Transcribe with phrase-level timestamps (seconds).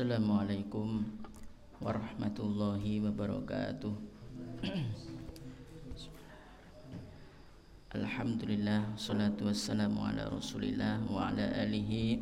[0.00, 1.04] Assalamualaikum
[1.76, 3.92] warahmatullahi wabarakatuh.
[8.00, 12.16] Alhamdulillah Salatu wassalamu ala rasulillah Wa ala alihi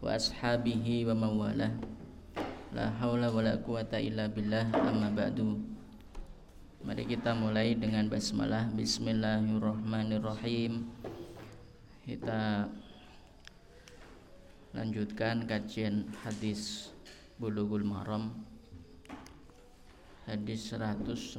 [0.00, 1.76] Wa ashabihi wa mawalah.
[2.72, 5.60] La hawla wa la quwata illa billah Amma ba'du.
[6.88, 8.72] Mari kita mulai dengan basmalah.
[8.72, 10.88] Bismillahirrahmanirrahim.
[12.08, 12.72] Kita
[14.74, 16.90] lanjutkan kajian hadis
[17.38, 18.34] Bulughul Maram
[20.26, 21.38] hadis 195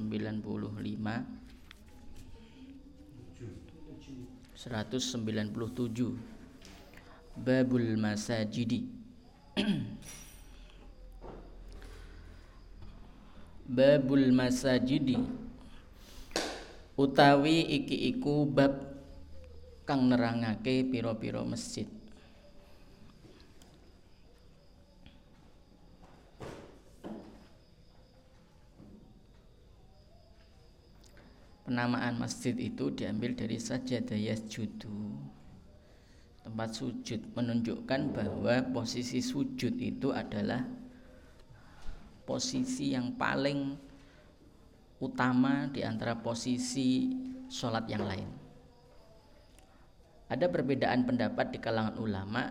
[4.55, 6.16] 197
[7.35, 8.88] Babul Masajidi.
[13.75, 15.19] Babul Masajidi.
[16.95, 18.80] Utawi iki iku bab
[19.83, 21.83] kang nerangake pira-pira masjid
[31.66, 35.17] penamaan masjid itu diambil dari sajadah yasjudu
[36.45, 40.61] tempat sujud menunjukkan bahwa posisi sujud itu adalah
[42.30, 43.73] posisi yang paling
[45.02, 47.09] utama di antara posisi
[47.49, 48.29] sholat yang lain.
[50.29, 52.45] Ada perbedaan pendapat di kalangan ulama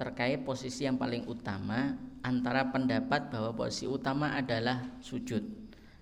[0.00, 5.59] terkait posisi yang paling utama antara pendapat bahwa posisi utama adalah sujud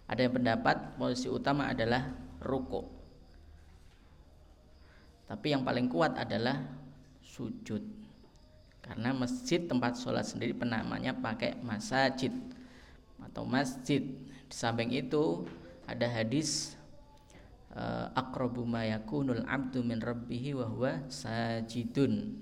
[0.08, 2.08] ada yang pendapat posisi utama adalah
[2.40, 2.88] ruko.
[5.28, 6.64] Tapi yang paling kuat adalah
[7.20, 7.84] sujud.
[8.80, 12.32] Karena masjid tempat sholat sendiri penamanya pakai masjid
[13.20, 14.00] atau masjid.
[14.48, 15.44] Di samping itu
[15.84, 16.72] ada hadis
[17.76, 22.40] uh, aqrabu ma yakunul abdu min rabbih wa huwa sajidun.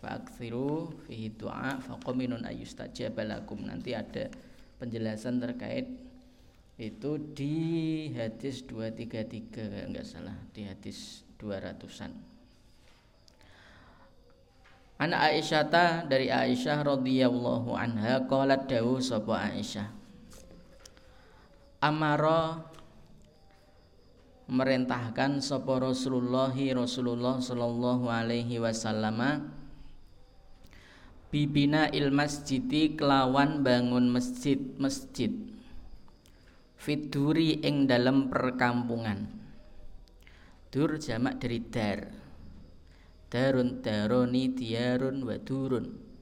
[0.00, 3.68] Fa'akthiru fihi du'a faqaminun ayustajaba lakum.
[3.68, 4.32] Nanti ada
[4.82, 5.86] penjelasan terkait
[6.74, 7.54] itu di
[8.18, 12.32] hadis 233 enggak salah di hadis 200-an
[15.02, 19.90] Anak Aisyah dari Aisyah radhiyallahu anha qalat dawu sapa Aisyah.
[21.82, 22.62] Amara
[24.46, 29.50] merintahkan sapa Rasulullah Rasulullah sallallahu alaihi wasallam
[31.32, 35.32] bibina il masjidi kelawan bangun masjid masjid.
[36.76, 39.32] Fiduri ing dalam perkampungan.
[40.68, 42.00] Dur jamak dari dar.
[43.32, 46.12] Darun daroni diarun wadurun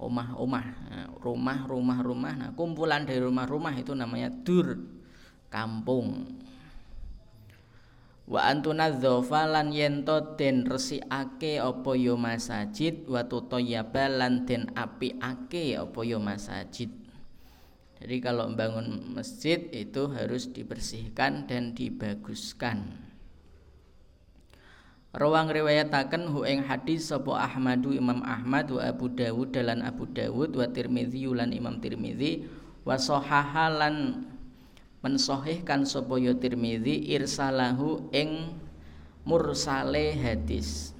[0.00, 4.80] omah-omah nah, rumah rumah rumah nah kumpulan dari rumah-rumah itu namanya dur
[5.48, 6.40] kampung
[8.24, 16.00] wa antunadzofa lan yento den resikake apa ya masajid wa tutayaba lan den apiake apa
[16.04, 16.88] ya masajid.
[18.00, 23.00] Jadi kalau membangun masjid itu harus dibersihkan dan dibaguskan.
[25.14, 30.58] Rawang riwayataken hu ing hadis sapa Ahmadu Imam Ahmad wa Abu Dawud dalan Abu Dawud
[30.58, 32.50] wa Tirmidzi lan Imam Tirmidzi
[32.82, 34.26] wa sahahalan
[35.04, 38.56] mensohihkan sapa ya Tirmizi irsalahu ing
[39.28, 40.96] mursale hadis.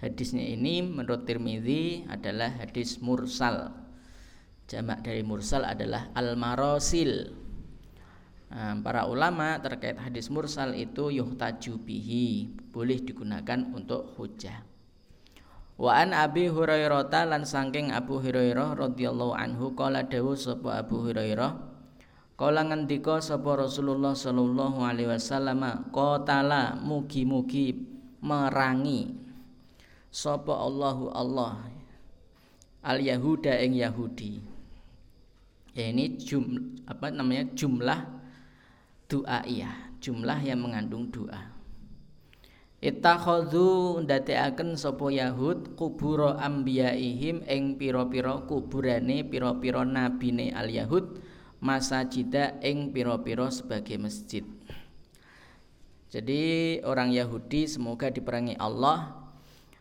[0.00, 3.76] Hadisnya ini menurut Tirmizi adalah hadis mursal.
[4.72, 7.30] Jamak dari mursal adalah al marosil
[8.50, 14.64] nah, para ulama terkait hadis mursal itu yuhtaju bihi boleh digunakan untuk hujah.
[15.76, 21.75] Wa an Abi Hurairah lan saking Abu Hurairah radhiyallahu anhu qala dawu sapa Abu Hurairah
[22.36, 27.72] Kala ngendika sapa Rasulullah sallallahu alaihi wasallam qatala mugi-mugi
[28.20, 29.16] merangi.
[30.12, 31.64] Sapa Allahu Allah?
[32.84, 34.36] Al Yahuda ing Yahudi.
[35.72, 37.48] Ya ini jum, apa namanya?
[37.56, 38.04] Jumlah
[39.08, 39.72] doa iya,
[40.04, 41.56] jumlah yang mengandung doa.
[42.84, 51.16] Ittakhadhu ndateaken sapa Yahud kubura ambiyaihim ing pira-pira kuburane pira-pira nabine al Yahud
[51.66, 54.46] masajida ing piro-piro sebagai masjid.
[56.06, 59.10] Jadi orang Yahudi semoga diperangi Allah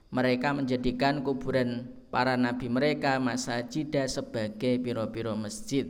[0.09, 5.85] mereka menjadikan kuburan para nabi mereka masajida sebagai piro-piro masjid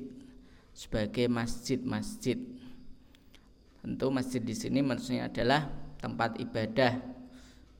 [0.76, 2.36] sebagai masjid-masjid.
[3.80, 5.72] Tentu masjid di sini maksudnya adalah
[6.04, 7.00] tempat ibadah.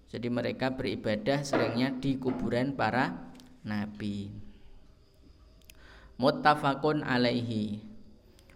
[0.08, 3.36] Jadi mereka beribadah seringnya di kuburan para
[3.68, 4.32] nabi.
[6.16, 7.95] Muttafaqun alaihi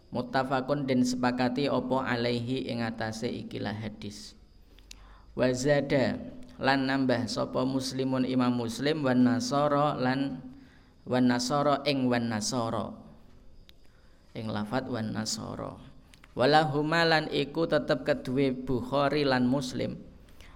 [0.09, 4.33] muttafaqun den sepakati opo alaihi ing atase ikilah hadis.
[5.37, 6.19] Wazada
[6.59, 10.43] lan nambah sapa muslimun imam muslim wan nasara lan
[11.07, 12.91] wan nasara ing wan nasara.
[14.35, 15.89] Ing lafat wan nasara.
[16.37, 19.97] Wala humalan iku tetep kedue Bukhari lan Muslim.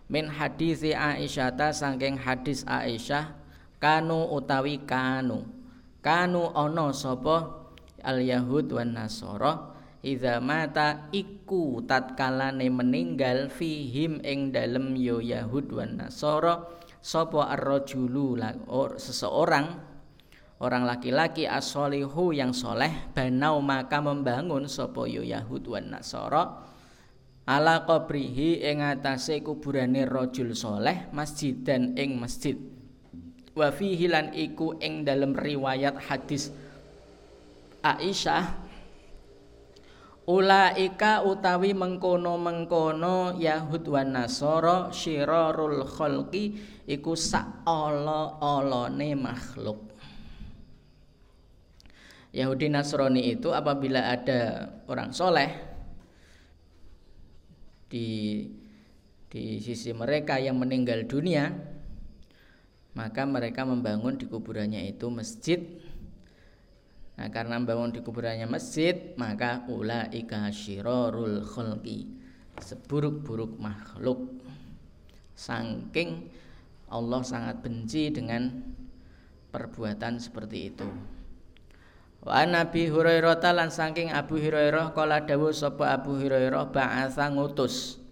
[0.08, 3.34] Min hadis Aisyah ta saking hadis Aisyah
[3.82, 5.44] kanu utawi kanu.
[6.00, 7.63] Kanu ana sapa
[8.04, 9.74] al yahud wan nasara
[10.04, 16.60] Iza mata iku tatkalane meninggal fihim ing dalem yo Yahud wan Nasara
[17.00, 18.36] sapa ar-rajulu
[19.00, 19.80] seseorang
[20.60, 26.68] orang laki-laki as-solihu yang soleh banau maka membangun sapa yo Yahud wan Nasara
[27.48, 32.60] ala qabrihi ing atase kuburane rajul soleh masjidan ing masjid.
[33.56, 36.52] Wa fihi iku ing dalem riwayat hadis
[37.84, 38.64] Aisyah
[40.24, 46.56] Ulaika utawi mengkono-mengkono Yahud wan Nasara syirarul khalqi
[46.88, 49.92] iku sak ala-alane makhluk.
[52.32, 55.52] Yahudi Nasrani itu apabila ada orang soleh
[57.92, 58.48] di
[59.28, 61.52] di sisi mereka yang meninggal dunia
[62.98, 65.62] maka mereka membangun di kuburannya itu masjid
[67.14, 72.10] Nah, karena bangun di kuburannya masjid, maka ulaika syirarul khalqi.
[72.58, 74.42] Seburuk-buruk makhluk.
[75.34, 76.30] Saking
[76.90, 78.50] Allah sangat benci dengan
[79.50, 80.88] perbuatan seperti itu.
[82.24, 88.04] Wa Nabi Hurairah lan saking Abu Hurairah kala dawuh sapa Abu Hurairah ba'atsa ngutus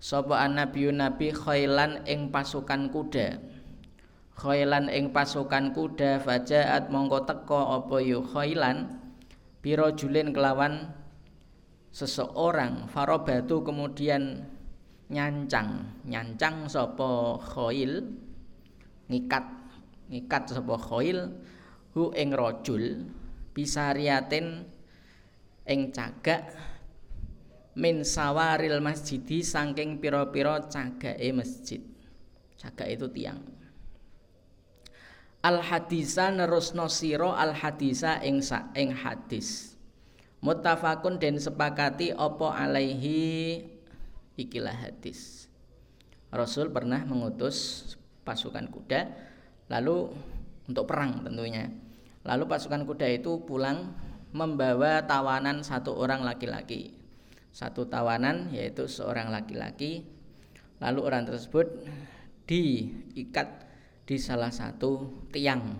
[0.00, 3.36] sapa nabi nabi khailan ing pasukan kuda
[4.40, 8.96] khailan ing pasukan kuda fajaat mongko teko apa yu khailan?
[9.60, 10.88] Piro julin kelawan
[11.92, 12.88] seseorang?
[12.88, 14.48] Farobatu kemudian
[15.12, 16.00] nyancang.
[16.08, 18.08] Nyancang sapa khail?
[19.12, 19.44] Ngikat.
[20.08, 21.36] Ngikat sapa khail?
[21.92, 23.04] Hu ing rajul.
[23.52, 24.64] Bisariatin
[25.68, 26.56] ing cagak.
[27.76, 31.84] Min sawaril masjidi saking pira-pira cagake masjid.
[32.56, 33.59] Cagak itu tiang
[35.40, 39.76] al hadisa nerusno sira al hadisa ing sa ing hadis.
[40.40, 43.60] Muttafaqun den sepakati opo alaihi?
[44.40, 45.48] Ikilah hadis.
[46.32, 47.84] Rasul pernah mengutus
[48.24, 49.10] pasukan kuda
[49.68, 50.12] lalu
[50.64, 51.68] untuk perang tentunya.
[52.24, 53.92] Lalu pasukan kuda itu pulang
[54.32, 56.96] membawa tawanan satu orang laki-laki.
[57.50, 60.06] Satu tawanan yaitu seorang laki-laki.
[60.80, 61.68] Lalu orang tersebut
[62.48, 63.69] diikat
[64.10, 65.70] di salah satu tiang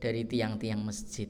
[0.00, 1.28] dari tiang-tiang masjid.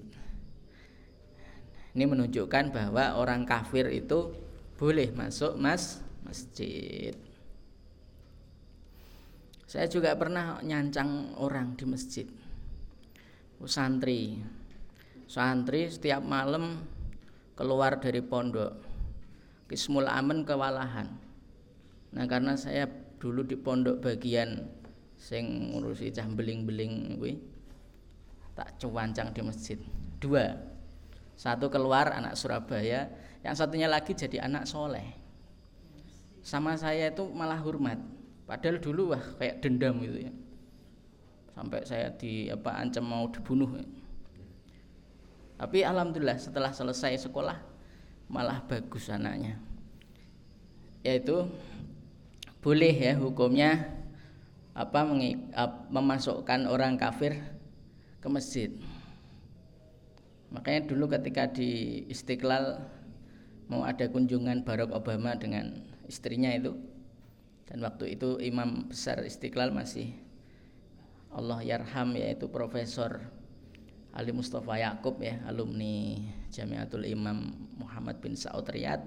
[1.99, 4.31] Ini menunjukkan bahwa orang kafir itu
[4.79, 7.11] boleh masuk mas masjid.
[9.67, 12.31] Saya juga pernah nyancang orang di masjid.
[13.67, 14.39] Santri.
[15.27, 16.87] Santri setiap malam
[17.59, 18.79] keluar dari pondok.
[19.67, 21.19] Kismul amen kewalahan.
[22.15, 22.87] Nah, karena saya
[23.19, 24.82] dulu di pondok bagian
[25.23, 27.39] sing ngurusi cah beling-beling kuwi
[28.59, 29.79] tak cuwancang di masjid.
[30.19, 30.51] Dua.
[31.39, 33.09] Satu keluar anak Surabaya,
[33.41, 35.15] yang satunya lagi jadi anak soleh.
[36.43, 38.03] Sama saya itu malah hormat.
[38.45, 40.33] Padahal dulu wah kayak dendam gitu ya.
[41.55, 43.79] Sampai saya di apa ancam mau dibunuh.
[45.57, 47.57] Tapi alhamdulillah setelah selesai sekolah
[48.27, 49.57] malah bagus anaknya.
[51.07, 51.47] Yaitu
[52.63, 54.02] boleh ya hukumnya
[54.73, 55.05] apa
[55.93, 57.37] memasukkan orang kafir
[58.25, 58.71] ke masjid.
[60.53, 62.81] Makanya dulu ketika di Istiqlal
[63.69, 66.77] mau ada kunjungan Barack Obama dengan istrinya itu
[67.69, 70.13] dan waktu itu imam besar Istiqlal masih
[71.33, 73.25] Allah yarham yaitu Profesor
[74.13, 76.21] Ali Mustafa Yakub ya alumni
[76.53, 77.49] Jamiatul Imam
[77.81, 79.01] Muhammad bin Saud Riyad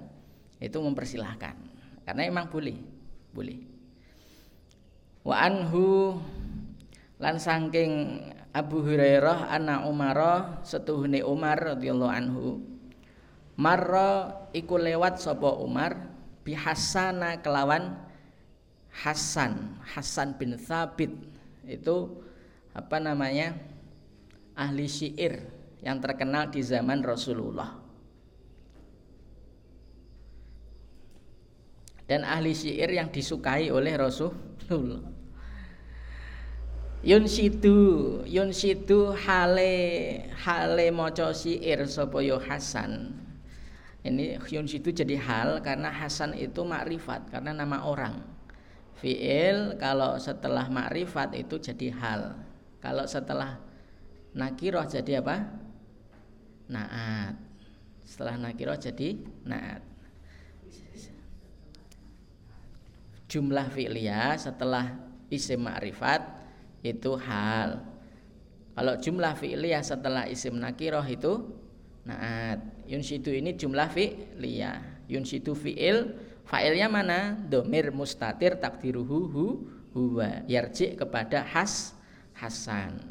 [0.58, 1.54] itu mempersilahkan
[2.10, 2.82] karena emang boleh
[3.30, 3.75] boleh
[5.26, 6.14] wa anhu
[7.18, 8.22] lan saking
[8.54, 12.64] Abu Hurairah anna Umar setuhune Umar radhiyallahu anhu.
[13.60, 16.12] Marra iku lewat sapa Umar
[16.46, 18.00] bihasana kelawan
[18.96, 21.12] Hasan Hasan bin Thabit.
[21.68, 22.24] Itu
[22.72, 23.58] apa namanya?
[24.56, 25.52] Ahli syair
[25.84, 27.76] yang terkenal di zaman Rasulullah.
[32.08, 35.15] Dan ahli syair yang disukai oleh Rasulullah
[37.06, 37.78] Yun situ,
[38.26, 43.14] yun situ hale hale maca syair sapa yo Hasan.
[44.02, 48.36] Ini yun situ jadi hal karena Hasan itu makrifat karena nama orang.
[48.96, 52.22] fiil kalau setelah makrifat itu jadi hal
[52.80, 53.60] kalau setelah
[54.32, 55.52] nakiroh jadi apa
[56.72, 57.36] naat
[58.08, 59.84] setelah nakiroh jadi naat
[63.28, 64.96] jumlah fi'liyah setelah
[65.28, 66.24] isim ma'rifat
[66.86, 67.82] itu hal.
[68.78, 71.50] Kalau jumlah fi'liyah setelah isim nakiroh itu
[72.06, 72.62] naat.
[72.86, 75.10] Yunsidu ini jumlah fi'liyah.
[75.10, 76.14] Yunsidu fi'il
[76.46, 77.34] fa'ilnya mana?
[77.34, 79.46] Domir mustatir takdiruhu hu
[79.98, 80.46] huwa.
[80.46, 81.98] Yarji kepada has
[82.38, 83.02] hasan.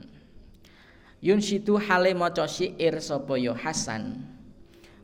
[1.18, 4.22] Yunsidu hale maca syair sapa ya hasan?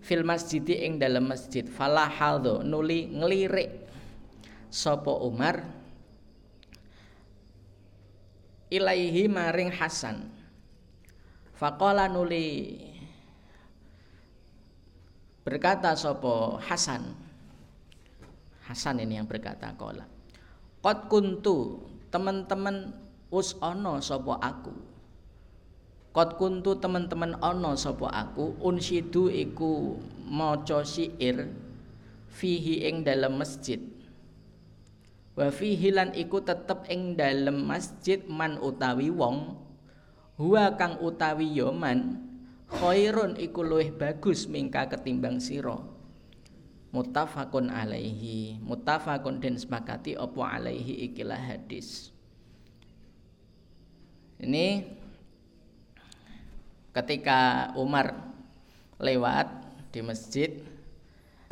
[0.05, 1.65] Fil masjid ing dalam masjid.
[1.65, 3.91] Fala haldo nuli ngelirik
[4.71, 5.80] Sopo Umar
[8.71, 10.31] ilaihi maring Hasan.
[11.59, 12.79] Fakola nuli.
[15.45, 17.11] Berkata sopo Hasan?
[18.65, 20.07] Hasan ini yang berkata kola
[20.79, 21.83] Kot kuntu
[22.15, 22.95] teman-teman
[23.35, 24.71] us ono sopo aku?
[26.15, 28.57] Kot kuntu teman-teman ono sopo aku?
[28.63, 31.51] Unsidu iku maca syair
[32.31, 33.83] fihi ing dalam masjid
[35.41, 39.57] wa fihi lan iku tetep ing dalem masjid man utawi wong.
[40.37, 42.29] Huwa kang utawi ya man
[42.69, 45.81] khairun iku luwih bagus mingka ketimbang sira.
[46.93, 48.61] Muttafaqun alaihi.
[48.61, 52.13] Muttafaqun den sepakati apa alaihi ikilah hadis.
[54.41, 54.85] Ini
[56.93, 58.13] ketika Umar
[59.01, 59.49] lewat
[59.89, 60.61] di masjid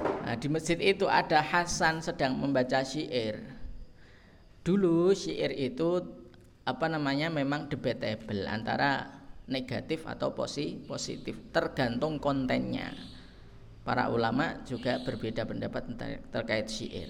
[0.00, 3.57] nah, di masjid itu ada Hasan sedang membaca syair
[4.62, 6.02] dulu syair itu
[6.68, 12.92] apa namanya memang debatable antara negatif atau posi positif tergantung kontennya.
[13.82, 15.96] Para ulama juga berbeda pendapat
[16.28, 17.08] terkait syair.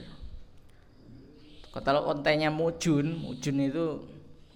[1.75, 3.87] Kalau kontennya mujun mujun itu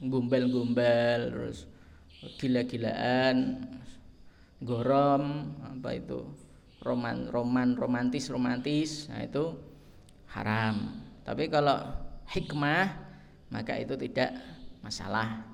[0.03, 1.71] gumbal-gumbal terus
[2.39, 3.63] gila-gilaan
[4.63, 6.23] gorom apa itu
[6.83, 9.55] roman roman romantis romantis nah itu
[10.35, 11.03] haram.
[11.23, 11.79] Tapi kalau
[12.33, 12.97] hikmah
[13.53, 14.33] maka itu tidak
[14.81, 15.45] masalah.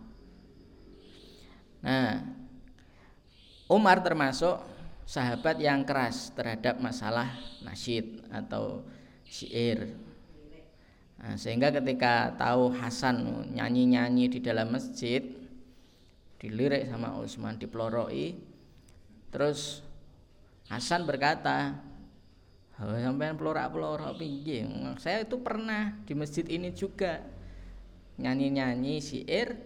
[1.82, 2.22] Nah,
[3.66, 4.62] Umar termasuk
[5.04, 8.86] sahabat yang keras terhadap masalah nasyid atau
[9.26, 9.92] syair.
[11.18, 15.20] Nah, sehingga ketika tahu Hasan nyanyi-nyanyi di dalam masjid,
[16.38, 18.38] dilirik sama Utsman dipeloroi,
[19.34, 19.82] terus
[20.70, 21.74] Hasan berkata,
[22.78, 24.62] Oh, sampean pelorak-pelorak piye?
[25.02, 27.26] Saya itu pernah di masjid ini juga
[28.22, 29.58] nyanyi-nyanyi syair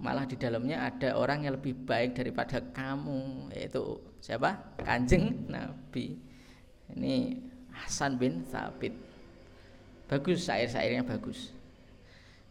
[0.00, 4.56] malah di dalamnya ada orang yang lebih baik daripada kamu yaitu siapa?
[4.80, 6.16] Kanjeng Nabi.
[6.96, 7.36] Ini
[7.76, 8.96] Hasan bin Thabit.
[10.08, 11.52] Bagus syair-syairnya bagus.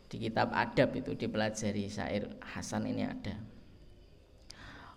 [0.05, 3.41] Di kitab adab itu dipelajari syair Hasan ini ada.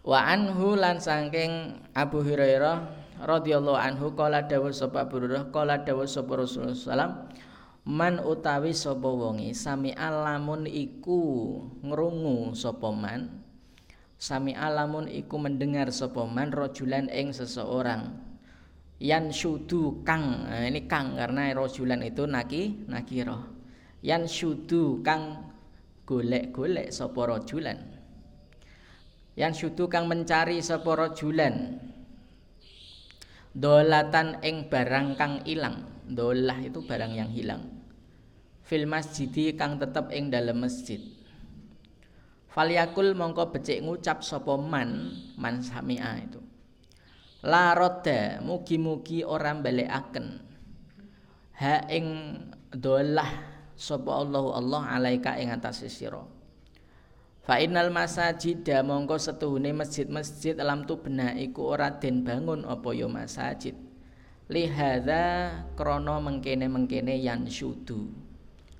[0.04, 6.38] Wa anhu lan saking Abu Hurairah radhiyallahu anhu qala dawuh sapa Bururah qala dawuh sapa
[6.38, 7.12] Rasulullah sallam
[7.88, 11.20] man utawi sapa wonge sami alamun iku
[11.82, 13.38] ngrungu sapa man
[14.18, 18.18] sami alamun iku mendengar sapa man rajulan ing seseorang
[18.98, 23.46] yan syudu kang nah, ini kang karena rajulan itu naki nakiro
[24.02, 25.54] yan syudu kang
[26.02, 27.78] golek-golek sapa rajulan
[29.38, 31.78] yan syudu kang mencari sapa rajulan
[33.54, 35.86] dolatan ing barang kang ilang.
[36.08, 37.68] Dolah itu barang yang hilang.
[38.64, 41.00] Fil masjidi kang tetep ing dalam masjid.
[42.48, 46.40] Falyakul mongko becik ngucap sapa man man samia itu.
[47.44, 50.48] La roda mugi-mugi ora balekaken
[51.58, 52.06] ha ing
[52.70, 53.30] dolah
[53.74, 56.22] sapa Allah Allah alaika ing atas sira
[57.48, 63.08] Fa innal masajida mongko setuhune masjid-masjid alam tu bena iku ora den bangun apa ya
[63.08, 63.72] masajid.
[64.52, 68.12] Lihadza krana mengkene-mengkene yan syudu.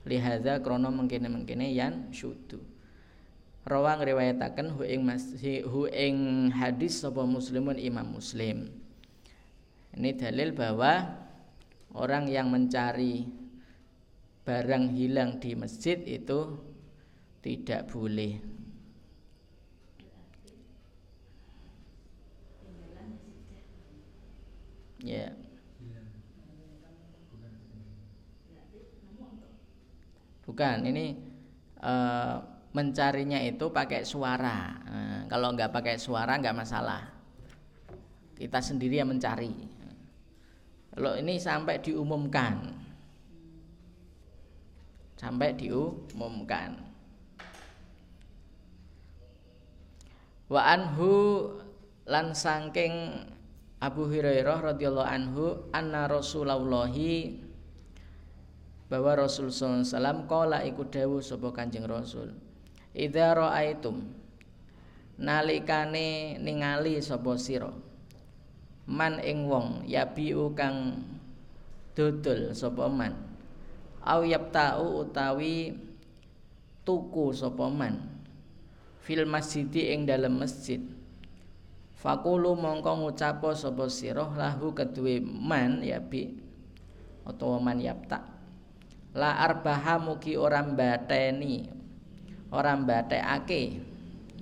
[0.04, 2.60] Lihadza krana mengkene-mengkene yan syudu.
[3.64, 5.08] Rawang riwayataken hu ing
[5.64, 6.16] hu ing
[6.52, 8.68] hadis sapa muslimun Imam Muslim.
[9.96, 11.16] Ini dalil bahwa
[11.96, 13.32] orang yang mencari
[14.44, 16.60] barang hilang di masjid itu
[17.40, 18.57] tidak boleh
[25.04, 25.30] Ya.
[30.48, 31.14] Bukan, ini
[31.84, 32.40] uh,
[32.72, 34.80] mencarinya itu pakai suara.
[34.88, 37.04] Uh, kalau nggak pakai suara nggak masalah.
[38.34, 39.52] Kita sendiri yang mencari.
[40.94, 42.74] Kalau ini sampai diumumkan,
[45.14, 46.88] sampai diumumkan
[50.48, 51.12] wa anhu
[52.08, 53.20] lan sangking
[53.78, 57.38] Abu Hurairah radhiyallahu anhu anna Rasulullahi
[58.90, 62.34] bahwa Rasul SAW kala iku dawuh sapa Kanjeng Rasul
[62.90, 64.02] Idza raaitum
[65.22, 67.70] nalikane ningali sapa sira
[68.88, 71.04] man ing wong yabiu kang
[71.94, 73.14] dodol sapa man
[74.02, 75.76] au yaptau utawi
[76.82, 78.08] tuku sapa man
[79.04, 80.80] fil masjid ing dalem masjid
[81.98, 86.38] Fakulu mongko ngucapo sapa sira lahu kedue man yabi
[87.26, 88.22] utawa man yapta
[89.18, 91.66] la arbaha mugi ora bateni
[92.54, 93.82] ora batekake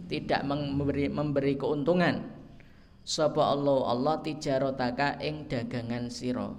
[0.07, 2.33] tidak memberi memberi keuntungan.
[3.07, 6.51] Sapa Allah Allah tijarotaka ing dagangan sira.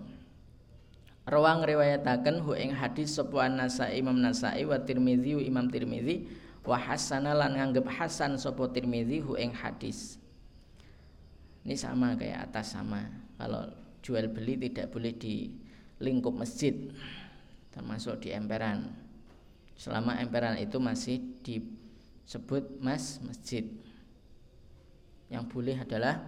[1.27, 6.23] Rawang riwayataken hu ing hadis sapa Nasai Imam Nasai wa Tirmizi Imam Tirmizi
[6.63, 10.15] wa hasana lan nganggep hasan sapa Tirmizi hu ing hadis.
[11.67, 13.03] Ini sama kayak atas sama.
[13.35, 13.67] Kalau
[13.99, 15.51] jual beli tidak boleh di
[15.99, 16.71] lingkup masjid
[17.75, 18.87] termasuk di emperan.
[19.75, 23.67] Selama emperan itu masih disebut mas masjid.
[25.27, 26.23] Yang boleh adalah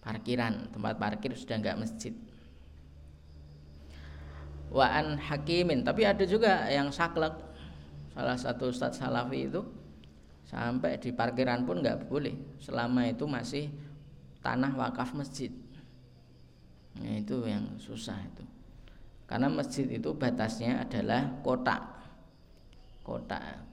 [0.00, 2.16] parkiran tempat parkir sudah enggak masjid.
[4.72, 7.36] Waan hakimin tapi ada juga yang saklek.
[8.16, 9.60] Salah satu ustadz salafi itu
[10.48, 12.32] sampai di parkiran pun nggak boleh.
[12.64, 13.68] Selama itu masih
[14.44, 15.50] tanah wakaf masjid
[17.00, 18.44] nah, itu yang susah itu
[19.24, 21.82] karena masjid itu batasnya adalah kotak.
[23.04, 23.66] Kotak.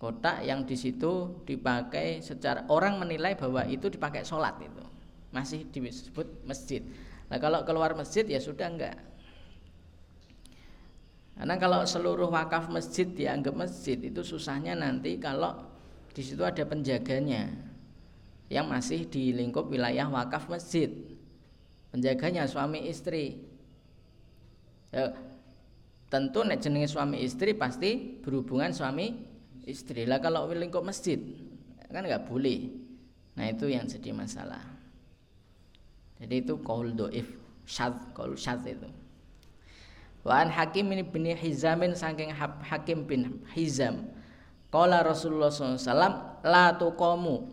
[0.00, 4.84] Kotak yang di situ dipakai secara orang menilai bahwa itu dipakai sholat itu
[5.30, 6.82] masih disebut masjid.
[7.30, 8.98] Nah kalau keluar masjid ya sudah enggak.
[11.32, 15.64] Karena kalau seluruh wakaf masjid dianggap masjid itu susahnya nanti kalau
[16.12, 17.48] di situ ada penjaganya
[18.52, 20.92] yang masih di lingkup wilayah wakaf masjid.
[21.88, 23.40] Penjaganya suami istri
[24.92, 25.12] ya,
[26.12, 29.16] tentu nek suami istri pasti berhubungan suami
[29.64, 31.16] istri lah kalau lingkup masjid
[31.92, 32.72] kan nggak boleh
[33.36, 34.60] nah itu yang jadi masalah
[36.20, 37.28] jadi itu kaul doif
[37.68, 38.88] syad kaul syad itu
[40.22, 42.30] Waan Hakim ini bin Hizamin saking
[42.62, 44.06] Hakim bin Hizam.
[44.70, 45.82] Kala Rasulullah SAW
[46.46, 47.50] la tuqamu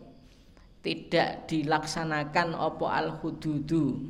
[0.80, 4.08] tidak dilaksanakan opo al hududu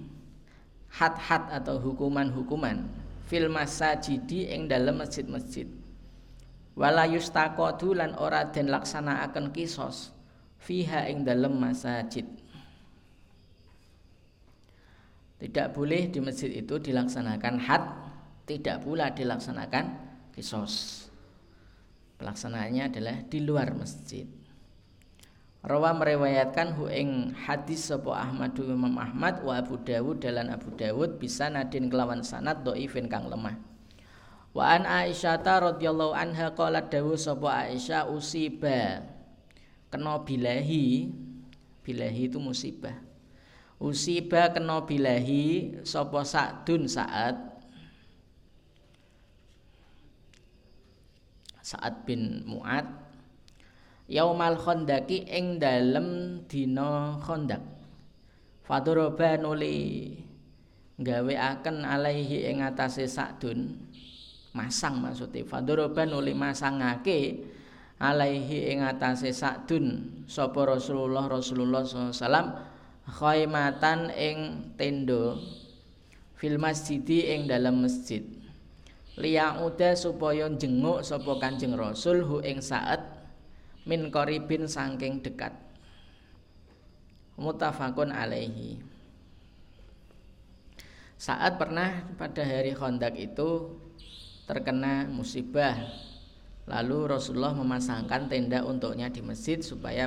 [0.91, 2.87] had-had atau hukuman-hukuman.
[3.31, 5.67] Fil masajidi ing dalam masjid-masjid.
[6.75, 10.11] Wala yustaqadu lan ora den laksanakaken kisos
[10.59, 12.27] fiha ing dalam masjid
[15.41, 17.81] tidak boleh di masjid itu dilaksanakan had
[18.45, 19.97] tidak pula dilaksanakan
[20.37, 21.09] kisos.
[22.21, 24.29] Pelaksanaannya adalah di luar masjid
[25.61, 31.21] Rawa meriwayatkan hu ing hadis sapa Ahmadu Imam Ahmad wa Abu Dawud dalan Abu Dawud
[31.21, 33.61] bisa nadin kelawan sanad dhaifin kang lemah.
[34.57, 39.05] Wa an Aisyah radhiyallahu anha qalat dawu sapa Aisyah usiba
[39.93, 41.13] kena bilahi
[41.85, 42.97] bilahi itu musibah.
[43.77, 47.37] Usiba kena bilahi sapa Sa'dun saat
[51.61, 53.10] Sa'ad bin Mu'ad
[54.11, 57.63] yaumal khondaki ing dalem dina khondak.
[58.67, 60.19] Fadoroba nuli
[60.99, 63.79] gawe akan alaihi ing atase sakdun
[64.51, 67.47] masang maksudnya fadoroba nuli masangake
[68.03, 72.67] alaihi ing atase sakdun sapa Rasulullah Rasulullah SAW
[73.07, 74.39] khaimatan ing
[74.75, 75.39] tendo
[76.35, 78.23] fil masjidi ing dalam masjid.
[79.21, 83.20] Liyauda supaya jenguk sapa Kanjeng Rasul hu ing saat
[83.85, 85.53] min koribin sangking dekat.
[87.41, 88.81] Mutafakun alaihi.
[91.21, 93.77] Saat pernah pada hari Khandaq itu
[94.49, 95.77] terkena musibah
[96.65, 100.07] lalu Rasulullah memasangkan tenda untuknya di masjid supaya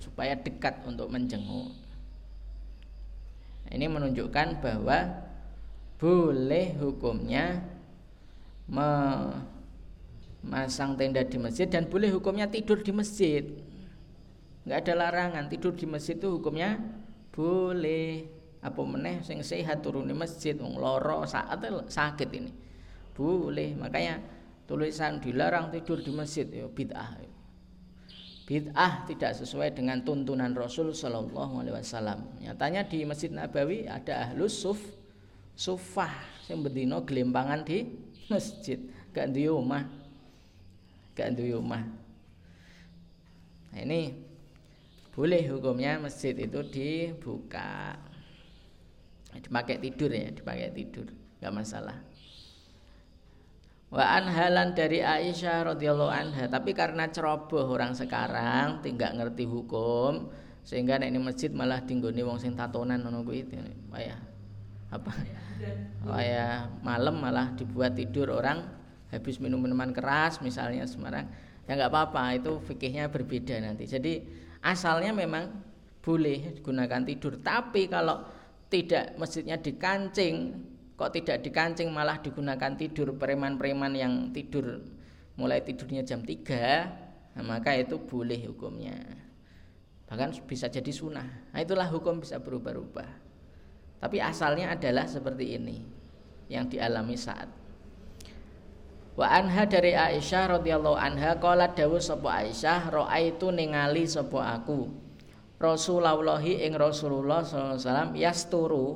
[0.00, 1.74] supaya dekat untuk menjenguk.
[3.68, 5.24] Ini menunjukkan bahwa
[5.98, 7.64] boleh hukumnya
[8.68, 8.88] me
[10.44, 13.42] masang tenda di masjid dan boleh hukumnya tidur di masjid.
[14.64, 16.80] Nggak ada larangan tidur di masjid itu hukumnya
[17.32, 18.30] boleh.
[18.64, 22.48] Apa meneh sing sehat turun di masjid wong loro saat sakit ini.
[23.12, 24.24] Boleh makanya
[24.64, 27.20] tulisan dilarang tidur di masjid ya bid'ah.
[28.44, 32.24] Bid'ah tidak sesuai dengan tuntunan Rasul Shallallahu Alaihi Wasallam.
[32.44, 34.80] Nyatanya di Masjid Nabawi ada ahlus suf
[35.56, 36.12] sufah
[36.48, 37.88] yang berdino gelimpangan di
[38.28, 38.80] masjid.
[39.16, 39.86] Gak duwe omah
[41.14, 41.84] gak duwe omah.
[43.74, 44.14] Nah, ini
[45.14, 47.98] boleh hukumnya masjid itu dibuka.
[49.34, 51.10] Dipakai tidur ya dipakai tidur
[51.42, 51.98] nggak masalah.
[53.90, 60.34] Wa anhalan dari Aisyah radhiyallahu anha tapi karena ceroboh orang sekarang tidak ngerti hukum
[60.66, 63.46] sehingga nek ini masjid malah tinggoni wong sing tatonan ngono kuwi
[63.94, 64.18] ya
[64.90, 65.12] apa?
[66.22, 68.66] Ya malam malah dibuat tidur orang
[69.14, 71.30] habis minum minuman keras misalnya Semarang
[71.64, 73.88] ya nggak apa-apa itu fikihnya berbeda nanti.
[73.88, 74.20] Jadi
[74.60, 75.48] asalnya memang
[76.04, 77.40] boleh digunakan tidur.
[77.40, 78.20] Tapi kalau
[78.68, 80.60] tidak masjidnya dikancing
[80.94, 84.78] kok tidak dikancing malah digunakan tidur preman-preman yang tidur
[85.34, 88.94] mulai tidurnya jam 3 nah, maka itu boleh hukumnya.
[90.06, 91.26] Bahkan bisa jadi sunnah.
[91.50, 93.10] Nah itulah hukum bisa berubah-ubah.
[94.04, 95.80] Tapi asalnya adalah seperti ini
[96.52, 97.48] yang dialami saat
[99.14, 104.90] Wa anha dari Aisyah radhiyallahu anha qala dawuh sapa Aisyah raaitu ningali sapa aku?
[105.62, 108.86] Rasulullah ing Rasulullah sallallahu alaihi wasallam yasturu.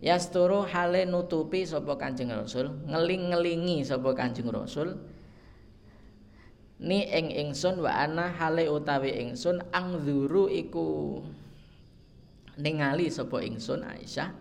[0.00, 4.98] Yasturu hale nutupi sapa Kanjeng Rasul ngeling-ngelingi sapa Kanjeng Rasul.
[6.80, 11.20] Ni ing ingsun wa ana hale utawi ingsun angzuru iku
[12.56, 14.32] ningali sapa ingsun Aisyah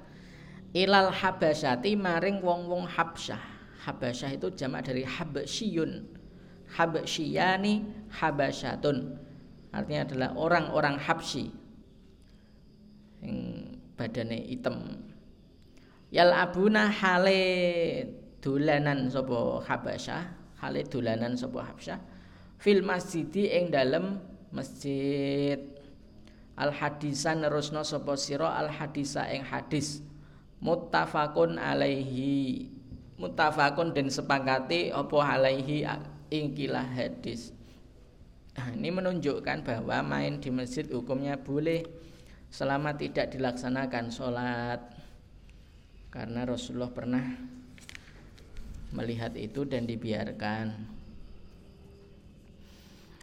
[0.73, 3.41] ilal habasyati maring wong-wong Habsyah
[3.79, 6.03] Habasyah itu jamak dari Habasyiyun.
[6.75, 7.73] Habasyiyani
[8.11, 9.15] Habasyatun.
[9.71, 11.47] Artinya adalah orang-orang Habsyi.
[13.23, 13.37] Yang
[13.95, 14.77] badannya hitam.
[16.11, 17.41] Yal abuna hale
[18.43, 20.23] dolanan sapa Habasyah.
[20.59, 21.99] Hale dolanan sapa Habsyah.
[22.59, 24.19] Fil masjidi ing dalem
[24.51, 25.55] masjid.
[26.59, 30.03] Al hadisan nerusno sapa sira al hadisa ing hadis.
[30.59, 32.67] Muttafaqun alaihi
[33.19, 35.83] mutafakun dan sepakati opo alaihi
[36.31, 37.51] ingkilah hadis.
[38.55, 41.83] Nah, ini menunjukkan bahwa main di masjid hukumnya boleh
[42.49, 44.81] selama tidak dilaksanakan sholat.
[46.09, 47.23] Karena Rasulullah pernah
[48.95, 50.97] melihat itu dan dibiarkan.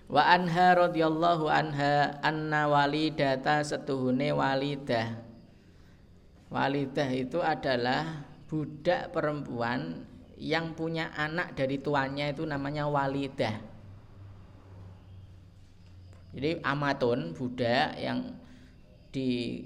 [0.06, 5.18] Wa anha radhiyallahu anha anna walidata setuhune walidah.
[6.46, 10.06] Walidah itu adalah budak perempuan
[10.36, 13.56] yang punya anak dari tuannya itu namanya walidah.
[16.36, 18.36] Jadi amatun budak yang
[19.08, 19.64] di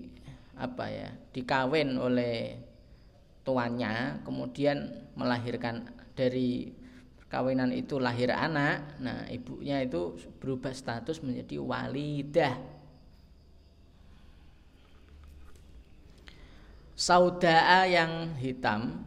[0.55, 2.55] apa ya dikawin oleh
[3.43, 6.71] tuannya kemudian melahirkan dari
[7.17, 12.55] perkawinan itu lahir anak nah ibunya itu berubah status menjadi walidah
[17.01, 19.01] saudaa yang hitam.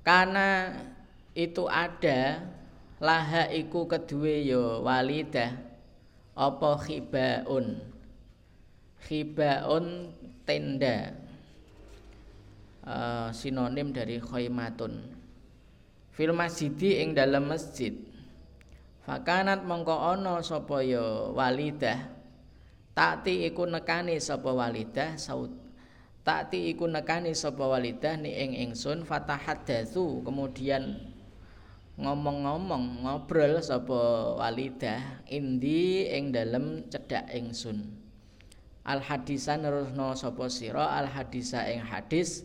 [0.00, 0.72] Karena
[1.36, 2.40] itu ada
[2.96, 5.52] laha iku kedue yo ya walidah.
[6.32, 7.84] Apa khibaun?
[9.04, 10.16] Khibaun
[10.48, 11.12] tenda.
[12.86, 15.10] Uh, sinonim dari khaimatun
[16.14, 17.92] fil masjidi ing dalam masjid.
[19.02, 22.08] Fakanat mongko ana sapa ya walidah.
[22.94, 25.65] Takti iku nekani sapa walidah saud
[26.26, 30.98] Takti iku nekani sapa walidah ni ing ingsun fatahaddatsu kemudian
[32.02, 37.94] ngomong-ngomong ngobrol sapa walidah indi ing dalem cedhak ingsun.
[38.82, 42.42] Al hadisan nerusno sapa sira al hadisa ing hadis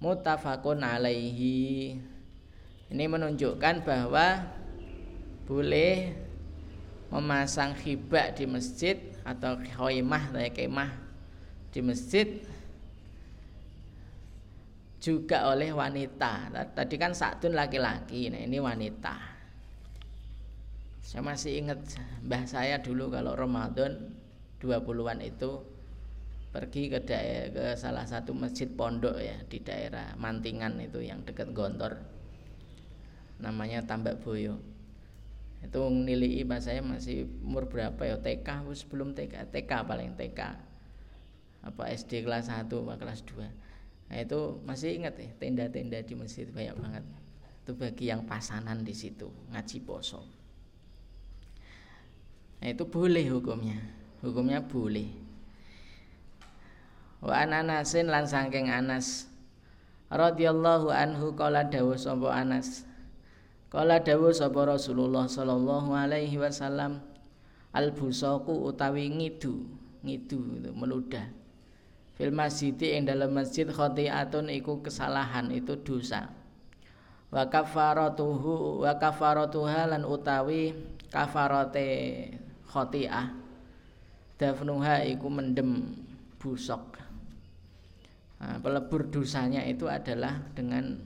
[0.00, 2.00] mutafakun alaihi.
[2.88, 4.48] Ini menunjukkan bahwa
[5.44, 6.16] boleh
[7.12, 10.96] memasang khibak di masjid atau khaimah atau kemah
[11.68, 12.40] di masjid
[14.98, 16.50] juga oleh wanita.
[16.74, 19.14] Tadi kan Sa'dun laki-laki, nah ini wanita.
[21.02, 21.80] Saya masih ingat
[22.20, 24.12] mbah saya dulu kalau Ramadan
[24.60, 25.64] 20-an itu
[26.52, 31.56] pergi ke daerah ke salah satu masjid pondok ya di daerah Mantingan itu yang dekat
[31.56, 31.96] Gontor.
[33.40, 34.60] Namanya Tambak Boyo.
[35.64, 40.40] Itu nilai mbah saya masih umur berapa ya TK sebelum TK TK paling TK
[41.58, 43.67] apa SD kelas 1 apa kelas 2
[44.08, 47.04] Nah itu masih ingat ya tenda-tenda di masjid banyak banget.
[47.64, 50.24] Itu bagi yang pasanan di situ ngaji poso.
[52.64, 53.78] Nah itu boleh hukumnya.
[54.24, 55.12] Hukumnya boleh.
[57.20, 59.28] Wa ananasin lan saking Anas
[60.08, 62.88] radhiyallahu anhu kala dawuh sapa Anas.
[63.68, 67.04] Kala dawuh sapa Rasulullah sallallahu alaihi wasallam
[67.76, 69.68] al busaku utawi ngidu,
[70.00, 71.28] ngidu itu meludah
[72.18, 76.26] fil masjid ing dalam masjid khotiatun iku kesalahan itu dosa.
[77.30, 80.74] Wa kafaratuhu wa kafaratuha lan utawi
[81.14, 81.86] kafarate
[82.66, 83.30] khotiah
[84.34, 85.94] dafnuha iku mendem
[86.38, 86.98] busok
[88.38, 90.98] nah, pelebur dosanya itu adalah dengan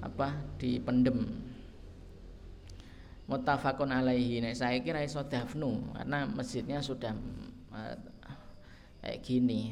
[0.00, 1.50] apa dipendem.
[3.30, 4.42] Mutafakun alaihi.
[4.42, 7.14] Nek saya kira iso dafnu karena masjidnya sudah
[7.70, 7.94] uh,
[8.98, 9.70] kayak gini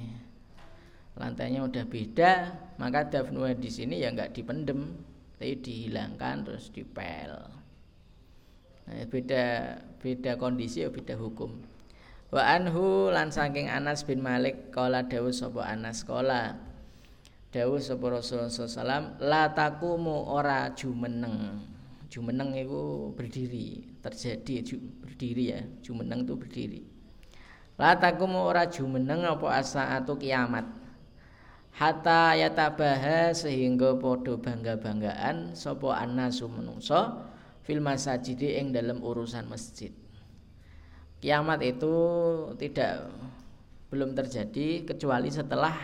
[1.18, 2.32] lantainya udah beda
[2.78, 4.94] maka dafnu di sini ya nggak dipendem
[5.38, 7.30] tapi dihilangkan terus dipel.
[8.90, 9.44] Nah, beda
[10.02, 11.62] beda kondisi ya beda hukum.
[12.34, 16.58] Wa anhu lan saking Anas bin Malik kala dawuh sapa Anas kala
[17.54, 21.62] dawuh sapa Rasulullah sallam la takumu ora jumeneng.
[22.10, 26.80] Jumeneng itu berdiri terjadi ju, berdiri ya jumeneng itu berdiri.
[27.78, 30.77] La takumu ora jumeneng apa asa atau kiamat
[31.74, 37.24] hatta yatabaha sehingga podo bangga-banggaan sapa annasu menungso
[37.66, 39.92] fil masajid ing dalam urusan masjid.
[41.18, 41.94] Kiamat itu
[42.56, 43.10] tidak
[43.90, 45.74] belum terjadi kecuali setelah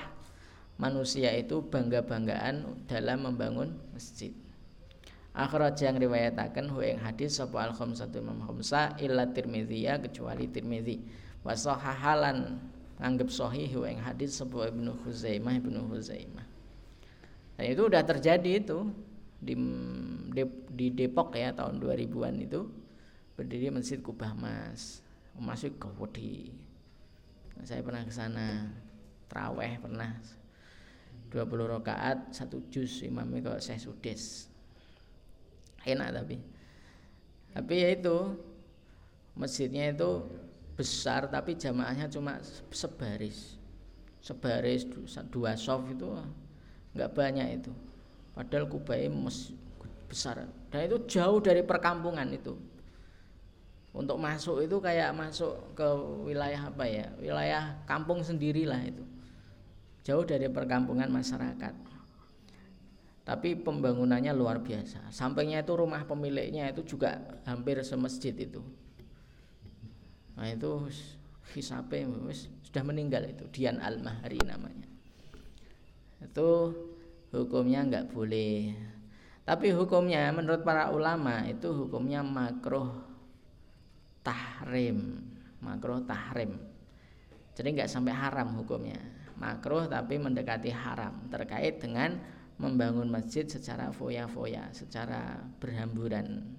[0.79, 4.35] manusia itu bangga-banggaan dalam membangun masjid.
[5.35, 11.03] Akhraj yang riwayataken hu ing hadis sapa al khamsatu Imam Khamsah illa Tirmidzi kecuali Tirmidzi
[11.43, 12.63] wa sahahalan
[13.05, 16.49] anggap sahih ing hadis sebuah Ibnu Huzaimah Ibnu Huzaimah.
[17.61, 18.89] Dan itu udah terjadi itu
[19.45, 19.55] di
[20.73, 22.65] di Depok ya tahun 2000-an itu
[23.37, 25.05] berdiri Masjid Kubah Mas.
[25.37, 26.55] Masih gede.
[27.55, 28.71] Nah, saya pernah ke sana
[29.29, 30.15] traweh pernah
[31.35, 34.47] 20 rakaat satu juz imamnya kok saya sudes
[35.83, 36.37] enak tapi
[37.51, 38.39] tapi ya itu
[39.35, 40.23] masjidnya itu
[40.75, 43.57] besar tapi jamaahnya cuma sebaris.
[44.19, 44.87] Sebaris
[45.31, 46.07] dua soft itu
[46.95, 47.73] nggak banyak itu.
[48.35, 49.07] Padahal Kubai
[50.11, 50.43] besar.
[50.71, 52.59] Dan itu jauh dari perkampungan itu.
[53.95, 55.87] Untuk masuk itu kayak masuk ke
[56.27, 57.07] wilayah apa ya?
[57.23, 59.07] Wilayah kampung sendirilah itu.
[60.03, 61.75] Jauh dari perkampungan masyarakat.
[63.23, 65.15] Tapi pembangunannya luar biasa.
[65.15, 68.61] Sampingnya itu rumah pemiliknya itu juga hampir semasjid itu
[70.35, 70.91] Nah itu
[71.55, 72.03] hisape
[72.67, 74.89] sudah meninggal itu Dian Al-Mahri namanya.
[76.19, 76.75] Itu
[77.31, 78.75] hukumnya nggak boleh.
[79.45, 82.89] Tapi hukumnya menurut para ulama itu hukumnya makruh
[84.25, 85.21] tahrim,
[85.61, 86.57] makruh tahrim.
[87.55, 88.99] Jadi nggak sampai haram hukumnya.
[89.37, 92.19] Makruh tapi mendekati haram terkait dengan
[92.57, 96.55] membangun masjid secara foya-foya, secara berhamburan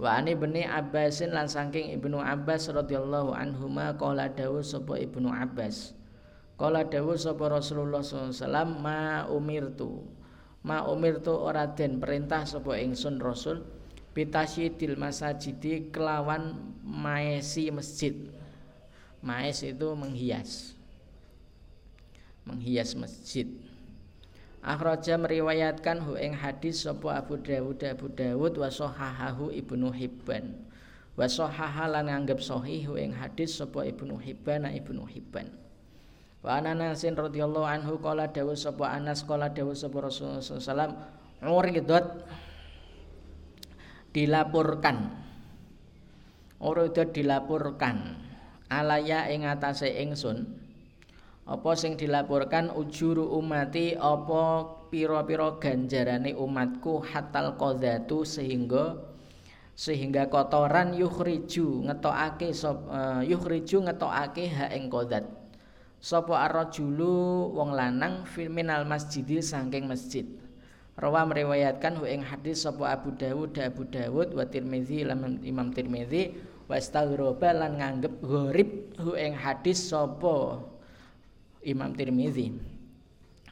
[0.00, 5.92] Wa ani bani Abbasin lan saking Ibnu Abbas radhiyallahu anhuma qala dawu sapa Ibnu Abbas.
[6.56, 8.40] Qala dawu sapa Rasulullah SAW
[8.80, 10.00] ma umirtu.
[10.64, 13.60] Ma umirtu ora den perintah sapa ingsun Rasul
[14.16, 18.16] bitasyidil masajidi kelawan maesi masjid.
[19.20, 20.72] Maes itu menghias.
[22.48, 23.52] Menghias masjid.
[24.60, 30.52] Akhraja meriwayatkan hu ing hadis sapa Abu Dawud Abu Dawud wa sahahahu Ibnu Hibban.
[31.16, 35.48] Wa sahaha lan nganggep sahih hu ing hadis sapa Ibnu Hibban Ibnu Hibban.
[36.44, 42.04] Wa Anas radhiyallahu anhu qala dawuh sapa Anas qala dawuh sapa Rasulullah sallallahu uridat
[44.12, 45.08] dilaporkan.
[46.60, 48.28] Uridat dilaporkan
[48.68, 50.59] alaya ing atase ingsun
[51.46, 59.00] apa sing dilaporkan ujuru umati apa pira-pira ganjarane umatku hatal qadzatu sehingga
[59.72, 65.24] sehingga kotoran yukhriju ngetokake sop uh, yukhriju ngetokake ha ing qadzat
[66.00, 70.24] sapa arrajulu wong lanang minal masjidi saking masjid.
[70.96, 75.00] Rawa meriwayatkan hu ing hadis sapa Abu Dawud Abu Dawud wa Tirmizi
[75.44, 76.36] Imam Tirmizi
[76.68, 76.76] wa
[77.40, 78.68] lan nganggep gharib
[79.00, 80.60] hu ing hadis sapa
[81.64, 82.52] Imam Tirmizi.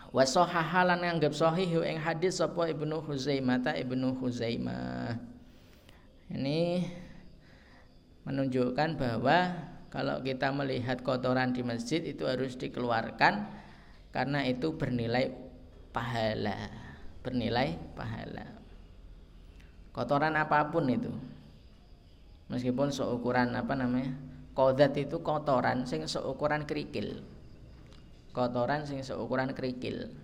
[0.09, 5.21] Wa sahahalan nganggep sahih ing hadis sapa Ibnu Huzaimah ta Ibnu Huzaimah
[6.33, 6.89] ini
[8.25, 9.53] menunjukkan bahwa
[9.93, 13.49] kalau kita melihat kotoran di masjid itu harus dikeluarkan
[14.13, 15.33] karena itu bernilai
[15.93, 16.89] pahala
[17.21, 18.49] bernilai pahala.
[19.93, 21.13] Kotoran apa pun itu
[22.49, 24.17] meskipun seukuran apa namanya
[24.57, 27.21] kodat itu kotoran sing seukuran kerikil
[28.39, 30.15] kotoran sing seukuran kerikil.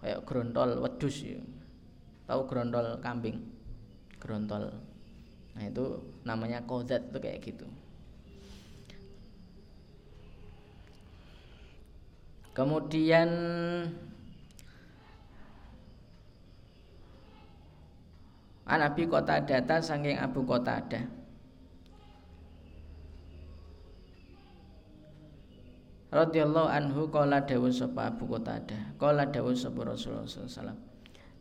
[0.00, 1.36] Kayak grontol wedus ya.
[2.24, 3.44] tahu grontol kambing?
[4.16, 4.72] Grontol.
[5.52, 7.68] Nah itu namanya kodat itu kayak gitu.
[12.56, 13.28] Kemudian
[18.64, 21.19] An Abi Qatadah saking Abu Qatadah
[26.10, 30.90] radhiyallahu anhu qala dawu sapa Abu Qatadah qala dawu sapa Rasulullah sallallahu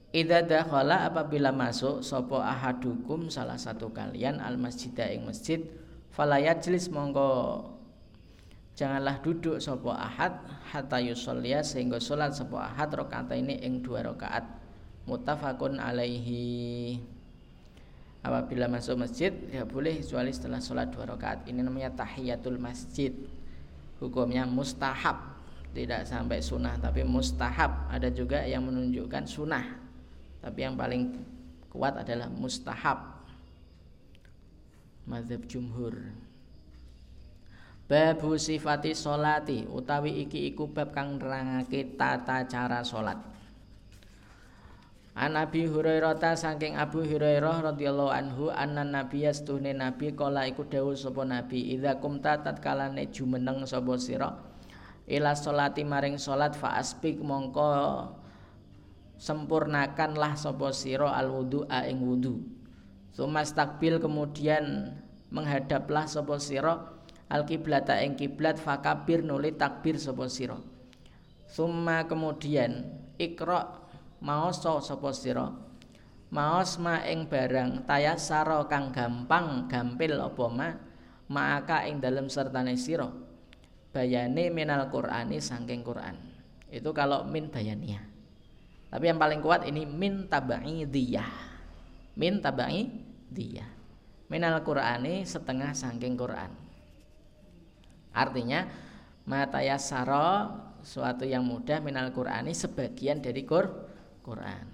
[0.09, 5.61] Idza dakhala apabila masuk sapa ahadukum salah satu kalian al masjidah ing masjid
[6.09, 7.61] falayat jelis mongko
[8.73, 10.33] janganlah duduk sapa ahad
[10.71, 14.47] hatta yusollia sehingga salat sapa ahad rakaat ini ing dua rakaat.
[15.03, 17.01] Mutafakun alaihi.
[18.23, 21.45] Apabila masuk masjid ya boleh kecuali setelah sholat dua rakaat.
[21.45, 23.11] Ini namanya tahiyatul masjid
[23.99, 25.37] hukumnya mustahab.
[25.69, 27.85] Tidak sampai sunnah tapi mustahab.
[27.93, 29.77] Ada juga yang menunjukkan sunnah.
[30.41, 31.13] Tapi yang paling
[31.69, 33.21] kuat adalah mustahab.
[35.05, 35.93] Mazhab jumhur.
[37.89, 43.28] Babu sifati solati utawi iki iku bab kang nerangake tata cara salat.
[45.19, 50.63] An Abi Hurairah ta saking Abu Hurairah radhiyallahu anhu anna nabi yastuhne nabi kala iku
[50.63, 54.31] dawuh sapa nabi idza kumta tatkalane jumeneng sapa sira?
[55.11, 57.67] Ila salati maring salat fa aspik mongko
[59.19, 62.39] sempurnakanlah sapa sira al wudu'a ing wudu
[63.11, 64.95] Sumas takbil kemudian
[65.35, 66.95] menghadaplah sapa sira
[67.27, 70.55] al kiblata ing kiblat fakabir nuli takbir sapa sira.
[71.43, 72.87] Summa kemudian
[73.19, 73.88] ikra
[74.19, 75.51] maos sapa sira
[76.29, 80.69] maos ma ing barang tayasara kang gampang gampil apa ma
[81.31, 83.09] maaka ing dalem sertane sira
[83.89, 86.15] bayane minal Qur'ani saking Quran.
[86.69, 88.05] Itu kalau min bayaniyah.
[88.89, 91.29] Tapi yang paling kuat ini min tabai diyah.
[92.17, 92.89] Min tabai
[93.29, 93.69] diyah.
[94.29, 96.53] Minal Qur'ani setengah saking Quran.
[98.13, 98.69] Artinya
[99.25, 103.88] mataya saro suatu yang mudah minal Qur'ani sebagian dari Qur
[104.29, 104.65] Quran.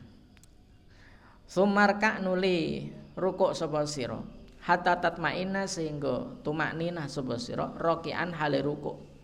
[1.47, 4.19] Sumarka nuli rukuk sapa sira?
[4.67, 7.71] Hatta tatmaina sehingga tumaknina sapa sira?
[7.79, 9.15] Rokian hale ruku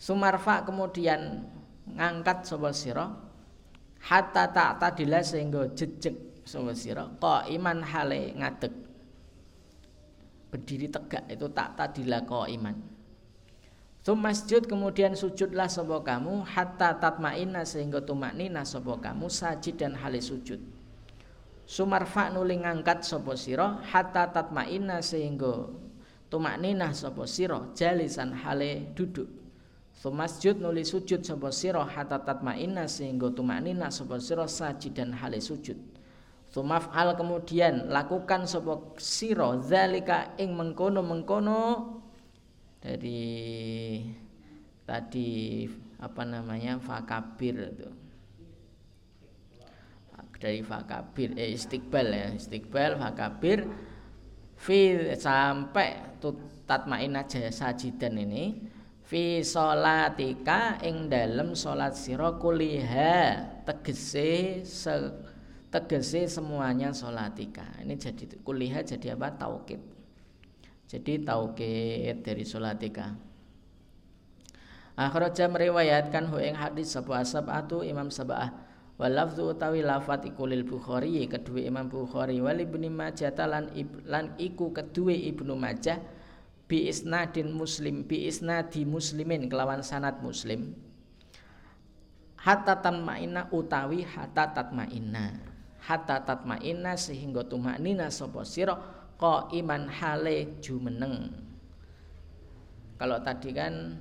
[0.00, 1.46] sumarfa kemudian
[1.94, 3.06] ngangkat sapa sira?
[4.00, 7.06] Hatta tak tadila sehingga jejeg sapa sira?
[7.52, 8.74] Iman hale ngadeg.
[10.50, 12.99] Berdiri tegak itu tak tadila iman
[14.08, 20.56] masjid kemudian sujudlah sapa kamu hatta tatmaina sehingga tumaknina sapa kamu sajid dan hale sujud.
[21.68, 25.68] Sumarfa nuli ngangkat sapa sira hatta tatmaina sehingga
[26.32, 29.28] tumaknina sapa sira jalisan hale duduk.
[30.00, 35.76] Sumasjud nuli sujud sapa sira hatta tatmaina sehingga tumaknina sapa sira sajid dan hale sujud.
[36.48, 41.99] Sumaf'al kemudian lakukan sapa sira zalika ing mengkono-mengkono
[42.80, 44.00] dari
[44.88, 45.68] tadi
[46.00, 47.90] apa namanya fakabir itu.
[50.40, 53.68] Dari fakabir eh, istiqbal ya istiqbal fakabir
[54.56, 56.16] fi sampai
[56.64, 58.56] tatmain aja sajidan ini
[59.04, 63.36] fi solatika ing dalam solat siro kuliha
[63.68, 64.94] tegese se,
[65.68, 69.36] tegese semuanya solatika ini jadi kuliha jadi apa?
[69.36, 69.99] Taukid
[70.90, 73.14] jadi taukid dari solatika
[74.98, 78.52] Akhraja meriwayatkan hu ing hadis sapa sab'atu Imam Sab'ah
[79.00, 82.36] Walafzu utawi lafat iku lil Bukhari kedua Imam Bukhari.
[82.44, 83.72] Wal Ibnu Majah lan
[84.04, 85.96] lan iku kedua Ibnu Majah
[86.68, 90.76] bi isnadin muslim bi isnadi muslimin kelawan sanad muslim.
[92.44, 95.48] Hatta tatmaina utawi hatta tatmaina
[95.80, 98.76] hatta tatmaina sehingga tumaknina sapa sira
[99.52, 101.28] iman hale jumeneng.
[102.96, 104.00] Kalau tadi kan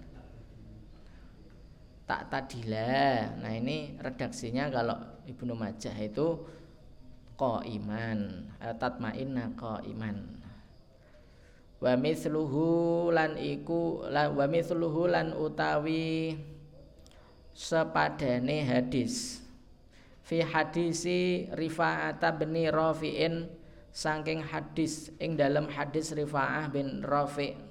[2.07, 3.35] tak tadilah.
[3.43, 4.95] Nah ini redaksinya kalau
[5.27, 6.39] Ibnu Majah itu
[7.35, 8.19] ko iman
[8.59, 10.39] eh, tatmainna ko iman
[11.79, 16.35] wa misluhu lan iku la, wa misluhu lan utawi
[17.55, 19.43] sepadane hadis.
[20.23, 23.49] Fi hadisi Rifa'ata bin Rafi'in
[23.89, 27.69] saking hadis ing dalam hadis Rifa'ah bin Rafi'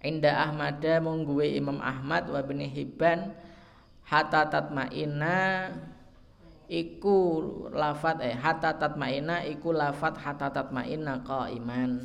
[0.00, 3.36] Inda Ahmad mungguwe Imam Ahmad wa bin Hibban
[4.08, 5.68] hatta tatmaina
[6.72, 12.00] iku lafat eh hatta tatmaina iku lafat hatta tatmaina qaiman.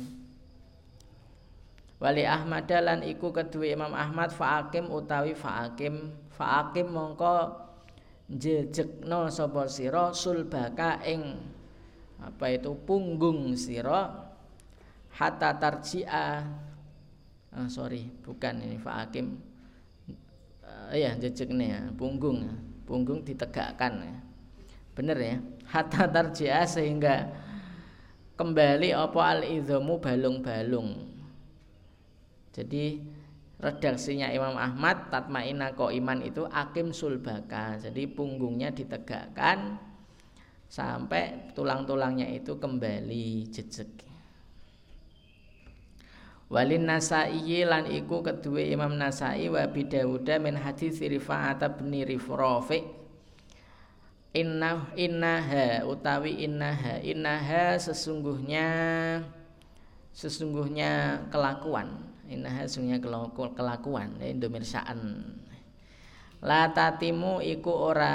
[1.96, 6.12] Wali Ahmad lan iku kedua Imam Ahmad faakim utawi faakim.
[6.36, 7.64] Faakim mongko
[8.28, 11.40] jejekno sapa sira sulbaka ing
[12.20, 12.72] apa itu?
[12.86, 14.32] Punggung sira
[15.16, 16.44] hatta tarji'a.
[17.56, 19.40] Ah, sorry bukan ini faakim
[20.60, 22.44] uh, ya jejek nih ya punggung.
[22.86, 24.16] Punggung ditegakkan ya.
[24.94, 25.36] bener ya?
[25.66, 27.28] Hatta tarji'a sehingga
[28.36, 31.16] kembali apa al idhamu balung-balung.
[32.52, 33.04] Jadi
[33.60, 37.80] redaksinya Imam Ahmad tatmaina iman itu akim sulbaka.
[37.80, 39.80] Jadi punggungnya ditegakkan
[40.76, 43.88] sampai tulang-tulangnya itu kembali jejeg
[46.46, 52.86] Walin Nasai lan iku kedua Imam Nasai wa Dawuda min hadis Rifa'at bin Rifrafi.
[54.30, 58.68] Inna innaha utawi innaha innaha sesungguhnya
[60.14, 62.14] sesungguhnya kelakuan.
[62.30, 63.02] Innaha sesungguhnya
[63.50, 65.26] kelakuan indomirsaan.
[66.46, 68.14] La tatimu iku ora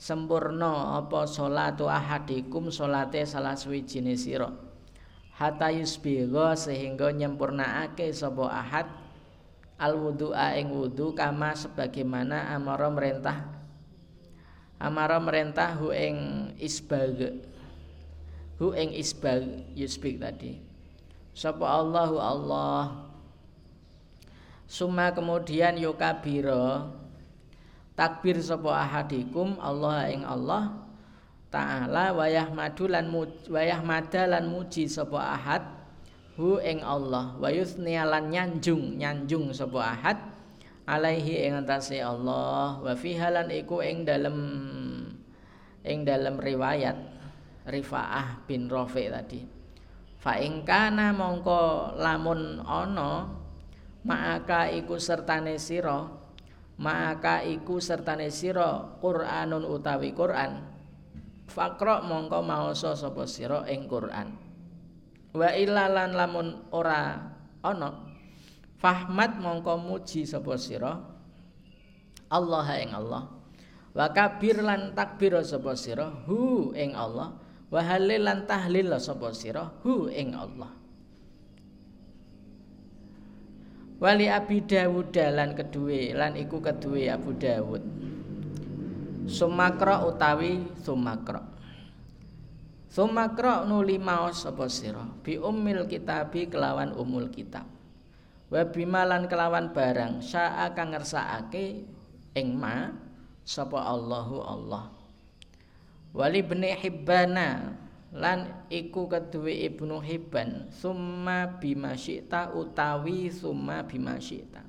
[0.00, 4.48] sempurna apa salatu ahadikum salate salah suwijine sira.
[5.36, 8.88] Hatta yusbigha sehingga nyempurnaake sapa ahad
[9.76, 13.60] al wudu'a ing wudu kama sebagaimana amara merintah
[14.80, 16.16] amara merintah hu ing
[16.56, 17.44] isbag
[18.56, 20.60] hu ing isbag yusbig tadi.
[21.36, 23.08] Sapa Allahu Allah.
[24.70, 26.99] Suma kemudian yukabiro
[28.00, 30.72] takbir sapa ahadikum Allah ing Allah
[31.52, 33.12] taala wayah madu lan
[33.52, 35.80] wayah mada lan muji sapa ahad
[36.40, 37.36] hu ing Allah.
[37.36, 40.16] Wa lan nyanjung nyanjung sapa ahad
[40.88, 42.80] alaihi ing atase Allah.
[42.80, 44.38] Wa fihalan iku ing dalem
[45.84, 46.96] ing dalem riwayat
[47.68, 49.44] Rifaah bin Rafi tadi.
[50.16, 53.28] Fa ing kana mongko lamun ana
[54.00, 56.19] maka iku sertane sira
[56.80, 60.64] maka iku sertane sira Qur'anun utawi Qur'an.
[61.44, 64.32] Fakra mongko maoso sapa sira ing Qur'an.
[65.36, 67.20] Wa ilalan lamun ora
[67.60, 67.90] ana
[68.80, 70.96] fahmat mongko muji sapa sira
[72.32, 73.28] Allah ing Allah.
[73.92, 77.36] Wa kabir lan takbir sapa sira hu ing Allah.
[77.68, 80.79] Wa halil lan tahlil sapa sira hu ing Allah
[84.00, 87.84] Wali Abi Dawud lan kedue lan iku kedue Abu Dawud.
[89.28, 91.44] Sumakra utawi sumakra.
[92.88, 97.68] Sumakra nuli maos apa sira bi ummil kitabi kelawan umul kitab.
[98.48, 101.84] Wa bimalan kelawan barang syaa kang ngersakake
[102.40, 102.96] ing ma
[103.44, 104.88] sapa Allahu Allah.
[106.16, 107.76] Wali bni Hibbana
[108.10, 114.66] lan iku kedue Ibnu Hibban summa bima syi'ta utawi summa bima syi'ta.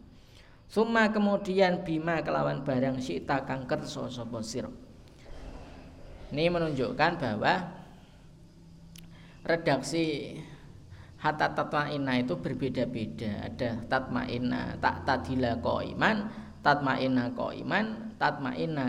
[0.71, 4.39] Summa kemudian bima kelawan barang syi'ta kang kersa sapa
[6.31, 7.59] ini menunjukkan bahwa
[9.43, 10.31] redaksi
[11.19, 13.51] hatta tatma'inna itu berbeda-beda.
[13.51, 16.17] Ada tatma'inna tak tadila iman
[16.63, 17.85] tatma'inna iman
[18.15, 18.85] tatma'inna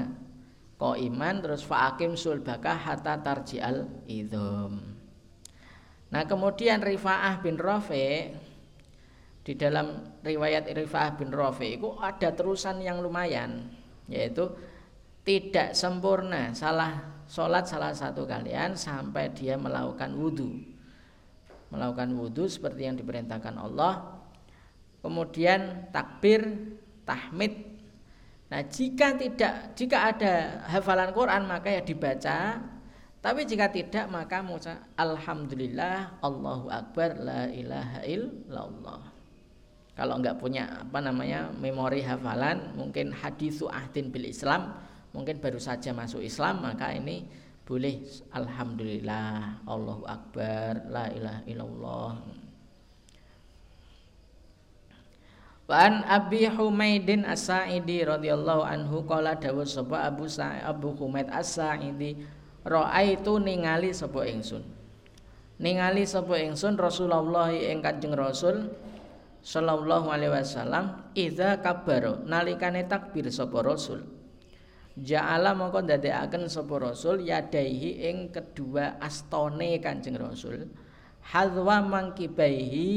[0.83, 4.83] iman terus faakim sulbaka hatta tarjial idhom
[6.11, 8.35] nah kemudian Rifaah bin Rafi
[9.43, 13.71] di dalam riwayat Rifaah bin Rafi itu ada terusan yang lumayan
[14.11, 14.51] yaitu
[15.23, 20.73] tidak sempurna salah sholat salah satu kalian sampai dia melakukan wudhu
[21.73, 24.21] melakukan wudhu seperti yang diperintahkan Allah.
[25.01, 26.45] Kemudian takbir
[27.09, 27.72] tahmid
[28.53, 32.61] Nah, jika tidak jika ada hafalan Quran maka ya dibaca.
[33.23, 39.03] Tapi jika tidak maka mengucap alhamdulillah Allahu akbar la ilaha illallah.
[39.97, 44.75] Kalau enggak punya apa namanya memori hafalan, mungkin hadisu ahdin bil Islam,
[45.17, 47.25] mungkin baru saja masuk Islam maka ini
[47.63, 48.05] boleh
[48.37, 52.42] alhamdulillah Allahu akbar la ilaha illallah.
[55.73, 62.21] Wan Abi Humaidin As-Sa'idi radhiyallahu anhu qala dawuh sapa Abu Sa'id Abu Humaid As-Sa'idi
[62.61, 64.61] raaitu ningali sapa ingsun.
[65.57, 68.69] Ningali sapa ingsun Rasulullah ing Kanjeng Rasul
[69.41, 74.05] sallallahu alaihi wasallam idza kabbaro nalikane takbir sapa Rasul.
[75.01, 80.69] Ja'ala mongko ndadekaken sapa Rasul yadaihi ing kedua astone Kanjeng Rasul.
[81.23, 82.91] Hadwa mangkibaihi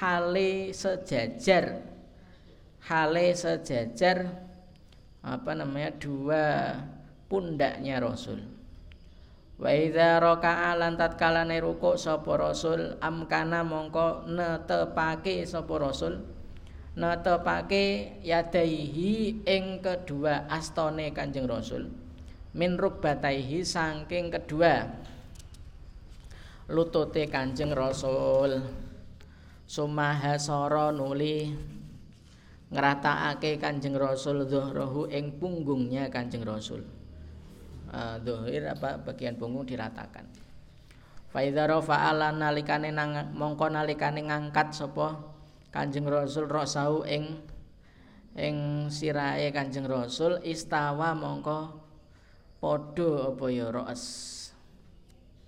[0.00, 1.89] hale sejajar
[2.86, 4.30] hale sejajar
[5.20, 6.76] apa namanya dua
[7.28, 8.40] pundaknya Rasul.
[9.60, 16.24] Wa idza raka'a lan tatkala ruku sapa Rasul amkana mongko netepake sapa Rasul.
[16.96, 21.92] Netepake yadaihi ing kedua astone Kanjeng Rasul.
[22.56, 24.88] Min rukbataihi saking kedua
[26.72, 28.64] lutute Kanjeng Rasul.
[29.70, 30.34] Sumaha
[30.90, 31.54] nuli
[32.70, 36.86] ngeratakake Kanjeng Rasul zuhrahu ing punggungnya Kanjeng Rasul.
[37.90, 38.16] uh,
[38.70, 40.22] apa bagian punggung diratakan.
[41.30, 45.18] Faidha rafa'ala nalikane nang mongko nalikane ngangkat sapa
[45.70, 47.38] Kanjeng Rasul rosau ing
[48.34, 51.78] ing sirahe Kanjeng Rasul istawa mongko
[52.58, 54.02] padha apa ya ras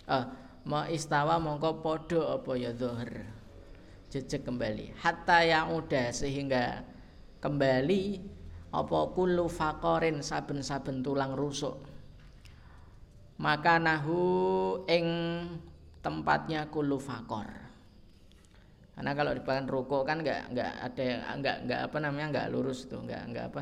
[0.07, 0.31] ah
[0.66, 3.11] ma istawa mongko padha apa ya dhuhr
[4.12, 4.95] jejeg kembali.
[5.03, 6.85] Hatta yang udah sehingga
[7.43, 8.03] kembali
[8.72, 11.82] apa kullu faqarin saben-saben tulang rusuk.
[13.43, 14.22] Maka nahu
[14.86, 15.07] ing
[15.99, 17.62] tempatnya kullu fakor
[18.93, 21.05] karena kalau di belakang ruko kan nggak nggak ada
[21.40, 23.61] nggak nggak apa namanya nggak lurus itu nggak nggak apa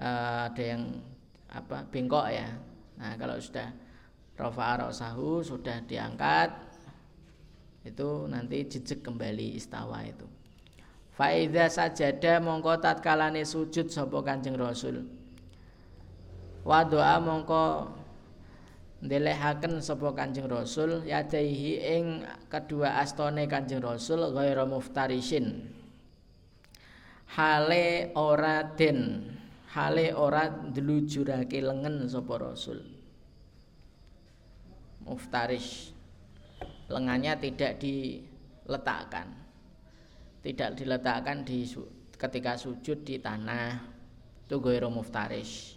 [0.00, 0.82] uh, ada yang
[1.48, 2.48] apa bengkok ya.
[2.98, 3.68] Nah kalau sudah
[4.40, 6.50] rofa rosahu sudah diangkat
[7.84, 10.26] itu nanti jejak kembali istawa itu
[11.18, 15.02] faida sajada mongko tatkalane sujud sapa kanjeng rasul.
[16.62, 17.90] Wa doa mongko
[19.02, 22.06] ndelehaken sapa Kanjeng Rasul yadaihi ing
[22.50, 25.70] kedua astone Kanjeng Rasul ghairu muftarishin.
[27.38, 29.32] Hale ora den
[29.76, 32.82] hale ora dlujurake lengen sapa Rasul.
[35.08, 35.94] Muftarish
[36.92, 39.37] lengannya tidak diletakkan
[40.42, 41.66] tidak diletakkan di
[42.18, 43.78] ketika sujud di tanah.
[44.48, 45.76] Itu ghairu muftarish.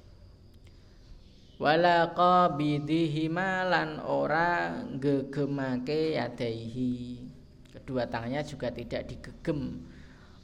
[1.61, 7.21] Wala qabidihi lan ora gegemake yadaihi.
[7.69, 9.85] Kedua tangannya juga tidak digegem.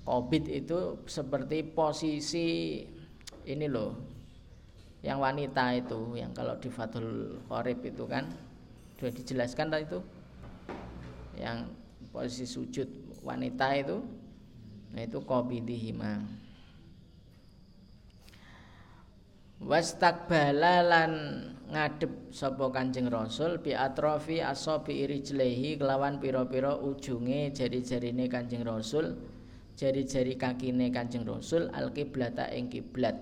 [0.06, 2.80] Qabid itu seperti posisi
[3.48, 4.18] ini loh
[5.06, 8.28] yang wanita itu yang kalau di Fathul Qorib itu kan.
[8.98, 10.00] Sudah dijelaskan tadi itu?
[11.38, 11.58] Yang
[12.10, 12.90] posisi sujud
[13.28, 14.00] wanita itu
[14.96, 16.24] nah itu qabidihima
[19.60, 21.12] wastakbala lan
[21.68, 29.18] ngadep sapa Kanjeng Rasul bi atrofi asabi irijlehi kelawan pira-pira ujunge jari-jarine Kanjeng Rasul
[29.76, 33.20] jari-jari kakine Kanjeng Rasul al kiblata ing kiblat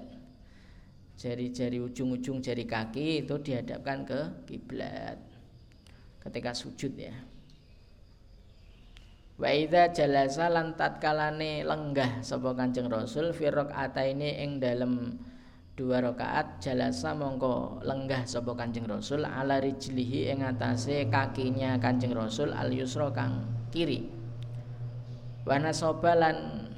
[1.16, 5.18] jari-jari ujung-ujung jari kaki itu dihadapkan ke kiblat
[6.22, 7.16] ketika sujud ya
[9.36, 15.20] Wa idza jalasa lan tatkalane lenggah sapa Kanjeng Rasul fi rakaataini ing dalem
[15.76, 22.56] dua rakaat jalasa mongko lenggah sapa Kanjeng Rasul ala rijlihi ing atase kakinya Kanjeng Rasul
[22.56, 23.44] al yusra kang
[23.76, 24.08] kiri.
[25.44, 26.72] Wana sobalan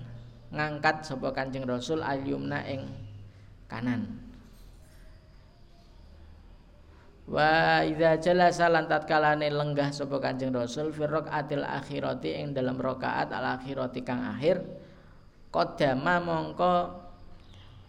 [0.49, 2.89] ngangkat sapa Kanjeng Rasul al yumna ing
[3.69, 4.26] kanan
[7.27, 13.35] Wa idza jalasa lan tatkalane lenggah sapa Kanjeng Rasul fi atil akhirati ing dalam rakaat
[13.35, 14.63] al akhirati kang akhir
[15.51, 16.73] qadama mongko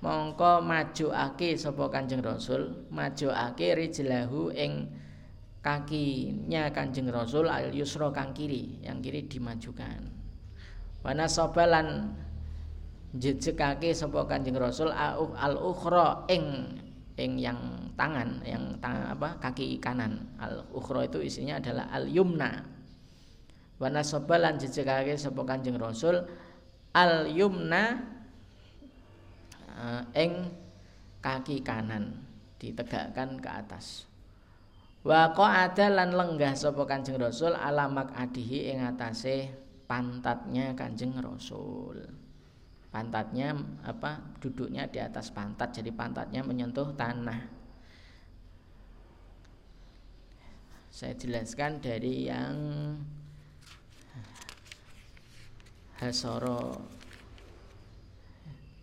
[0.03, 4.91] mongko majuake sapa Kanjeng Rasul majuake rijlahu ing
[5.63, 10.03] kakinya Kanjeng Rasul al yusra kang kiri yang kiri dimajukan.
[11.07, 12.11] Wana sobalan
[13.15, 16.75] jejekake sapa Kanjeng Rasul al ukhra ing
[17.15, 20.23] ing yang tangan yang tangan apa kaki kanan.
[20.39, 22.63] Al ukhra itu isinya adalah al yumna.
[23.83, 26.23] Wana sobalan jejekake sapa Kanjeng Rasul
[26.95, 27.99] al yumna
[29.75, 30.47] uh, ing
[31.19, 32.23] kaki kanan
[32.63, 34.07] ditegakkan ke atas.
[35.03, 39.51] Wa ada lan lenggah sapa Kanjeng Rasul alamak adihi ing atase
[39.91, 42.07] pantatnya Kanjeng Rasul.
[42.89, 43.53] Pantatnya
[43.85, 47.58] apa duduknya di atas pantat jadi pantatnya menyentuh tanah
[50.89, 52.57] saya jelaskan dari yang
[55.99, 56.79] Hasoro.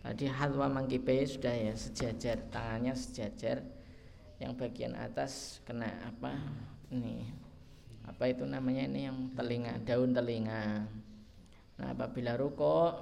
[0.03, 3.64] Tadi halwa mangkipe sudah ya sejajar tangannya sejajar.
[4.36, 6.36] Yang bagian atas kena apa?
[6.91, 7.24] Ini
[8.03, 10.84] apa itu namanya ini yang telinga daun telinga.
[11.80, 12.99] Nah apabila ruko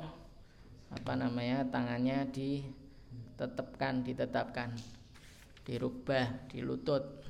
[0.93, 4.77] apa namanya tangannya ditetapkan ditetapkan
[5.65, 7.22] dirubah di lutut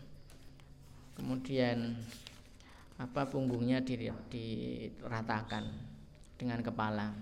[1.17, 1.97] kemudian
[2.97, 5.65] apa punggungnya diratakan
[6.37, 7.13] dengan kepala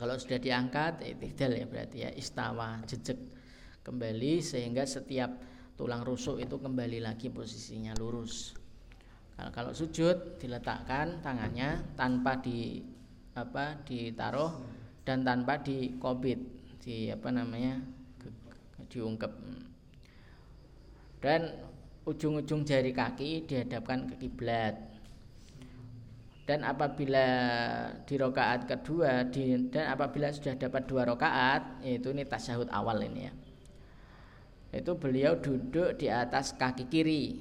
[0.00, 3.20] kalau sudah diangkat iktidal ya berarti ya istawa jejak
[3.84, 5.30] kembali sehingga setiap
[5.76, 8.54] tulang rusuk itu kembali lagi posisinya lurus.
[9.36, 12.80] Kalau, kalau sujud diletakkan tangannya tanpa di
[13.32, 14.52] apa ditaruh
[15.02, 16.38] dan tanpa dikobit
[16.84, 17.80] di apa namanya
[18.92, 19.32] diungkep
[21.24, 21.48] dan
[22.02, 24.74] ujung-ujung jari kaki dihadapkan ke kiblat.
[26.42, 27.26] Dan apabila
[28.02, 33.30] di rokaat kedua di, dan apabila sudah dapat dua rokaat yaitu ini tasyahud awal ini
[33.30, 33.32] ya.
[34.74, 37.38] Itu beliau duduk di atas kaki kiri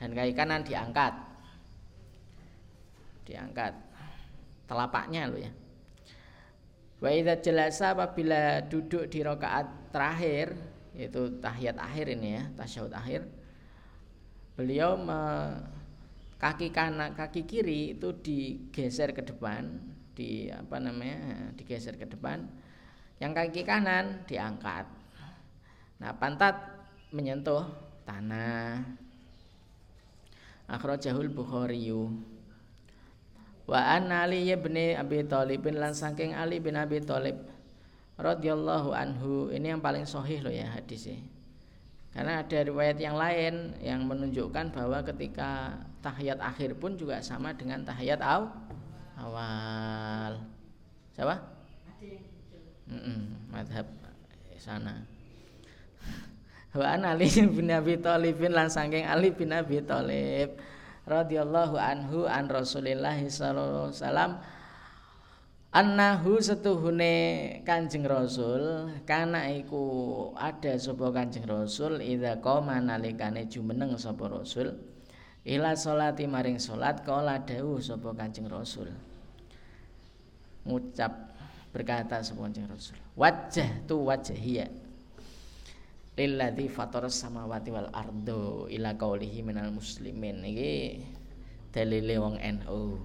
[0.00, 1.12] dan kaki kanan diangkat.
[3.28, 3.76] Diangkat.
[4.64, 5.52] Telapaknya lo ya.
[7.04, 10.56] Wa idza jalasa apabila duduk di rakaat terakhir
[10.96, 13.28] yaitu tahiyat akhir ini ya tasyahud akhir
[14.54, 15.52] beliau me,
[16.36, 19.80] kaki kanan kaki kiri itu digeser ke depan
[20.12, 22.44] di apa namanya digeser ke depan
[23.16, 24.84] yang kaki kanan diangkat
[26.02, 26.58] Nah, pantat
[27.14, 27.62] menyentuh
[28.02, 28.82] tanah.
[30.66, 31.94] Akhrajahul Bukhari.
[33.70, 37.38] Wa an Ali bin Abi Thalib lan saking Ali bin Abi Thalib
[38.18, 39.54] radhiyallahu anhu.
[39.54, 41.22] Ini yang paling sahih loh ya hadisnya.
[42.12, 47.80] Karena ada riwayat yang lain yang menunjukkan bahwa ketika tahiyat akhir pun juga sama dengan
[47.88, 48.52] tahiyat aw
[49.16, 50.44] awal.
[51.16, 51.36] Siapa?
[52.92, 53.86] Mm -mm, madhab
[54.62, 55.02] sana
[56.78, 60.54] wa an Ali bin Abi Thalib lan saking Ali bin Abi Thalib
[61.02, 64.30] radhiyallahu anhu an Rasulillah sallallahu alaihi wasallam
[65.72, 67.14] annahu setuhune
[67.64, 74.76] Kanjeng Rasul kana iku ada sapa Kanjeng Rasul idza qoma nalikane jumeneng sapa Rasul
[75.48, 78.92] ila salati maring salat kala dawuh sapa Kanjeng Rasul.
[80.68, 81.12] Ngucap
[81.72, 84.68] berkata sapa Kanjeng Rasul wajah tu wajhiya
[86.20, 90.44] lilladzi fataras samawati wal ardo ila qaulihi minal muslimin.
[90.44, 91.00] Iki
[91.72, 93.00] dalile wong NU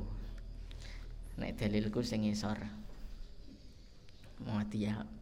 [1.37, 2.57] nek dalilku sing ngisor.
[4.41, 5.17] Muhammadiyah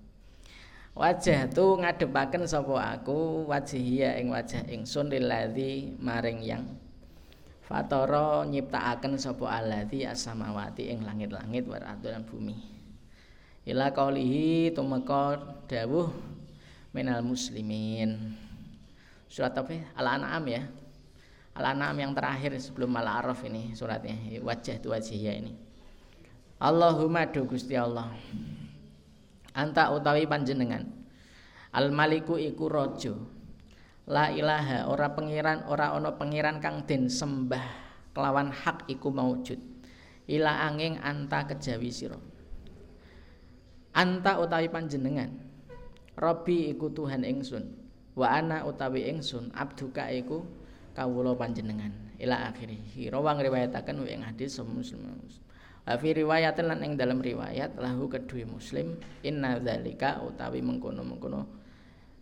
[0.95, 3.43] Wajah tu ngadepaken sapa aku?
[3.51, 6.63] Wajhiya ing wajah ingsun lilladzi maring yang
[7.67, 12.55] Fatara nyiptakaken sapa alladzi as-samawati ing langit-langit wal ardo lan bumi.
[13.67, 15.35] Ila qaulihi tumeka
[15.67, 16.15] dawuh
[16.95, 18.31] minal muslimin.
[19.27, 20.63] Surat apa al-an'am ya.
[21.59, 24.15] Al-an'am yang terakhir sebelum al-araf ini suratnya.
[24.39, 25.64] Wajah tu wajihya ini
[26.55, 28.15] Allahumma do Gusti Allah.
[29.51, 30.87] Anta utawi panjenengan.
[31.75, 33.27] Al maliku iku rojo
[34.07, 37.67] la ilaha ora pengiran ora ono pengiran kang den sembah
[38.15, 39.59] kelawan hak iku maujud.
[40.31, 42.15] Ila angin anta kejawi sira.
[43.91, 45.35] Anta utawi panjenengan.
[46.15, 47.67] Robi iku Tuhan ingsun.
[48.15, 50.47] Wa ana utawi ingsun abduka iku
[50.95, 51.91] kawula panjenengan.
[52.15, 53.11] Ila akhirih.
[53.11, 55.19] Rawang riwayataken ing hadis muslim
[55.85, 61.45] fi riwayatin lan ing dalam riwayat lahu kedue muslim inna zalika utawi mengkono-mengkono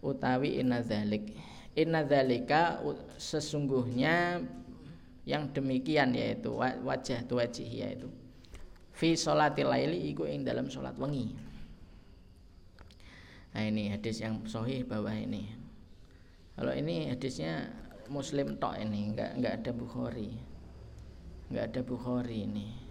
[0.03, 1.31] utawi inna zalik
[1.71, 2.83] inna zalika
[3.15, 4.43] sesungguhnya
[5.23, 8.11] yang demikian yaitu wajah tu wajih yaitu
[8.91, 11.31] fi sholatil laili iku ing dalam salat wengi
[13.53, 15.45] Nah ini hadis yang sahih bawah ini.
[16.57, 17.69] Kalau ini hadisnya
[18.09, 20.33] Muslim tok ini, enggak enggak ada Bukhari.
[21.53, 22.82] Enggak ada Bukhari ini.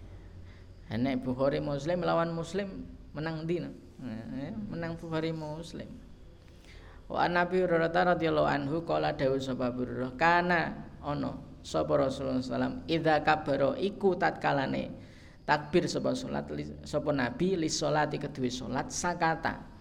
[0.93, 2.85] Enak Bukhari Muslim lawan Muslim
[3.17, 3.73] menang di nah,
[4.37, 5.89] ya, menang Bukhari Muslim.
[7.09, 13.25] Wa Nabi Hurairah radhiyallahu anhu qala dawu sapa Hurairah kana ono sapa Rasulullah sallam idza
[13.25, 14.93] kabaro iku tatkalane
[15.49, 16.45] takbir sapa salat
[16.85, 19.73] sapa nabi li salati kedue salat sakata.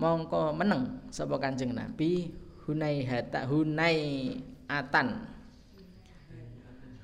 [0.00, 2.32] Mongko meneng sapa Kanjeng Nabi
[2.64, 4.32] hunai hata hunai
[4.64, 5.28] atan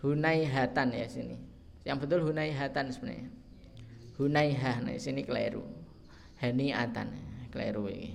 [0.00, 1.45] hunai hatan ya sini
[1.86, 3.30] yang betul hunai hatan sebenarnya.
[4.18, 5.62] Hunai ha nah sini keliru.
[6.42, 7.14] Hani atan
[7.54, 8.10] keliru ini.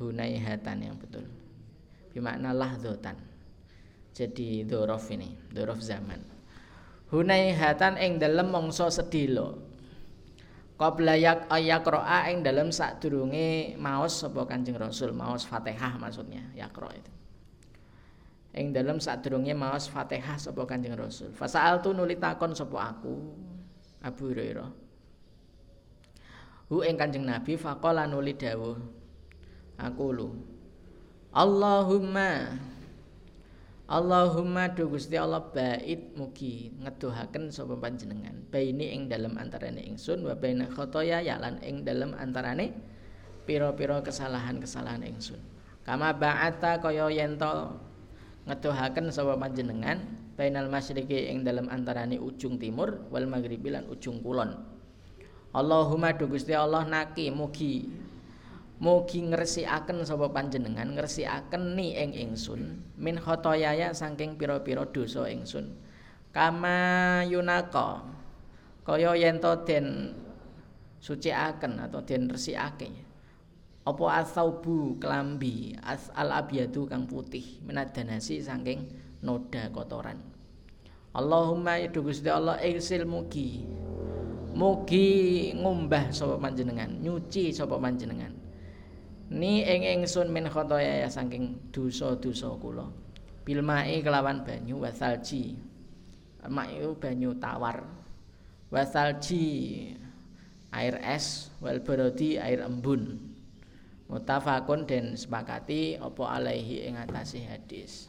[0.00, 1.28] Hunai hatan yang betul.
[2.16, 3.20] Bermakna lahdotan
[4.16, 6.24] jadi dorof ini dorof zaman.
[7.12, 9.66] Hunai hatan ing dalam mongso sedilo
[10.76, 17.12] qabla yak ayakroa ing dalam sadurunge maos sapa Kanjeng Rasul maos Fatihah maksudnya yakra itu
[18.56, 21.30] ing dalam sadurunge maos Fatihah sapa Kanjeng Rasul.
[21.36, 23.14] Fasaal tu nuli takon sapa aku?
[24.00, 24.70] Abu Hurairah.
[26.72, 28.80] Hu ing Kanjeng Nabi faqala nuli dawuh.
[29.76, 30.28] Aku lu.
[31.36, 32.56] Allahumma.
[33.86, 38.34] Allahumma do Gusti Allah bait mugi ngeduhaken sapa panjenengan.
[38.50, 42.74] Baini ing dalem antarane ingsun wa baina khotoya ya lan ing dalem antarane
[43.46, 45.38] pira-pira kesalahan-kesalahan ingsun.
[45.86, 47.38] Kama ba'ata kaya yen
[48.46, 49.98] ngeduhaken sapa panjenengan
[50.38, 54.54] bainal masyriqi ing dalem antarane ujung timur wal maghribi lan ujung kulon
[55.56, 57.88] Allahumma do Gusti Allah naki mugi
[58.76, 65.72] Mugi ngresikaken sapa panjenengan ngresikaken ni ing ingsun min khotoyaya saking pira-pira dosa ingsun.
[66.28, 68.04] Kama yunaka
[68.84, 70.12] kaya yen to den
[71.00, 72.92] suciaken atau den resikake.
[73.86, 78.90] Apa asaubu kelambi as al abyadu kang putih minadanasi saking
[79.22, 80.18] noda kotoran.
[81.14, 83.62] Allahumma ya Gusti Allah iksil mugi.
[84.56, 88.34] Mugi ngumbah sapa panjenengan nyuci sapa panjenengan.
[89.30, 92.90] Ni ing ingsun min khotoya ya saking dosa-dosa kula.
[93.46, 95.54] Bil mai kelawan banyu wasalji
[96.50, 97.86] mak banyu tawar.
[98.74, 99.94] Wasalji
[100.74, 101.54] air es.
[101.62, 103.35] Wal barodi air embun
[104.06, 108.08] mutafakun dan sepakati opo alaihi ing hadis.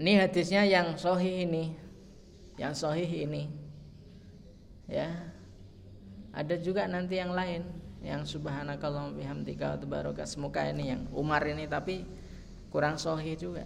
[0.00, 1.90] Ini hadisnya yang sohih ini
[2.60, 3.48] yang sohih ini.
[4.84, 5.08] Ya.
[6.30, 7.64] Ada juga nanti yang lain
[8.04, 10.28] yang subhanakallah bihamdika tabaraka.
[10.28, 12.04] Semoga ini yang Umar ini tapi
[12.68, 13.64] kurang sohih juga.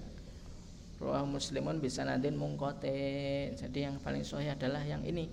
[1.02, 2.94] Rawah muslimun bisa nanti mungkote
[3.58, 5.26] jadi yang paling sohih adalah yang ini.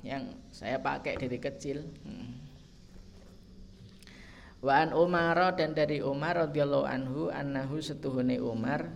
[0.00, 1.84] Yang saya pakai dari kecil.
[2.08, 2.43] Hmm.
[4.64, 8.88] Wa an Umar dan dari Umar radhiyallahu anhu annahu setuhune Umar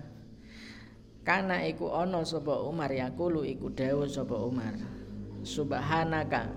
[1.28, 4.72] kana iku ana sapa Umar yaqulu iku dawuh sapa Umar.
[5.44, 6.48] Subhanaka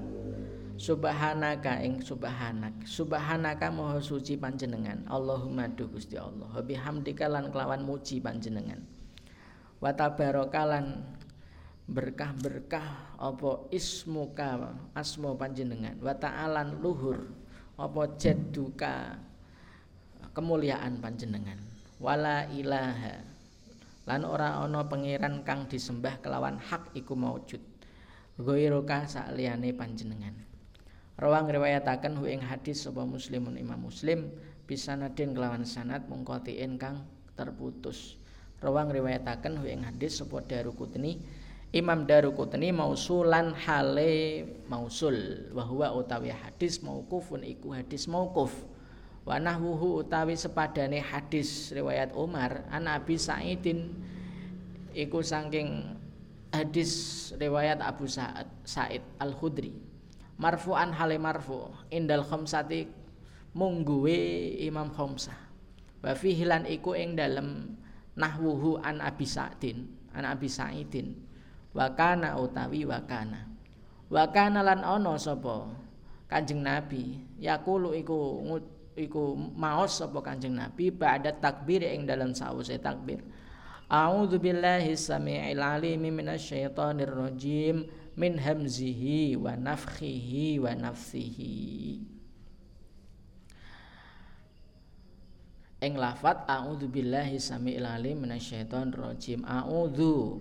[0.79, 5.03] subhanaka ing subhanak subhanaka maha suci panjenengan.
[5.11, 6.63] Allahumma du Gusti Allah.
[6.63, 8.79] Bihamdika lan kelawan muji panjenengan.
[9.83, 11.03] Wa tabarakalan
[11.83, 15.99] berkah-berkah apa ismuka asmo panjenengan.
[15.99, 17.40] Wa ta'alan luhur
[17.77, 19.15] apa jadduka
[20.31, 21.59] kemuliaan panjenengan?
[22.01, 23.21] Wala ilaha.
[24.09, 27.61] Lan ora ana pangeran kang disembah kelawan hak iku maujud.
[28.41, 30.33] Ghairuka sakliyane panjenengan.
[31.21, 34.33] Rawang riwayataken hu ing hadis sapa muslimun imam muslim
[34.65, 37.05] bisa nadin kelawan sanad mungkotiin kang
[37.37, 38.17] terputus.
[38.57, 41.21] Rawang riwayataken hu ing hadis sapa darukutni
[41.71, 48.51] Imam Daruqutni mausulan hale mausul wa huwa utawi hadis mauqufun iku hadis mauquf.
[49.23, 53.87] Wa nahwuhu utawi sepadane hadis riwayat Umar an Abi Sa'idin
[54.91, 55.95] iku saking
[56.51, 56.91] hadis
[57.39, 59.71] riwayat Abu Sa'id Sa'id Al-Khudri.
[60.35, 62.83] Marfu'an hale marfu indal khamsati
[63.55, 64.17] mungguwe
[64.59, 65.39] Imam Khamsah.
[66.03, 67.79] Wa fihi lan iku ing dalem
[68.19, 71.30] nahwuhu an Abi Sa'idin an Abi Sa'idin
[71.71, 73.47] wakana utawi wakana.
[74.11, 75.71] Wakana lan ono sapa?
[76.27, 77.19] Kanjeng Nabi.
[77.39, 78.43] Yakulu iku
[78.95, 83.23] iku maos sapa Kanjeng Nabi ba'da takbir ing dalam sause takbir.
[83.91, 87.83] A'udzu billahi samii'il 'alimi minasyaitonir rajim
[88.15, 91.99] min hamzihi wa nafthihi wa nafsihi.
[95.81, 99.43] Ing lafat a'udzu billahi samii'il 'alim minasyaitonir rajim.
[99.43, 100.39] A'udzu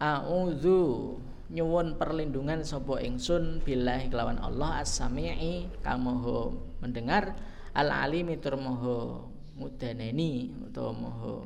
[0.00, 1.12] A'udzu
[1.52, 7.36] nyuwun perlindungan sapa ingsun billahi kelawan Allah as-sami'i kang maha mendengar
[7.76, 9.28] al-alimi tur maha
[9.60, 11.44] mudaneni utawa maha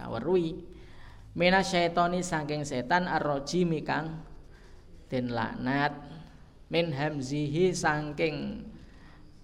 [0.00, 0.64] kaweruhi
[1.36, 4.24] minasyaitoni saking setan ar-rajimi kang
[5.12, 5.92] den laknat.
[6.70, 8.64] Min hamzihi saking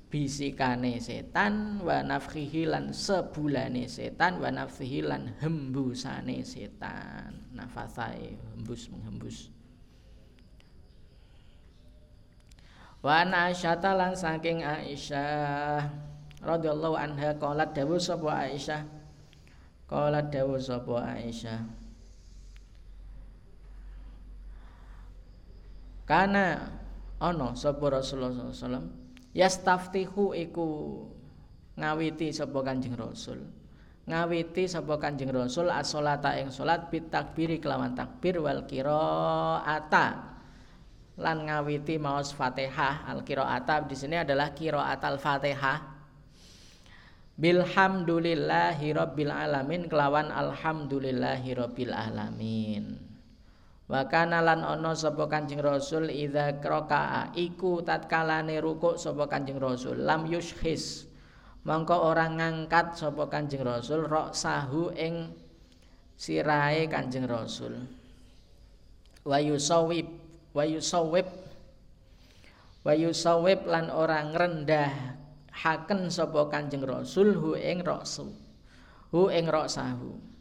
[0.09, 9.49] bisikane setan wa nafkhihi lan sebulane setan wa nafkhihi lan hembusane setan nafasai hembus menghembus.
[13.01, 15.89] Wa Aisyah lan saking Aisyah
[16.43, 18.83] radhiyallahu anha qalat dawuh sapa Aisyah?
[19.87, 21.61] Qalat dawuh sapa Aisyah?
[26.07, 26.71] Kana
[27.19, 28.87] ana sapa Rasulullah sallallahu alaihi wasallam
[29.35, 30.69] yastaftihu iku
[31.75, 33.43] ngawiti sapa Kanjeng Rasul
[34.07, 40.39] ngawiti sapa Kanjeng Rasul as-sholata ing salat bit takbiri kelawan takbir wal qiraata.
[41.17, 45.79] Lan ngawiti maos Fatihah al qiraata di sini adalah qiraat al Fatihah.
[47.37, 52.97] Bilhamdulillahi rabbil alamin kelawan alhamdulillahi rabbil alamin.
[53.87, 60.03] Wa kana lan ana sapa Kanjeng Rasul idza raka'a iku tatkalane rukuk sapa Kanjeng Rasul
[60.03, 61.07] lam yushkhis
[61.67, 65.35] mongko ora ngangkat sapa Kanjeng Rasul rok sahu ing
[66.15, 67.75] sirahe Kanjeng Rasul
[69.27, 70.07] wa yusawib
[70.55, 71.27] wa yusawib
[72.87, 75.19] wa yusawib lan ora ngrendah
[75.51, 78.31] haken sapa Kanjeng Rasul hu ing roksu
[79.11, 80.37] hu rok sahu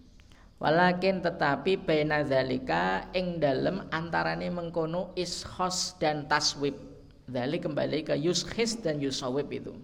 [0.55, 6.79] Walakin tetapi baina zalika ing dalem antarane mengkono ishos dan taswib.
[7.27, 9.75] Dalik kembali ke yushis dan yusawib itu.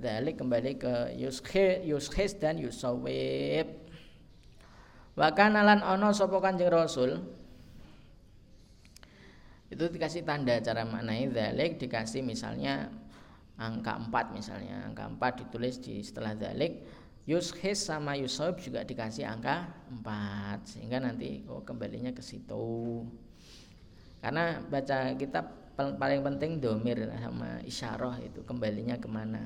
[0.00, 1.12] Dalik kembali ke
[1.84, 3.68] yushis dan yusawib.
[5.12, 7.20] Wa kana lan ana Rasul?
[9.68, 12.88] Itu dikasih tanda cara maknai dalik dikasih misalnya
[13.60, 14.88] angka 4 misalnya.
[14.88, 16.80] Angka 4 ditulis di setelah dalik
[17.28, 19.68] yushis sama yusob juga dikasih angka
[20.00, 23.04] 4 sehingga nanti oh kembalinya ke situ.
[24.24, 29.44] Karena baca kitab paling penting domir sama isyarah itu kembalinya ke mana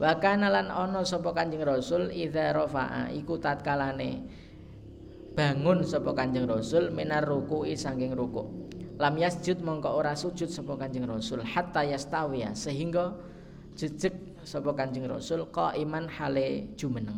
[0.00, 4.24] wa lan ono sapa kanjeng rasul idza rafa'a iku tatkalane
[5.36, 8.70] bangun sapa kanjeng rasul minar ruku'i saking ruku'
[9.00, 13.16] lam yasjud mongko ora sujud sapa Kanjeng Rasul hatta yastawiya sehingga
[13.72, 14.12] jejeg
[14.44, 17.16] sapa Kanjeng Rasul iman hale jumeneng.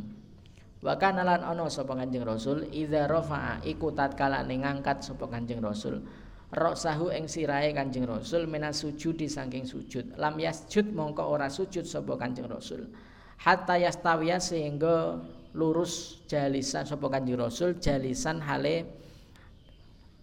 [0.79, 6.07] Wa kana lan ana sapa Kanjeng Rasul idza rafa'a iku tatkala ngangkat sapa Kanjeng Rasul
[6.53, 10.21] Roksahu ing sirahe Kanjeng Rasul minas sujudi saking sujud.
[10.21, 12.93] Lam yasjud mongko ora sujud sapa Kanjeng Rasul.
[13.41, 15.17] Hatta yastawiya sehingga
[15.57, 18.85] lurus jalisan sapa Kanjeng Rasul jalisan hale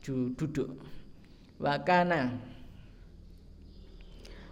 [0.05, 0.69] duduk.
[1.57, 2.38] Wakana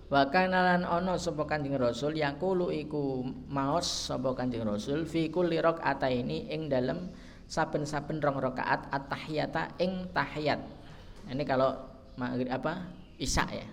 [0.10, 3.22] wakana lan ono sapa Kanjeng Rasul yaqulu iku
[3.54, 7.14] maos sapa Kanjeng Rasul fi kulli ini ing dalem
[7.46, 10.77] saben-saben rong rakaat at-tahiyata ing tahiyat.
[11.28, 11.76] Ini kalau
[12.16, 12.88] maghrib apa?
[13.20, 13.68] Isya ya.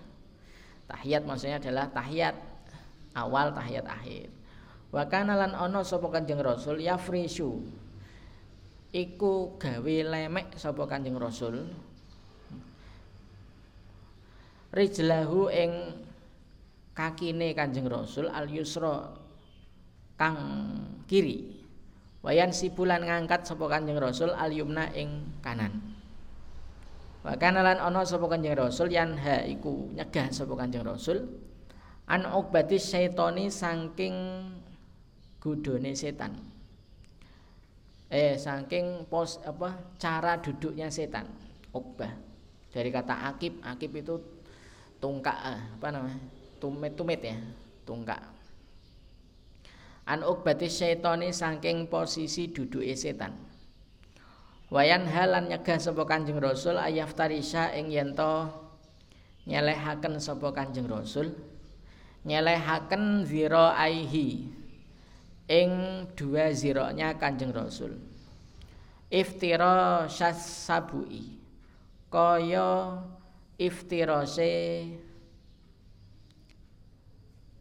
[0.85, 2.35] Tahiyat maksudnya adalah tahiyat
[3.17, 4.29] awal tahiyat akhir.
[4.93, 7.63] Wakana lan ono sapa Kanjeng Rasul yafrishu
[8.95, 11.67] iku gawe lemek sapa Kanjeng Rasul
[14.71, 15.71] rijlahu ing
[16.95, 19.11] kakine Kanjeng Rasul al yusra
[20.15, 20.39] kang
[21.11, 21.59] kiri
[22.23, 25.94] wayan sibulan ngangkat sapa Kanjeng Rasul al yumna ing kanan
[27.25, 31.25] wa kana lan ana sapa Kanjeng Rasul yan ha iku nyegah sapa Kanjeng Rasul.
[32.05, 34.13] An ubati syaitani saking
[35.41, 36.37] gudone setan.
[38.13, 41.25] Eh saking pos apa cara duduknya setan
[41.73, 42.13] ubah
[42.69, 44.21] dari kata akib akib itu
[45.01, 46.21] tungkak ah, apa namanya
[46.61, 47.33] tumit tumit ya
[47.89, 48.21] tungkak.
[50.05, 53.33] An ukbati syaitani saking posisi duduk setan
[54.73, 58.49] wayan halan nyegah sapa kanjeng rasul ayaftarisha ing yento
[59.45, 61.33] nyelehaken sapa kanjeng rasul.
[62.25, 64.49] Nyelehaken zira aihi
[65.45, 65.69] ing
[66.17, 68.01] dua ziroknya kanjeng rasul.
[69.13, 71.37] Iftira sabui
[72.09, 72.97] kaya
[73.61, 74.89] iftirose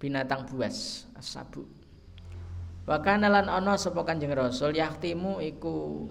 [0.00, 1.68] binatang buas asabu
[2.84, 6.04] Wakana lan ana sapa Kanjeng Rasul yaktimu iku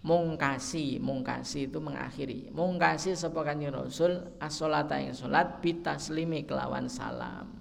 [0.00, 2.48] mungkasi mungkasi itu mengakhiri.
[2.52, 7.52] Mungkasi sapa Kanjeng Rasul as-sholata ing salat bitaslimi kelawan salam.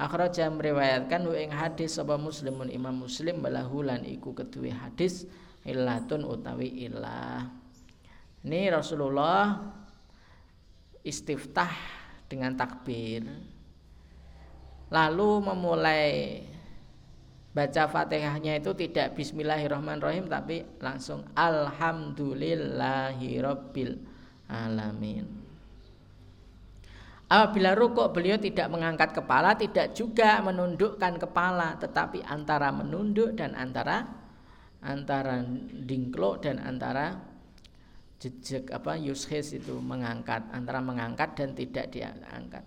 [0.00, 5.28] Akhraja meriwayatkan ing hadis sapa muslimun imam muslim balahulan iku kedue hadis
[5.68, 7.60] illatun utawi ilah
[8.40, 9.52] ini Rasulullah
[11.04, 11.68] istiftah
[12.24, 13.28] dengan takbir.
[14.88, 16.40] Lalu memulai
[17.50, 23.98] baca fatihahnya itu tidak bismillahirrahmanirrahim tapi langsung alhamdulillahirabbil
[24.46, 25.50] alamin.
[27.30, 34.02] Apabila rukuk beliau tidak mengangkat kepala tidak juga menundukkan kepala tetapi antara menunduk dan antara
[34.82, 35.38] antara
[35.86, 37.22] dingklok dan antara
[38.18, 42.66] jejak apa yushis itu mengangkat antara mengangkat dan tidak diangkat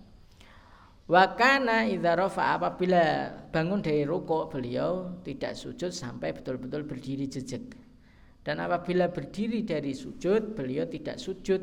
[1.04, 7.76] Wakana idharofa apabila bangun dari ruko beliau tidak sujud sampai betul-betul berdiri jejak
[8.40, 11.60] dan apabila berdiri dari sujud beliau tidak sujud.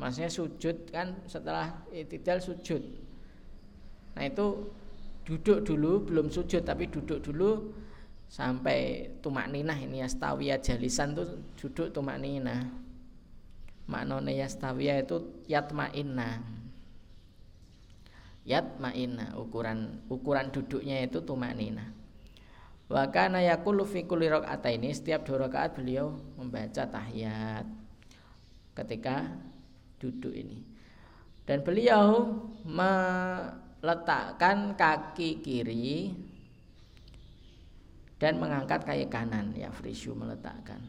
[0.00, 2.80] Maksudnya sujud kan setelah itidal sujud.
[4.16, 4.72] Nah itu
[5.28, 7.68] duduk dulu belum sujud tapi duduk dulu
[8.32, 12.64] sampai tumak ninah ini yastawiyah jalisan tuh duduk tumak ninah.
[13.92, 16.59] Maknanya yastawiyah itu yatma'inna
[18.48, 21.92] yatma'inna ukuran ukuran duduknya itu tumak ninah
[22.90, 27.62] wa kana yaqulu fi kulli ini setiap dua rakaat beliau membaca tahiyat
[28.74, 29.30] ketika
[30.00, 30.64] duduk ini.
[31.44, 32.32] Dan beliau
[32.64, 36.16] meletakkan kaki kiri
[38.16, 40.80] dan mengangkat kaki kanan ya Frishu meletakkan.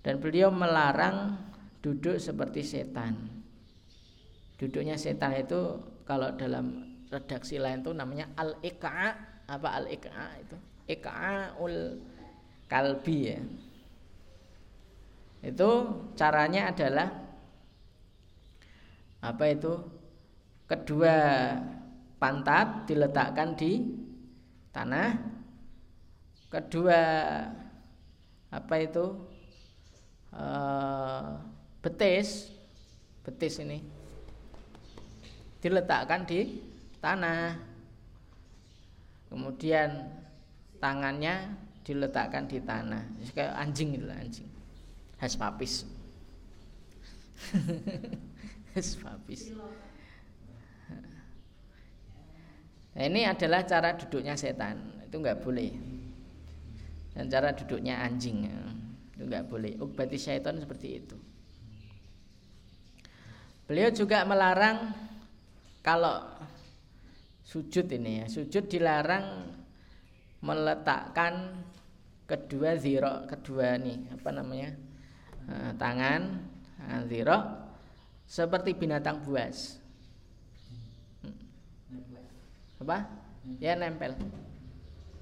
[0.00, 1.36] Dan beliau melarang
[1.82, 3.16] duduk seperti setan.
[4.56, 5.76] Duduknya setan itu
[6.06, 9.18] kalau dalam redaksi lain itu namanya al ika
[9.50, 10.56] apa al ika itu?
[11.58, 11.98] Ul
[12.70, 13.42] kalbi ya.
[15.42, 15.70] Itu
[16.14, 17.10] caranya adalah
[19.18, 19.74] apa itu?
[20.66, 21.14] Kedua
[22.22, 23.82] pantat diletakkan di
[24.70, 25.10] tanah.
[26.46, 27.00] Kedua
[28.54, 29.06] apa itu?
[30.30, 31.38] Uh,
[31.82, 32.54] betis.
[33.26, 33.95] Betis ini
[35.60, 36.60] diletakkan di
[37.00, 37.56] tanah.
[39.26, 39.90] Kemudian
[40.78, 43.04] tangannya diletakkan di tanah.
[43.34, 44.48] Kayak anjing itu anjing.
[45.16, 45.88] Has papis
[48.76, 49.48] has papis
[52.92, 55.04] nah, ini adalah cara duduknya setan.
[55.08, 55.72] Itu nggak boleh.
[57.16, 58.44] Dan cara duduknya anjing
[59.16, 59.72] itu nggak boleh.
[59.80, 61.16] Ukbati syaitan seperti itu.
[63.64, 64.92] Beliau juga melarang
[65.86, 66.26] kalau
[67.46, 69.54] sujud ini ya sujud dilarang
[70.42, 71.62] meletakkan
[72.26, 74.74] kedua ziro kedua nih apa namanya
[75.46, 76.42] eh, tangan
[76.82, 77.38] tangan ziro
[78.26, 79.78] seperti binatang buas.
[81.22, 81.38] Hmm.
[82.82, 83.06] apa?
[83.62, 84.18] Ya nempel.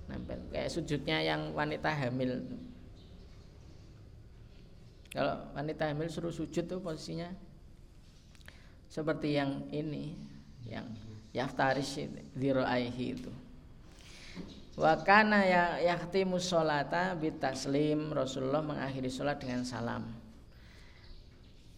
[0.08, 0.40] Nempel.
[0.48, 2.40] Kayak sujudnya yang wanita hamil.
[5.12, 7.30] Kalau wanita hamil suruh sujud tuh posisinya
[8.88, 10.33] seperti yang ini
[10.68, 10.86] yang
[11.34, 13.32] yaftarish ziro aihi itu
[14.74, 20.02] Wa kana ya yahtimu sholata bitaslim Rasulullah mengakhiri sholat dengan salam.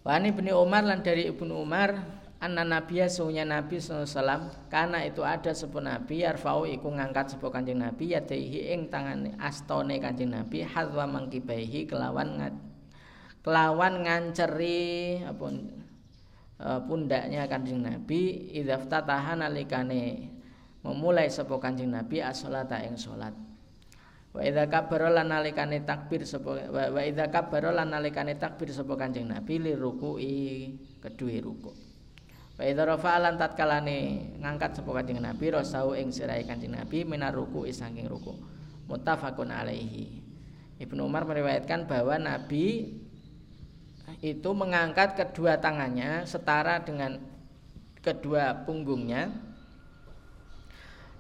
[0.01, 1.93] Wa ibni Umar lan dari ibnu Umar
[2.41, 7.81] anna nabiya sunya Nabi sallallahu karena itu ada sepuh Nabi yarfau iku ngangkat sepuh Kanjeng
[7.81, 12.37] Nabi yadaihi ing tangan astone Kanjeng Nabi hadwa mangkibaihi kelawan
[13.41, 15.47] kelawan nganceri apa
[16.57, 20.33] e, pundaknya Kanjeng Nabi idzaftataha nalikane
[20.87, 23.35] memulai sapa Kanjeng Nabi as-sholata ing salat.
[24.37, 29.33] Wa idza kabbara lan nalikane takbir sapa wa idza kabbara lan nalikane takbir sapa Kanjeng
[29.33, 30.37] Nabi li ruku'i
[31.01, 31.73] kedue ruku.
[32.57, 33.97] Wa idza rafa'a lan tatkalane
[34.45, 38.37] ngangkat sapa Kanjeng Nabi rasau ing sirahe Kanjeng Nabi minar ruku'i saking ruku.
[38.87, 40.23] Muttafaqun alaihi.
[40.77, 42.93] Ibnu Umar meriwayatkan bahwa Nabi
[44.25, 47.21] itu mengangkat kedua tangannya setara dengan
[48.01, 49.29] kedua punggungnya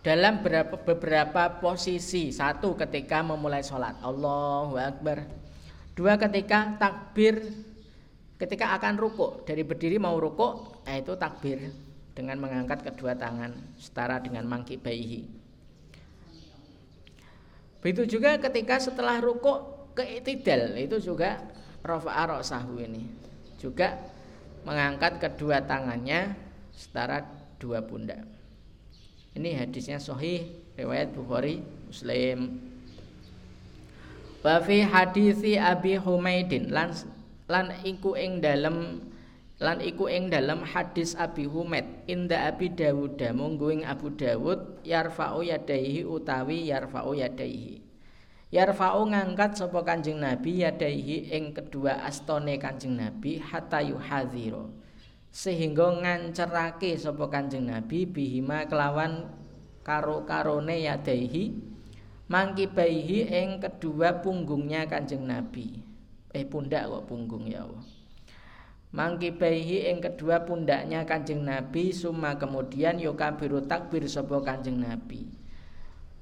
[0.00, 2.30] dalam beberapa, beberapa posisi.
[2.30, 3.98] Satu ketika memulai sholat.
[4.06, 5.26] Allahu Akbar.
[5.98, 7.42] Dua ketika takbir
[8.36, 11.72] ketika akan ruku dari berdiri mau ruku nah itu takbir
[12.12, 15.24] dengan mengangkat kedua tangan setara dengan mangki bayi
[17.80, 19.52] begitu juga ketika setelah ruku
[19.96, 21.40] ke itidal itu juga
[21.86, 23.06] rafa'a sahu ini.
[23.56, 23.96] Juga
[24.66, 26.34] mengangkat kedua tangannya
[26.74, 27.22] setara
[27.62, 28.20] dua pundak.
[29.38, 32.58] Ini hadisnya sahih riwayat Bukhari Muslim.
[34.42, 36.92] Wa fi hadisi Abi Humaidin lan
[37.46, 39.00] lan iku ing dalem
[39.56, 45.40] lan iku ing dalem hadis Abi Humaid inda Abi Dawud munggu ing Abu Dawud yarfa'u
[45.46, 47.85] yadaihi utawi yarfa'u yadaihi
[48.50, 54.66] yarfa'u ngangkat sapa Kanjeng Nabi yadaihi ing kedua astone Kanjeng Nabi hatta yuhadzira
[55.32, 59.28] sehingga ngancerake sapa Kanjeng Nabi bihima kelawan
[59.84, 61.76] karo-karone yadaihi
[62.26, 65.84] mangkibaihi ing kedua punggungnya Kanjeng Nabi.
[66.34, 67.86] Eh pundak kok punggung ya Allah.
[68.92, 75.28] Mangkibaihi ing kedua pundaknya Kanjeng Nabi summa kemudian yukabiru takbir sapa Kanjeng Nabi.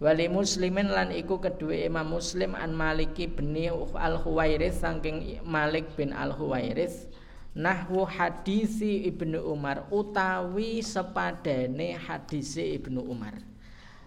[0.05, 3.57] Wali muslimin lan iku kedua Imam Muslim an Maliki bin
[3.97, 7.09] Al Huwairits saking Malik bin Al Huwairits
[7.57, 13.41] nahwu hadisi Ibnu Umar utawi sepadane hadisi Ibnu Umar.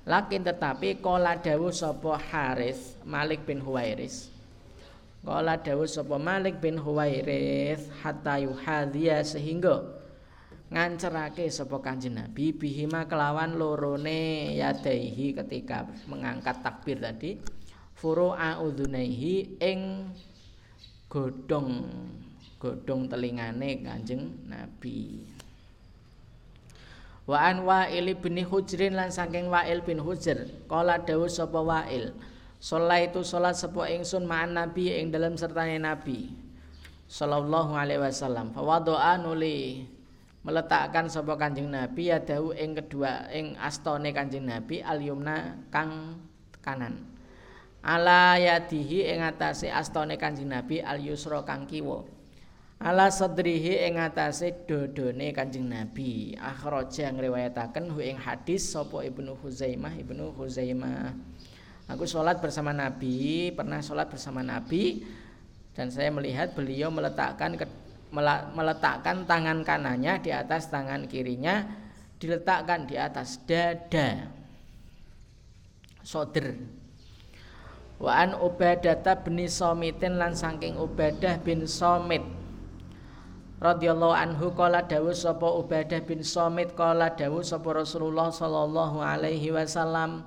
[0.06, 4.30] Lakin tetapi kola dawuh sapa Haris Malik bin Huwairis
[5.26, 9.97] kola dawuh sapa Malik bin Huwairis hatta yuhadhiya sehingga
[10.68, 17.40] ngancerake sapa Kanjeng Nabi bihima kelawan lorone yadaihi ketika mengangkat takbir tadi
[17.96, 20.12] furu'a udhunaihi ing
[21.08, 21.88] godhong
[22.60, 25.24] godhong telingane Kanjeng Nabi.
[27.28, 32.16] Wa an Wa'il bin Hujrin lan saking Wa'il bin Hujr, kala dawuh sapa Wa'il,
[32.58, 36.32] itu salat sapa ingsun ma'an Nabi ing dalam sertane Nabi
[37.12, 38.56] sallallahu alaihi wasallam.
[38.56, 39.86] Fa wadu'a nuli
[40.48, 46.24] meletakkan sapa Kanjeng Nabi ya dawu ing kedua ing astone Kanjeng Nabi al yumna kang
[46.64, 47.04] kanan.
[47.84, 52.08] Ala yadihi ing atase astone Kanjeng Nabi al yusra kang kiwa.
[52.80, 56.40] Ala sadrihi ing atase dodone Kanjeng Nabi.
[56.40, 61.12] Akhraja ngriwayataken hu ing hadis sapa Ibnu Huzaimah Ibnu Huzaimah.
[61.92, 65.04] Aku sholat bersama Nabi pernah sholat bersama Nabi
[65.76, 67.60] dan saya melihat beliau meletakkan
[68.56, 71.68] meletakkan tangan kanannya di atas tangan kirinya
[72.18, 74.32] diletakkan di atas dada.
[76.02, 76.56] Soder.
[77.98, 82.22] Wa an Ubadah bin Somitin lan saking Ubadah bin Somit.
[83.58, 90.22] Radhiyallahu anhu kala dawuh sapa Ubadah bin Somit kala dawuh sapa Rasulullah sallallahu alaihi wasallam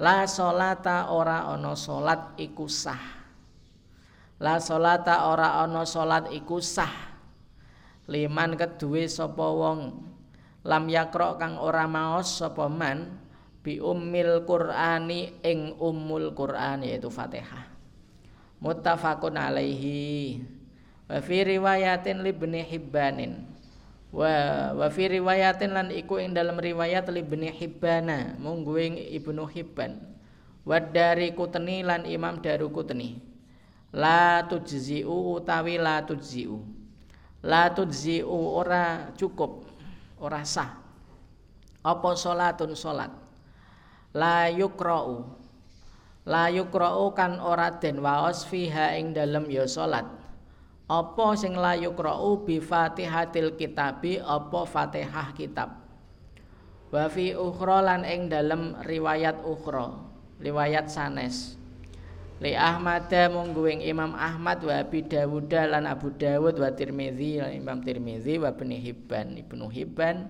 [0.00, 3.15] la salata ora ana salat iku sah
[4.36, 6.92] la salata ora ana salat iku sah.
[8.06, 10.04] Liman keduwe sapa wong.
[10.66, 13.22] Lam yakra kang ora maos sapa man
[13.62, 17.66] bi ummil qur'ani ing ummul qur'an yaitu Fatihah.
[18.62, 20.42] Muttafaqun alaihi.
[21.06, 23.32] Wa fi riwayatin li ibni hibbanin.
[24.10, 28.38] Wa wa fi riwayatin lan iku ing dalam riwayat li ibni hibbana.
[28.38, 29.98] Munggu ing ibnu hibban.
[30.66, 31.30] Wa dari
[31.86, 33.35] lan imam daru kutni
[33.96, 36.60] la tujzi'u utawi la tujzi'u
[37.48, 39.64] la tujzi'u ora cukup
[40.20, 40.84] ora sah.
[41.86, 43.14] Apa salatun salat
[44.12, 45.24] la yukra'u.
[46.26, 50.04] La yukra'u kan ora den waos fiha ing dalem ya salat
[50.86, 55.82] apa sing la yukra'u bi fatihatil kitabi apa fatihah kitab?
[56.94, 59.98] Wa fi ukhra lan ing dalem riwayat ukhra
[60.38, 61.58] riwayat sanes
[62.36, 68.36] Li Ahmad mungguing Imam Ahmad wa Abi Dawud lan Abu Dawud wa Tirmizi Imam Tirmizi
[68.36, 69.40] wa Ibnu Hibban.
[69.40, 70.28] Ibnu Hibban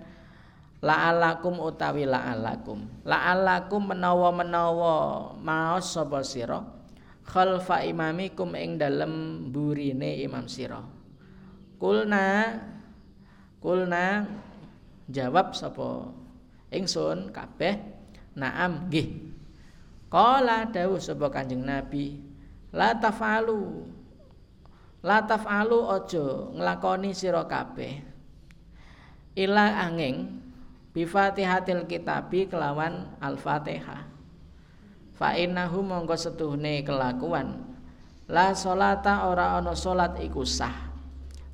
[0.87, 2.87] la'alakum utawi la'alakum.
[3.03, 4.95] La'alakum menawa-menawa
[5.43, 6.63] maos sapa sira?
[7.27, 10.79] Khalfa imamikum ing dalem burine imam sira.
[11.75, 12.55] Kulna
[13.59, 14.31] kulna
[15.11, 16.07] jawab sapa?
[16.71, 17.83] Ingsun kabeh
[18.39, 19.26] naam nggih
[20.13, 22.21] qala dawuh sapa kanjeng nabi
[22.75, 23.87] la tafalu.
[25.07, 28.03] La tafalu aja nglakoni sira kabeh.
[29.39, 30.43] Ila angin
[30.91, 34.09] bifatihatil kitabi kelawan al-fatihah.
[35.15, 37.63] Fa innahu mongko setuhne kelakuan.
[38.27, 40.91] La solata ora ana salat iku sah.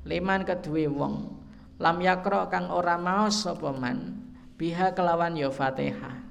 [0.03, 1.43] Liman kedue wong
[1.83, 4.23] lam yakro kang ora maos sapa man
[4.55, 6.22] biha kelawan ya fatihah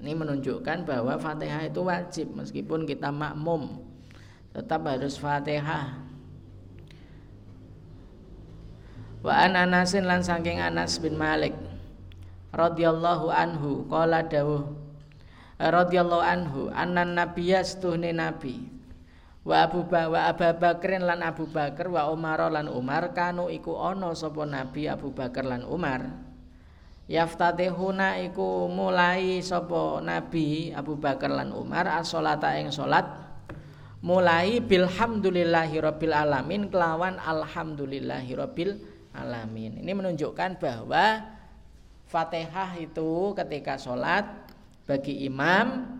[0.00, 3.84] ini menunjukkan bahwa fatihah itu wajib meskipun kita makmum
[4.56, 6.00] tetap harus fatihah.
[9.20, 11.52] Wa an Anasin lan saking Anas bin Malik
[12.56, 14.72] radhiyallahu anhu qala dawuh
[15.60, 18.64] radhiyallahu anhu annan nabiyya stuhne nabi
[19.44, 23.76] wa Abu ba wa Abu Bakrin lan Abu Bakar wa Umar lan Umar kanu iku
[23.76, 26.29] ana sapa nabi Abu Bakar lan Umar
[27.10, 33.02] yaftatihuna iku mulai sapa nabi Abu Bakar lan Umar as-sholata ing salat
[33.98, 38.78] mulai bilhamdulillahi rabbil alamin kelawan alhamdulillahi rabbil
[39.10, 39.82] alamin.
[39.82, 41.36] Ini menunjukkan bahwa
[42.10, 44.26] Fatihah itu ketika sholat
[44.82, 45.98] bagi imam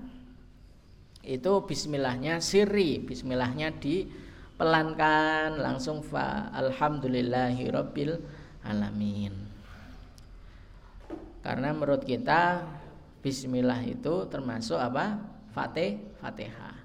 [1.22, 8.18] itu bismillahnya sirri, bismillahnya dipelankan langsung fa alhamdulillahi rabbil
[8.66, 9.49] alamin.
[11.40, 12.64] Karena menurut kita
[13.24, 15.20] bismillah itu termasuk apa?
[15.50, 16.78] Fatih, Fatihah.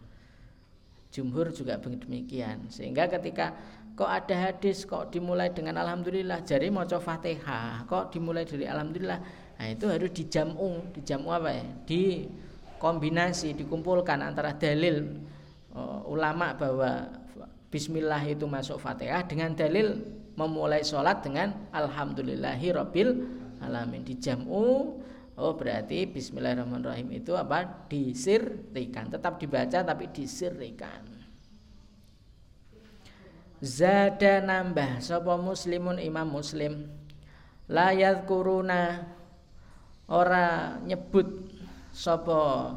[1.11, 2.67] Jumhur juga demikian.
[2.71, 3.55] Sehingga ketika
[3.95, 9.19] kok ada hadis kok dimulai dengan alhamdulillah jari maca Fatihah kok dimulai dari alhamdulillah
[9.55, 12.27] nah itu harus dijamu dijamu apa ya di
[12.75, 15.23] kombinasi dikumpulkan antara dalil
[15.71, 17.07] uh, ulama bahwa
[17.71, 20.03] bismillah itu masuk Fatihah dengan dalil
[20.35, 23.09] memulai sholat dengan alhamdulillahi rabbil
[23.65, 25.01] alamin dijamu
[25.35, 27.87] oh berarti bismillahirrahmanirrahim itu apa?
[27.91, 29.11] Disirrikan.
[29.11, 31.03] Tetap dibaca tapi disirrikan.
[33.59, 36.87] Zada nambah sapa muslimun imam muslim.
[37.67, 39.09] Layat kuruna
[40.07, 41.49] ora nyebut
[41.91, 42.71] sapa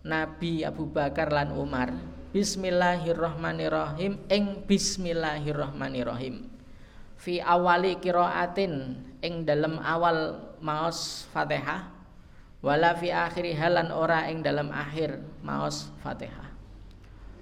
[0.00, 1.92] Nabi Abu Bakar lan Umar.
[2.30, 6.49] Bismillahirrahmanirrahim ing Bismillahirrahmanirrahim
[7.20, 11.92] fi awali kiraatin ing dalam awal maos Fatihah.
[12.60, 16.48] Wala fi akhiri halan ora ing dalam akhir maos Fatihah.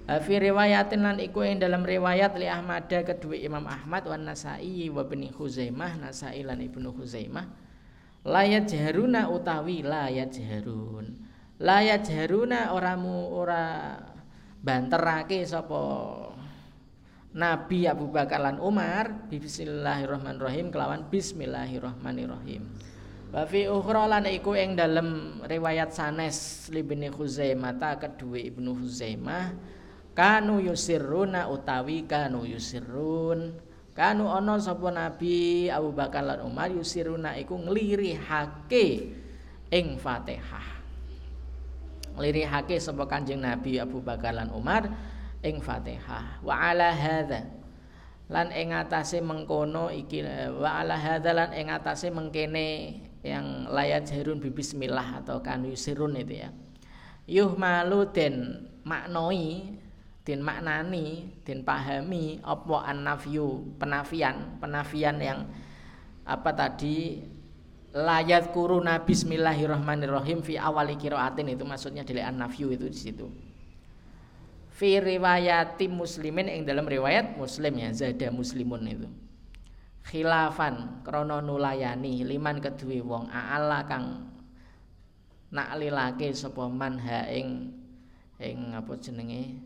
[0.09, 5.05] Fi riwayatin lan iku ing dalam riwayat li Ahmad kedua Imam Ahmad wan Nasai wa
[5.05, 7.45] Ibnu Huzaimah Nasai lan Ibnu Huzaimah
[8.25, 11.13] layat jaharuna utawi layat jaharun
[11.61, 13.95] layat jaharuna oramu ora
[14.59, 16.28] banterake sapa
[17.29, 22.65] Nabi Abu Bakar lan Umar Bismillahirrahmanirrahim kelawan Bismillahirrahmanirrahim.
[23.29, 29.53] Wa fi ukhra lan iku ing dalem riwayat sanes Ibnu Huzaimah ta kedua Ibnu Huzaimah
[30.17, 33.53] kanu yusiruna utawi kanu yusirun
[33.93, 38.87] kanu ono sapa nabi Abu Bakar lan Umar yusiruna iku nglirihake
[39.69, 40.81] ing Fatihah.
[42.17, 44.89] Nglirihake sapa Kanjeng Nabi Abu Bakar lan Umar
[45.43, 46.43] ing Fatihah.
[46.43, 47.47] Wa ala hadza.
[48.29, 50.21] Lan ing atase mengkono iki
[50.53, 56.45] wa ala hadzalan ing atase mengkene yang layat jarun bi bismillah atau kan yusirun itu
[56.45, 56.53] ya.
[57.25, 59.73] Yuh malu den maknoi
[60.21, 65.49] den maknani den pahami apa annafyu penafian penafian yang
[66.21, 67.25] apa tadi?
[67.89, 73.48] Layat kuruna bismillahirrahmanirrahim fi awali kiraatin itu maksudnya dari annafyu itu di situ
[74.79, 79.11] fi riwayati muslimin yang dalam riwayat muslim ya zada muslimun itu.
[80.07, 84.31] Khilafan krono nulayani liman kedue wong aala kang
[85.51, 87.75] naklilake sapa man ha ing
[88.39, 89.59] ing apa jenenge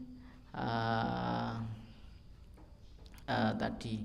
[0.58, 1.62] uh,
[3.30, 4.02] uh, tadi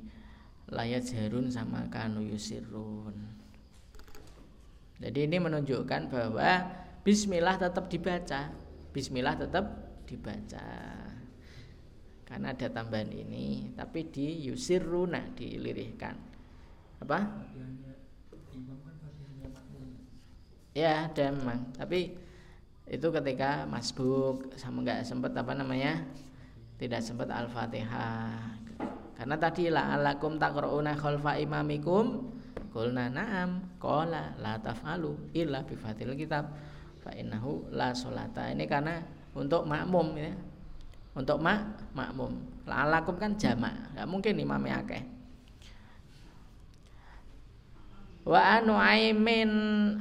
[0.69, 3.17] layat jarun sama kanu yusirun.
[5.01, 6.69] Jadi ini menunjukkan bahwa
[7.01, 8.53] bismillah tetap dibaca
[8.93, 9.65] bismillah tetap
[10.05, 10.98] dibaca
[12.29, 16.13] karena ada tambahan ini tapi di yusiruna dilirihkan.
[17.01, 17.19] Apa?
[20.77, 21.73] Ya ada memang.
[21.73, 22.13] Tapi
[22.85, 26.05] itu ketika masbuk sama nggak sempat apa namanya
[26.77, 28.61] tidak sempat al-fatihah.
[29.17, 32.29] Karena tadi la alakum taqrauna khalfa imamikum?
[32.69, 33.81] Qulna na'am.
[33.81, 36.53] Qala la taf'alu illa bi fatil kitab.
[37.01, 39.01] Fa innahu la solata ini karena
[39.33, 40.31] untuk makmum ya
[41.19, 42.31] untuk mak makmum.
[42.63, 43.75] Lalakum kan jamak.
[43.99, 45.03] Nggak mungkin imamnya akeh.
[48.29, 49.51] Wa nuaimin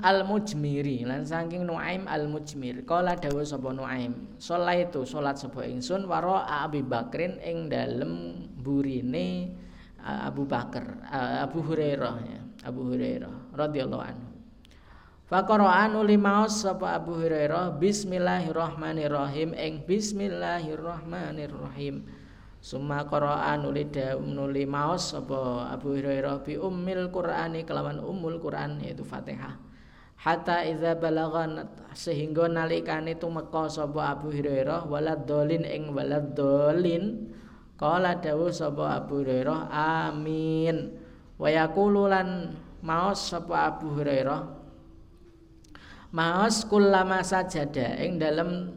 [0.03, 4.37] al mujmiri lan saking nuaim al mujmir kala dawuh sapa nuaim.
[4.37, 9.55] Itu salat sapa ingsun waro Abi Bakrin ing dalem burine
[10.03, 11.07] Abu Bakar
[11.39, 14.26] Abu Hurairah ya Abu Hurairah radhiyallahu anhu
[15.27, 17.75] Faqara'an uli maos sapa Abu Hurairah?
[17.83, 19.51] Bismillahirrahmanirrahim.
[19.59, 22.07] Ing Bismillahirrahmanirrahim.
[22.63, 23.91] Summa qara'an uli
[24.23, 26.47] nuli maos sapa Abu Hurairah?
[26.47, 29.59] Bi ummil Qur'ani kelawan ummul Qur'an yaitu Fatihah.
[30.15, 37.35] Hatta idza balaghan sehingga nalikane tumeka sapa Abu Hurairah walad dolin ing walad dolin
[37.75, 39.75] Kala dawuh sapa Abu Hurairah
[40.07, 40.95] amin.
[41.35, 44.56] Wa yaqulu lan maos sapa Abu Hurairah
[46.11, 48.73] maos kullama sajada ing dalam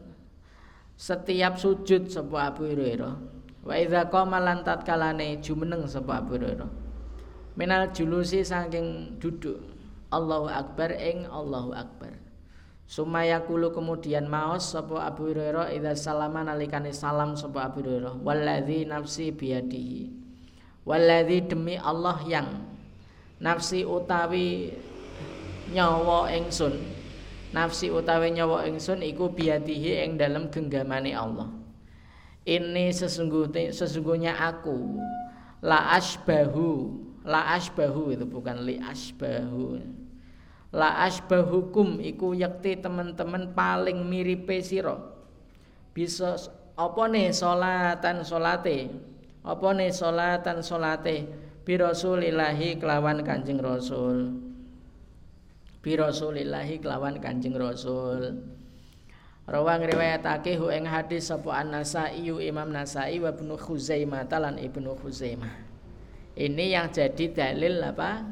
[1.01, 3.15] setiap sujud sapa Abu Hurairah.
[3.65, 6.69] Wa idza qama lan tatkalane jumeneng sapa Abu Hurairah.
[7.57, 9.61] Minal julusi saking duduk
[10.13, 12.13] Allahu akbar ing Allahu akbar.
[12.91, 18.21] Sumaya kulu kemudian maos sapa Abu Hurairah idza salama nalikane salam sapa Abu Hurairah.
[18.21, 20.13] Walladzi nafsi biyadihi.
[20.85, 22.49] Walladzi demi Allah yang
[23.41, 24.75] nafsi utawi
[25.71, 27.00] nyawa ingsun
[27.51, 31.51] nafsi utawi nyawa ingsun iku biatihi ing dalam genggamane Allah.
[32.47, 34.99] Ini sesungguhnya sesungguhnya aku.
[35.61, 39.77] La asbahu la asbahu itu bukan li asbahu
[40.71, 44.97] la asbahukum iku yakti teman-teman paling mirip sira.
[45.91, 46.39] Bisa
[46.79, 48.89] apa nih solatan solate
[49.45, 51.29] apa nih solatan solate
[51.67, 54.33] bi rasulillahi kelawan kanjeng rasul
[55.81, 58.37] bi rasulillahi kelawan kanjeng rasul
[59.51, 65.51] Rawang riwayatake hu ing hadis sapa An-Nasai Imam Nasai wa Ibnu Khuzaimah talan Ibnu Khuzaimah.
[66.39, 68.31] Ini yang jadi dalil apa?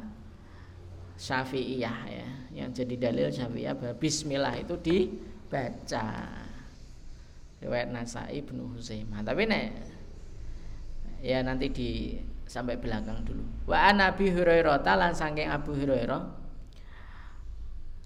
[1.18, 2.28] Syafi'iyah ya.
[2.54, 6.06] Yang jadi dalil Syafi'iyah bismillah itu dibaca.
[7.66, 9.18] Riwayat Nasai Ibnu Khuzaimah.
[9.26, 9.66] Tapi nek
[11.18, 12.14] ya nanti di
[12.46, 13.42] sampai belakang dulu.
[13.66, 16.38] Wa an Abi Hurairah talan saking Abu Hurairah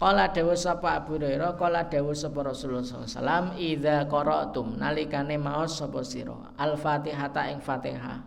[0.03, 6.03] Kala dawu sapa Abu Hurairah, kala dawu sapa Rasulullah SAW, Idza qara'tum nalikane maos sapa
[6.03, 8.19] sira Al-Fatihata ing Fatihah.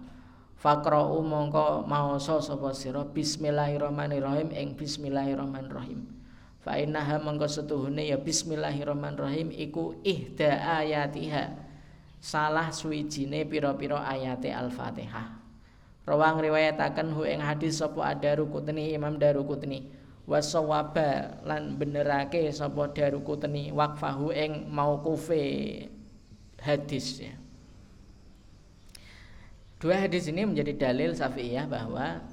[0.55, 6.07] Faqra'u mongko maosa sapa sira Bismillahirrahmanirrahim ing Bismillahirrahmanirrahim.
[6.63, 11.59] Fa innaha mongko setuhune ya Bismillahirrahmanirrahim iku ihda ayatiha.
[12.23, 15.43] Salah suwijine pira-pira ayate Al-Fatihah.
[16.07, 24.33] Rawang riwayataken hu ing hadis sapa Ad-Darukutni Imam Darukutni wasawaba lan benerake sapa darukutni waqfahu
[24.33, 25.85] ing mauqufe
[26.61, 27.33] hadis ya.
[29.77, 32.25] Dua hadis ini menjadi dalil Syafi'iyah bahwa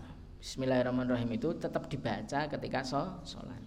[0.42, 3.62] Bismillahirrahmanirrahim itu tetap dibaca ketika sholat.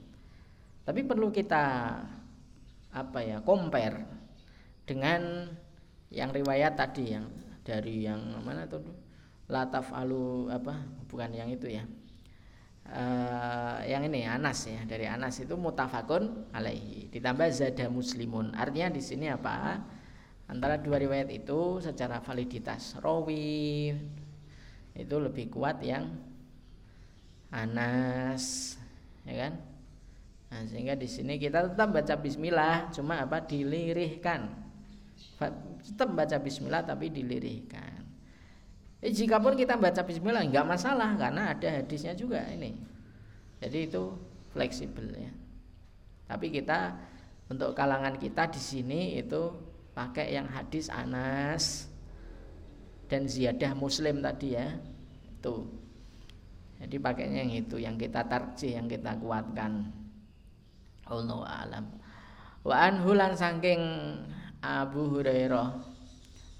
[0.83, 1.95] Tapi perlu kita
[2.91, 4.03] apa ya compare
[4.83, 5.51] dengan
[6.11, 7.27] yang riwayat tadi yang
[7.63, 8.83] dari yang mana tuh
[9.49, 10.79] lataf alu apa
[11.09, 11.83] bukan yang itu ya
[12.89, 17.09] uh, yang ini Anas ya dari Anas itu mutafakun alaihi.
[17.09, 18.53] Ditambah zada muslimun.
[18.53, 19.81] Artinya di sini apa?
[20.45, 23.89] Antara dua riwayat itu secara validitas rawi
[24.93, 26.13] itu lebih kuat yang
[27.49, 28.77] Anas
[29.25, 29.53] ya kan?
[30.45, 33.41] Nah, sehingga di sini kita tetap baca Bismillah cuma apa?
[33.41, 34.53] Dilirihkan.
[35.81, 37.94] Tetap baca Bismillah tapi dilirihkan
[39.05, 42.73] eh, jika pun kita baca Bismillah nggak masalah karena ada hadisnya juga ini.
[43.61, 44.17] Jadi itu
[44.49, 45.31] fleksibel ya.
[46.25, 46.97] Tapi kita
[47.45, 49.53] untuk kalangan kita di sini itu
[49.93, 51.85] pakai yang hadis Anas
[53.05, 54.73] dan ziyadah Muslim tadi ya.
[55.37, 55.69] Itu.
[56.81, 59.93] Jadi pakainya yang itu yang kita tarjih yang kita kuatkan.
[61.05, 61.85] Allah alam.
[62.65, 63.81] Wa anhulan saking
[64.65, 65.94] Abu Hurairah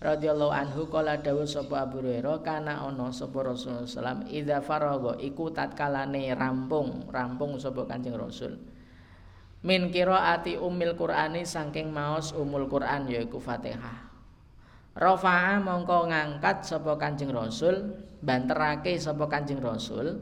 [0.04, 5.52] radhiyallahu anhu kala dawuh sapa Abu Hurairah kana ana sapa Rasulullah sallam idza faragha iku
[5.52, 8.60] tatkalane rampung rampung sapa Kanjeng Rasul.
[9.66, 14.14] Min qiraati umil qur'ani saking maos umul Qur'an yaiku Fatihah.
[14.96, 20.22] Rafa'a mongko ngangkat sapa Kanjeng Rasul banterake sapa Kanjeng Rasul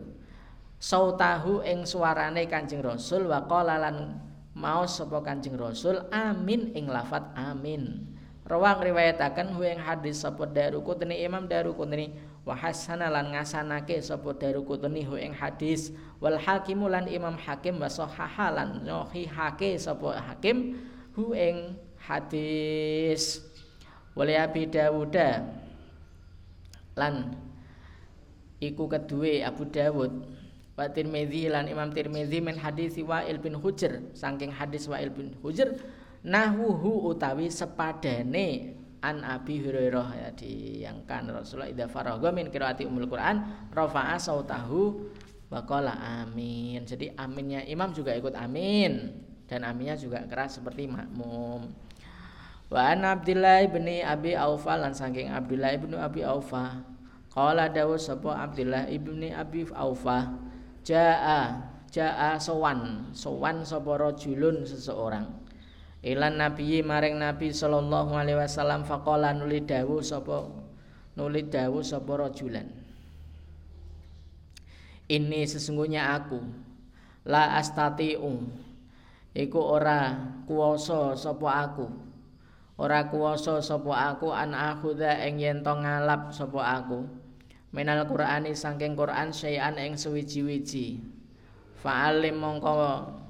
[0.79, 4.17] sautahu ing suarane Kanjeng Rasul wa qala lan
[4.55, 8.12] maos sapa Kanjeng Rasul amin ing lafat amin
[8.53, 12.13] Rawang riwayataken hu ing hadis sapa Darukutni Imam Darukutni
[12.45, 15.89] wa hasana lan ngasanake sapa Darukutni hu ing hadis.
[16.21, 20.77] Wal hakimu lan Imam Hakim wa sahaha lan hake sapa Hakim
[21.17, 21.33] hu
[21.97, 23.41] hadis.
[24.13, 25.17] Wali Abi Dawud
[26.93, 27.33] lan
[28.61, 30.29] iku kedue Abu Dawud.
[30.77, 34.13] Wa Tirmidzi lan Imam Tirmidzi min hadis Wa'il bin Hujr.
[34.13, 35.73] Saking hadis Wa'il bin Hujr
[36.23, 43.43] nahwuhu utawi sepadane an Abi Hurairah ya diangkan Rasulullah idza faragha min qiraati umul Quran
[43.75, 45.11] rafa'a sautahu
[45.51, 45.91] wa qala
[46.23, 46.87] amin.
[46.87, 49.11] Jadi aminnya imam juga ikut amin
[49.45, 51.67] dan aminnya juga keras seperti makmum.
[52.71, 56.81] Wa an Abdullah bin Abi Aufa lan saking Abdullah bin Abi Aufa.
[57.27, 60.31] Qala dawu sapa Abdullah ibni Abi Aufa.
[60.87, 61.59] Jaa
[61.91, 65.42] jaa sowan sowan sapa rajulun seseorang.
[66.03, 70.51] Ilan Nabi maring Nabi sallallahu alaihi wasallam faqala nuli dawu sapa
[71.15, 72.67] nuli dawu sapa rajulan.
[75.07, 76.43] Ini sesungguhnya aku
[77.23, 78.35] la astati'u.
[79.31, 80.11] Iku ora
[80.43, 81.87] kuwasa sapa aku.
[82.75, 87.07] Ora kuwasa sapa aku an akhudha ing yen to ngalap sapa aku.
[87.71, 90.99] Minal qur'ani saking Quran sayan ing suwiji-wiji.
[91.79, 93.22] Fa'alim mongko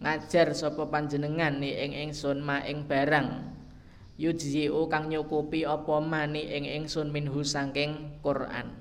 [0.00, 3.52] ngajar sapa panjenengan ni ing ingsun ma ing barang
[4.16, 8.80] yujziu kang nyukupi apa mani ing ingsun minhu saking Quran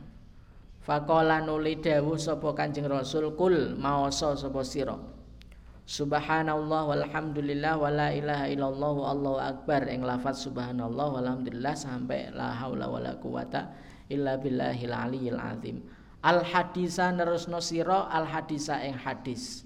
[0.80, 4.98] Faqala nuli dawuh sapa Kanjeng Rasul kul maoso sapa sira
[5.90, 13.18] Subhanallah walhamdulillah wala ilaha illallah Allahu akbar ing lafaz subhanallah walhamdulillah sampai la haula wala
[13.18, 13.74] quwata
[14.06, 15.82] illa billahil aliyil azim.
[16.22, 19.66] Al hadisa nerusno sira al hadisa ing hadis.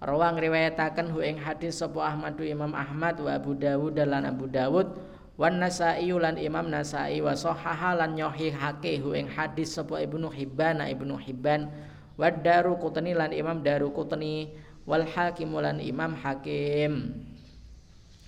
[0.00, 4.96] Rawang riwayataken hu ing hadis sapa Ahmad Imam Ahmad wa Abu Dawud lan Abu Dawud
[5.36, 10.80] wan Nasa'i lan Imam Nasa'i wa sahaha lan nyahihake hu ing hadis sapa Ibnu Hibban
[10.80, 11.68] Ibnu Hibban
[12.16, 14.56] wa Daruqutni lan Imam Daruqutni
[14.88, 17.14] wal hakim lan imam hakim.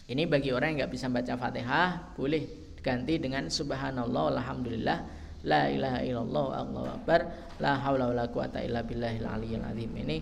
[0.06, 2.46] Ini bagi orang yang nggak bisa baca fatihah boleh
[2.84, 4.98] ganti dengan subhanallah alhamdulillah
[5.46, 7.20] la ilaha illallah allahu akbar
[7.62, 9.90] la haula wala quwata illa billahil aliyil azim.
[9.90, 10.16] Ini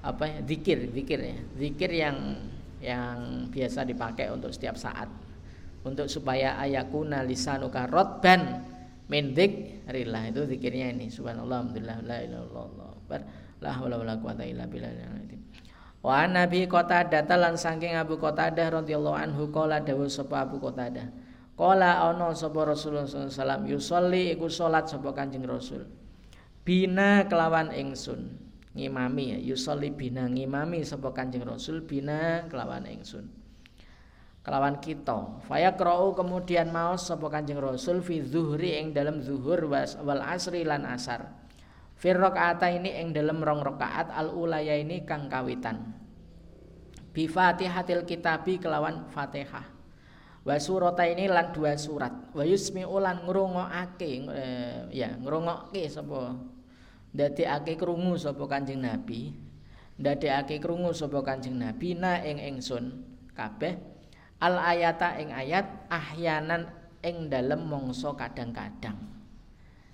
[0.00, 0.38] apa ya?
[0.44, 1.38] Zikir zikir ya.
[1.56, 2.16] Zikir yang
[2.80, 5.08] yang biasa dipakai untuk setiap saat.
[5.84, 8.64] Untuk supaya ayakuna lisanuka rotban
[9.08, 11.08] min dzikrillah itu zikirnya ini.
[11.12, 12.90] Subhanallah alhamdulillah la ilaha illallah.
[13.60, 15.40] La haula wala quwata illa billahil azim
[16.00, 21.12] Wa Nabi Qatadah lan saking Abu Qatadah radhiyallahu anhu qala dawuh sapa Abu Qatadah.
[21.60, 25.84] Qala ana sapa Rasulullah sallallahu yusolli iku salat sapa Kanjeng Rasul.
[26.64, 33.26] Bina kelawan ingsun ngimami ya yusolli bina ngimami sapa Kanjeng Rasul bina kelawan ingsun.
[34.40, 35.44] Kelawan kita.
[35.44, 41.28] Fayaqra'u kemudian maos sapa Kanjeng Rasul fi zuhri ing dalam zuhur wal asri lan asar.
[42.00, 45.92] Fir rakaata ini ing dalam rong rakaat al ulaya ini kang kawitan.
[47.12, 49.66] Bi Fatihatil kitabi kelawan Fatihah.
[50.40, 52.32] Wa surata ini lan dua surat.
[52.32, 52.46] Wa
[52.88, 56.32] ulan ngrungokake eh, ya ngrungokke sapa
[57.12, 59.34] ndadekake krungu sapa Kanjeng Nabi.
[60.00, 63.04] Ndadekake krungu sapa Kanjeng Nabi na ing ingsun
[63.36, 63.78] kabeh
[64.40, 66.72] al ayata ing ayat ahyanan
[67.04, 69.10] ing dalem mongso kadang-kadang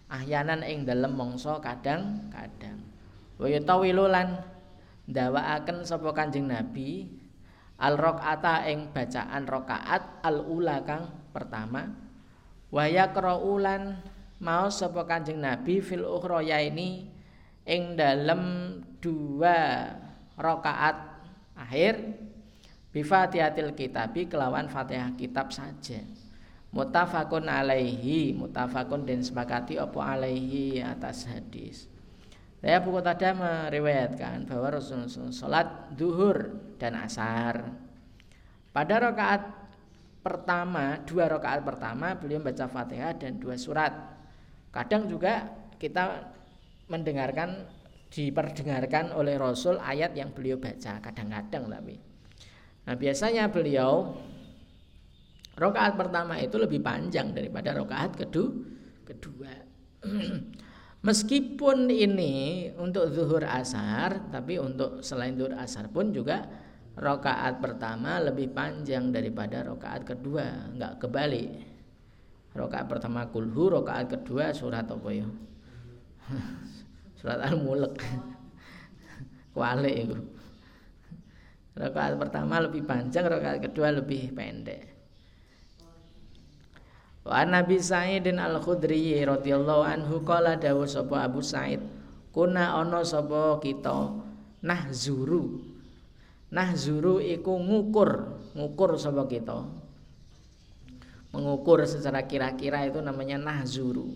[0.07, 2.79] ahyanan ing dalem mangsa kadang-kadang
[3.37, 4.43] wa yatawilu lan
[5.11, 7.11] ndawakaken sapa Kanjeng Nabi
[7.79, 11.91] al rakaata ing bacaan rakaat al ula kang pertama
[12.71, 13.99] wa yaqra'ulan
[14.41, 17.09] mau sapa Kanjeng Nabi fil ukhroya ini
[17.67, 18.43] ing dalam
[19.01, 19.91] dua
[20.39, 20.97] rakaat
[21.57, 22.25] akhir.
[22.97, 26.01] Bifatihatil kitabi kelawan Fatihah kitab saja.
[26.73, 31.93] Mutafakun alaihi mutafakun dan sepakati apa alaihi atas hadis.
[32.57, 37.69] Saya buku tadi meriwayatkan bahwa Rasulullah sholat duhur dan asar.
[38.73, 39.45] Pada rakaat
[40.25, 44.16] pertama dua rakaat pertama beliau baca fatihah dan dua surat
[44.77, 45.49] Kadang juga
[45.81, 46.37] kita
[46.93, 47.65] mendengarkan
[48.13, 51.97] diperdengarkan oleh Rasul ayat yang beliau baca kadang-kadang tapi.
[52.87, 54.15] Nah, biasanya beliau
[55.57, 58.53] rokaat pertama itu lebih panjang daripada rokaat kedua.
[59.09, 59.53] kedua.
[61.07, 66.47] Meskipun ini untuk zuhur asar, tapi untuk selain zuhur asar pun juga
[66.99, 71.76] rokaat pertama lebih panjang daripada rokaat kedua, nggak kebalik.
[72.57, 75.29] Rokaat pertama kulhu, rokaat kedua surat apa ya?
[77.21, 78.01] surat Al-Mulk.
[79.55, 80.17] Kuali itu.
[81.77, 84.97] Rokaat pertama lebih panjang, rokaat kedua lebih pendek.
[87.27, 91.83] Wa Nabi Sa'idin Al-Khudri radhiyallahu anhu qala dawu sapa Abu Sa'id
[92.37, 94.13] kuna ana sapa kita
[94.61, 95.59] nahzuru
[96.53, 99.65] nahzuru iku ngukur ngukur sapa kita
[101.37, 104.09] mengukur secara kira-kira itu namanya nahzuru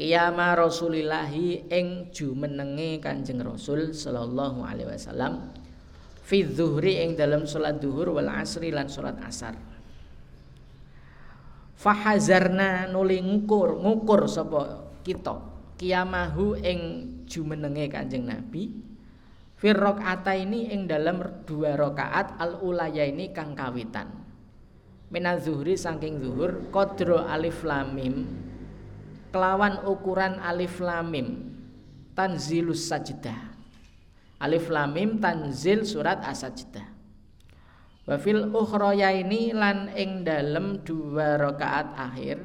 [0.00, 5.52] Kiyama Rasulillahi ing jumenenge Kanjeng Rasul sallallahu alaihi wasallam
[6.24, 9.60] fi dzuhri ing dalam salat duhur wal asri lan salat asar.
[11.76, 15.36] Fahazarna nuli ngukur ngukur sapa kita
[15.76, 16.80] kiyamahu ing
[17.28, 18.72] jumenenge Kanjeng Nabi
[19.60, 19.76] fir
[20.32, 24.19] ini ing dalam dua rakaat al ulaya ini kang kawitan
[25.10, 28.30] minal zuhri saking zuhur kodro alif lamim
[29.30, 31.50] kelawan ukuran alif lamim
[32.14, 33.50] tanzilus sajdah.
[34.40, 36.84] Alif lamim tanzil surat as-sajdah.
[38.08, 42.40] Wafil ukhroya ini lan ing dalem dua rakaat akhir.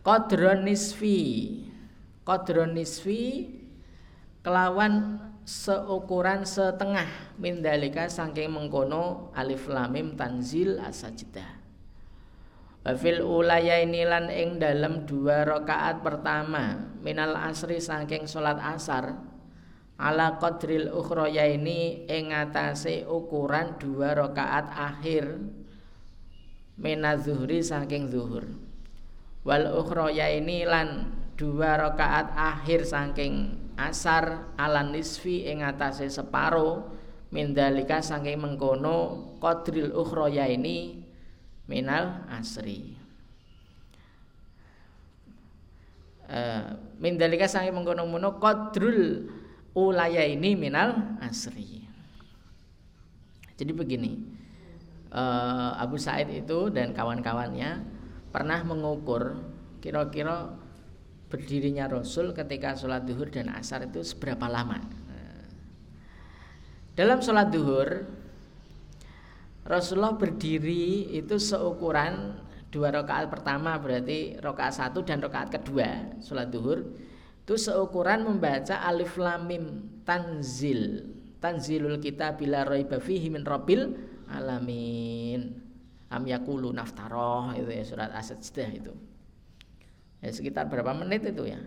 [0.00, 1.20] Kodron nisfi.
[2.24, 3.52] Kodron nisfi
[4.40, 7.36] kelawan seukuran setengah.
[7.36, 11.64] Mindalika saking mengkono alif lamim tanzil asajdah
[12.84, 16.92] Wafil ulaya ini lan ing dalam dua rakaat pertama.
[17.00, 19.24] Minal asri saking solat asar.
[19.96, 25.48] Ala qadril ukhroya ini ing atase ukuran dua rakaat akhir.
[27.24, 28.52] Zuhri saking zuhur.
[29.48, 31.08] Wal ukhroya ini lan
[31.40, 36.94] dua rakaat akhir saking asar ala nisfi ing atase separo
[37.34, 41.02] mindalika saking mengkono qadril ukhroya ini
[41.66, 42.94] minal asri.
[46.24, 49.28] Uh, mindalika saking mengkono muno qadrul
[49.74, 51.82] ulaya ini minal asri.
[53.54, 54.18] Jadi begini
[55.14, 57.86] uh, Abu Said itu dan kawan-kawannya
[58.34, 59.38] pernah mengukur
[59.78, 60.63] kira-kira
[61.28, 64.80] berdirinya Rasul ketika sholat duhur dan asar itu seberapa lama?
[66.94, 68.06] Dalam sholat duhur
[69.66, 72.38] Rasulullah berdiri itu seukuran
[72.68, 76.84] dua rakaat pertama berarti rakaat satu dan rakaat kedua sholat duhur.
[77.44, 83.92] Itu seukuran membaca alif lamim tanzil tanzilul kita bila roy fihi min robil
[84.30, 85.60] alamin.
[86.14, 88.38] Am yakulu naftaroh itu ya surat asad
[88.70, 89.13] itu
[90.24, 91.60] ya sekitar berapa menit itu ya?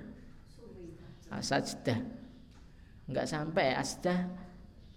[1.30, 2.02] Asajdah
[3.08, 4.26] nggak sampai asdah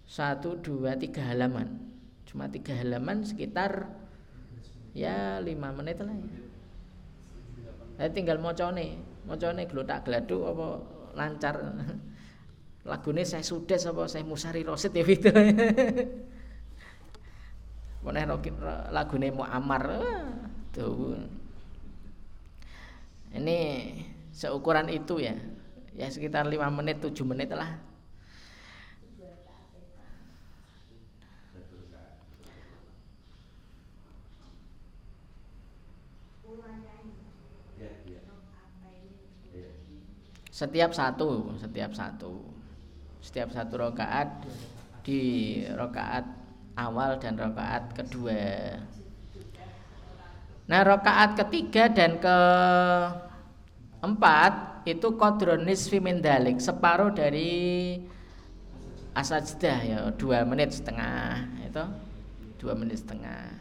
[0.09, 1.77] satu dua tiga halaman.
[2.25, 3.85] Cuma tiga halaman sekitar
[4.97, 6.41] ya lima menit lah ya.
[8.01, 8.97] Saya tinggal mocone.
[9.29, 10.67] Mocone tak geladu apa
[11.13, 11.55] lancar.
[12.89, 15.29] Lagunya saya sudah apa saya musari rosid ya gitu
[18.89, 20.01] lagunya Muammar.
[20.73, 21.13] Tuh
[23.31, 23.57] ini
[24.35, 25.35] seukuran itu ya.
[25.91, 27.79] Ya sekitar 5 menit 7 menit lah.
[40.51, 42.37] Setiap satu setiap satu.
[43.17, 44.45] Setiap satu rokaat
[45.01, 45.21] di
[45.73, 46.21] rokaat
[46.77, 48.77] awal dan rokaat kedua
[50.71, 52.37] Nah rokaat ketiga dan ke
[53.99, 57.99] empat itu kodronis fimendalik separuh dari
[59.11, 61.83] asajdah ya dua menit setengah itu
[62.63, 63.59] dua menit setengah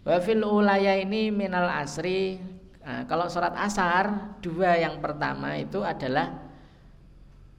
[0.00, 2.42] Wafil ulaya ini minal asri
[2.80, 6.32] Nah, kalau sholat asar dua yang pertama itu adalah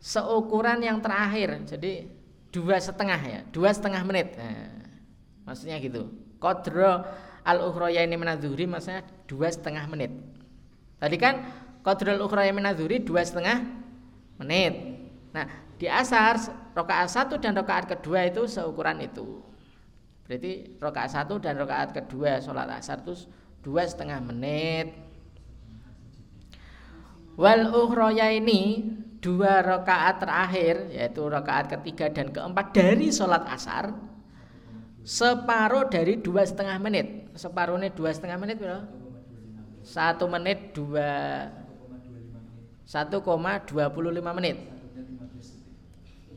[0.02, 1.62] seukuran yang terakhir.
[1.70, 2.10] Jadi
[2.50, 4.34] dua setengah ya, dua setengah menit.
[4.34, 4.92] Nah,
[5.46, 6.10] maksudnya gitu.
[6.42, 7.06] Kodro
[7.46, 10.12] al ukhroya ini menaduri maksudnya dua setengah menit.
[11.02, 11.36] Tadi kan
[11.82, 13.66] kodro al ukhroya menaduri dua setengah
[14.38, 14.74] menit.
[15.34, 15.46] Nah
[15.78, 16.38] di asar
[16.78, 19.42] rokaat satu dan rokaat kedua itu seukuran itu.
[20.26, 23.28] Berarti rokaat satu dan rokaat kedua sholat asar itu
[23.66, 24.94] dua setengah menit.
[27.40, 28.86] Wal ukhroya ini
[29.22, 34.11] dua rakaat terakhir yaitu rakaat ketiga dan keempat dari sholat asar
[35.02, 37.32] separuh dari dua setengah menit.
[37.34, 38.80] Separuhnya dua setengah menit bro?
[39.82, 41.50] satu menit dua
[42.86, 44.62] satu koma dua puluh lima menit.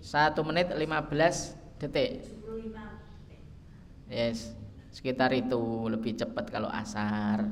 [0.01, 2.25] Satu menit lima belas detik.
[4.09, 4.53] Yes
[4.95, 7.51] sekitar itu lebih cepat kalau asar.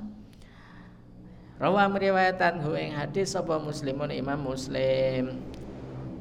[1.58, 5.42] Rawa meriwayatan hu ing hadis sapa muslimun Imam Muslim.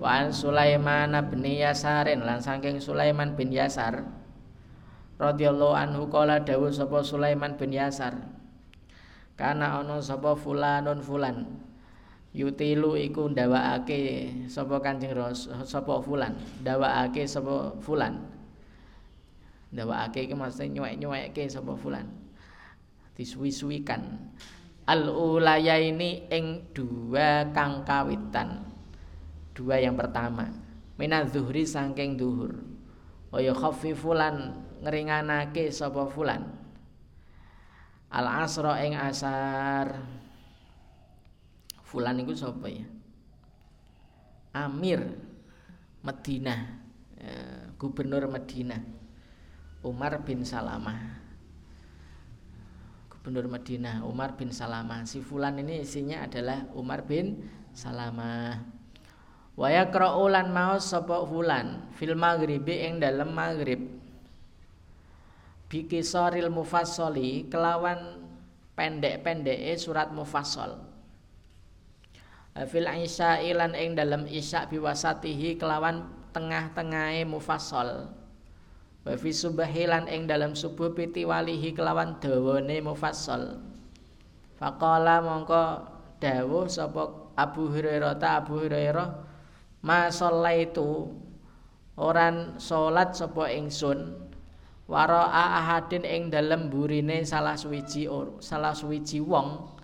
[0.02, 4.02] Wa an Sulaiman bin Yasarin lan saking Sulaiman bin Yasar
[5.22, 8.18] radhiyallahu anhu kala dawuh sapa Sulaiman bin Yasar.
[9.38, 11.46] Kana ana sapa fulanun fulan
[12.32, 16.32] yutilu iku ndawakake sapa Kanjeng Rasul sapa fulan
[16.64, 18.24] ndawakake sapa fulan
[19.72, 22.08] ndawakake iki maksudnya nyuwek-nyuwekke sapa fulan
[23.20, 24.32] disuwi-suwikan
[24.88, 28.64] al ulaya ini ing dua kang kawitan
[29.52, 30.48] dua yang pertama
[30.96, 32.64] minaz zuhri saking duhur
[33.32, 36.42] wa khaffifulan ngeringanake sapa fulan?
[38.12, 39.96] Al asra ing asar.
[41.86, 42.88] Fulan iku sapa ya?
[44.52, 45.00] Amir
[46.04, 46.60] Madinah
[47.22, 48.82] eh, gubernur Madinah
[49.86, 51.22] Umar bin Salamah.
[53.08, 55.06] Gubernur Madinah Umar bin Salamah.
[55.08, 58.60] Si fulan ini isinya adalah Umar bin Salamah.
[59.56, 64.01] Wa yaqra'u lan maos sapa fulan fil maghribi ing dalem maghrib
[65.72, 68.20] bikisaril mufassali kelawan
[68.76, 70.84] pendek-pendeke surat mufassal
[72.68, 78.12] fil isya ilan ing dalem isya biwasatihi kelawan tengah-tengahe mufassal
[79.02, 83.64] wa fi subahilan ing dalam subuh piti walihi kelawan dawane mufassal
[84.60, 85.88] faqala mongko
[86.20, 89.10] dawuh sapa Abu Hurairah ta Abu Hurairah
[89.88, 90.12] ma
[90.54, 91.10] itu
[91.98, 94.21] oran salat sapa ingsun
[94.92, 98.12] waraa ahadin ing dalem burine salah suwiji
[98.44, 99.80] salah suwiji wong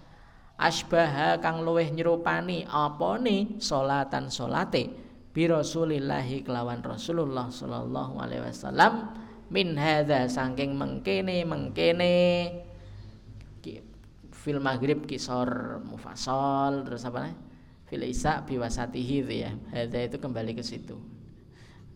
[0.59, 3.61] asbaha kang luweh nyerupani apane?
[3.61, 4.89] Salatan salate
[5.31, 9.15] bi Rasulillahi kelawan Rasulullah sallallahu alaihi wasallam.
[9.47, 12.15] Min hadza saking mengkene mengkene.
[14.33, 17.35] Fil maghrib kisor mufassal terus apa nih
[17.87, 19.51] fil isa biwasatihi itu ya.
[19.71, 20.95] Hadza itu kembali ke situ.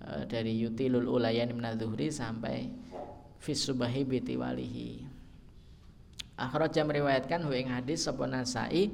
[0.03, 1.63] E, dari yutilul ulayan min
[2.11, 2.80] sampai
[3.41, 5.01] fis subahi biti walihi
[6.37, 8.93] akhraja meriwayatkan hu ing hadis sapa Nasai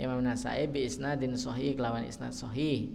[0.00, 2.88] Imam Nasai bi isnadin sahih kelawan isnad sahih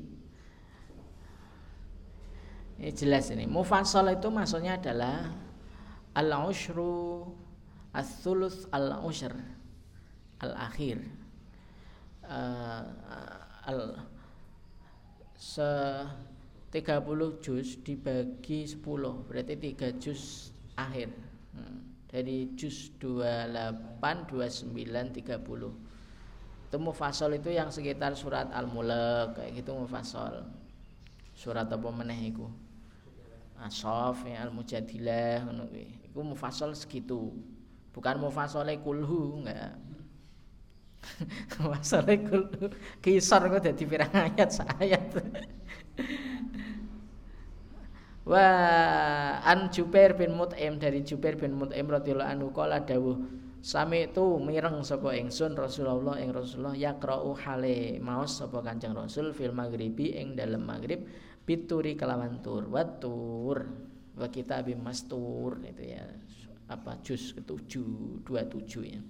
[2.77, 3.49] ini jelas ini.
[3.49, 5.33] Mufassal itu maksudnya adalah
[6.13, 7.25] al-ushru
[7.89, 9.33] as-sulus al-ushr
[10.45, 11.01] al-akhir.
[12.27, 12.83] Uh,
[13.65, 13.79] al
[15.33, 15.63] se
[16.75, 18.83] 30 juz dibagi 10
[19.31, 21.09] berarti 3 juz akhir.
[21.57, 21.81] Hmm.
[22.07, 25.73] Dari juz 28, 29, 30.
[26.67, 30.47] Itu mufassal itu yang sekitar surat Al-Mulk kayak gitu mufassal.
[31.35, 32.47] Surat apa meneh iku?
[33.57, 35.65] Asof ya al mujadilah ngono.
[36.07, 37.33] Iku mufassal segitu.
[37.91, 39.73] Bukan mufassale kulhu enggak.
[41.57, 42.69] mufassale kulhu
[43.01, 45.03] kisar kok dadi pirang ayat ayat.
[48.27, 48.47] Wa
[49.39, 53.15] an Jubair bin Mut'im dari Jubair bin Mut'im radhiyallahu anhu kala dawuh
[53.67, 59.51] Sami itu mireng sapa ingsun Rasulullah ing Rasulullah yaqra'u hale maos sapa Kanjeng Rasul fil
[59.51, 61.03] maghribi ing dalem maghrib
[61.43, 62.69] bituri kelawan tur.
[62.69, 63.67] Watur
[64.15, 66.05] wa kita mastur itu ya.
[66.71, 69.01] Apa juz ketujuh dua tujuh ya.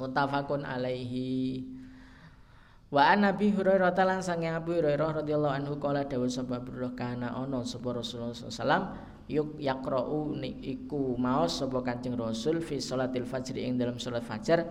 [0.00, 1.60] Muttafaqun alaihi
[2.90, 7.30] wa an nabi hurairah talan sang abu hurairah radhiyallahu anhu qala dawu sapa biro kana
[7.38, 8.98] ono sapa rasulullah sallam
[9.30, 14.66] yuk yaqra'u iku maos sapa kanjeng rasul fi salatil fajr ing dalam salat fajar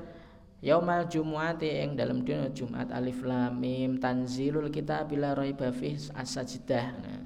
[0.60, 6.86] Yaumal Jumu'ati ing dalam dina Jumat alif lam mim tanzilul kitab bila raiba fi as-sajdah.
[7.00, 7.24] Nah,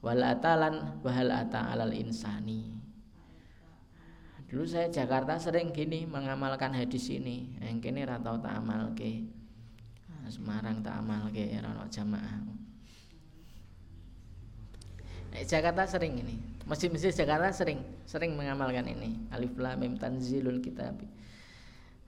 [0.00, 2.72] wal atalan wahal ata alal insani.
[4.48, 9.43] dulu saya Jakarta sering gini mengamalkan hadis ini yang kini ratau tak amal ke nah,
[10.28, 12.40] Semarang tak amal ke rano jamaah.
[15.34, 19.18] Eh, Jakarta sering ini masjid-masjid Jakarta sering sering mengamalkan ini.
[19.34, 21.00] Alif lam mim tanzilul kitab.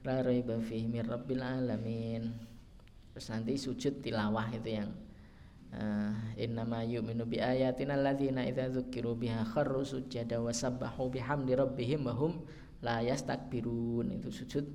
[0.07, 2.31] La raiba fihi mir rabbil alamin.
[3.11, 4.93] Terus nanti sujud tilawah itu yang
[5.73, 12.05] uh, innama yu'minu bi ayatina alladzina idza dzukiru biha kharru sujada wa sabbahu bihamdi rabbihim
[12.07, 12.45] wa hum
[12.87, 14.69] itu sujud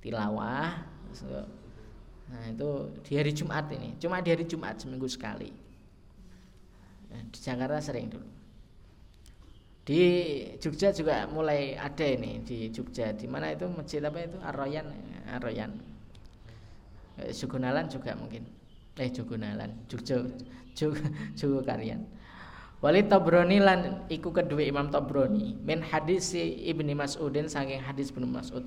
[0.00, 0.88] tilawah
[2.28, 2.70] nah itu
[3.04, 3.96] di hari Jumat ini.
[3.96, 5.48] Cuma di hari Jumat seminggu sekali.
[7.08, 8.28] Nah, di Jakarta sering dulu.
[9.88, 10.00] Di
[10.60, 13.16] Jogja juga mulai ada ini di Jogja.
[13.16, 14.36] Di mana itu masjid apa itu?
[14.44, 14.84] Arroyan
[15.32, 15.72] Arroyan.
[17.16, 18.44] Eh, juga mungkin.
[19.00, 19.72] Eh Jogonalan.
[19.88, 20.20] Jogja
[21.34, 22.06] Jogo Karyan
[22.78, 25.58] Walid Tabroni lan iku kedua Imam Tabroni.
[25.66, 28.62] Min hadis Ibni Mas'udin saking hadis Ibnu Mas'ud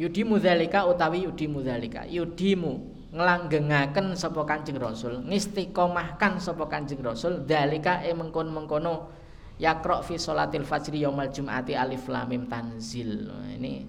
[0.00, 8.00] Yudi mudhalika utawi yudi mudhalika yudimu nglanggengaken sapa Kanjeng Rasul ngistiqomahkan sapa Kanjeng Rasul dalika
[8.00, 9.12] e mengkon-mengkono
[9.60, 13.28] yakra fi salatil fajri yaumal jum'ati alif lam mim tanzil.
[13.60, 13.84] Ini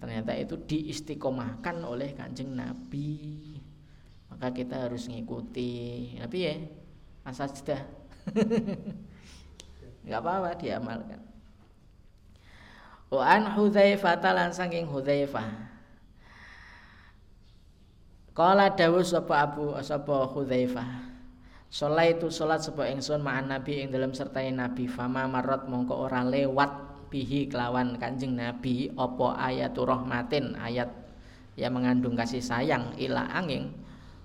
[0.00, 3.60] ternyata itu diistiqomahkan oleh Kanjeng Nabi.
[4.32, 6.16] Maka kita harus ngikuti.
[6.16, 6.54] Tapi ya
[7.28, 7.82] asal sudah
[10.08, 11.33] nggak apa-apa diamalkan.
[13.12, 15.48] Wa an Hudzaifah lan saking Hudzaifah.
[18.34, 21.14] Kala dawuh sapa Abu sapa Hudzaifah.
[21.74, 24.86] Sholat itu sholat sebuah ingsun ma'an nabi ing dalam sertai nabi.
[24.86, 26.70] Fama marot mongko ora lewat
[27.10, 30.90] bihi kelawan kanjeng nabi opo ayat rahmatin ayat
[31.54, 33.74] yang mengandung kasih sayang ila angin.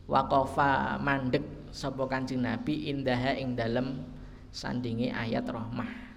[0.10, 4.02] Wakofa mandek sapa kanjeng nabi indaha ing dalam
[4.50, 6.09] sandingi ayat rahmah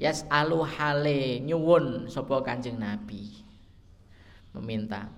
[0.00, 3.44] yas alu hale nyuwun sapa kanjeng nabi
[4.56, 5.12] meminta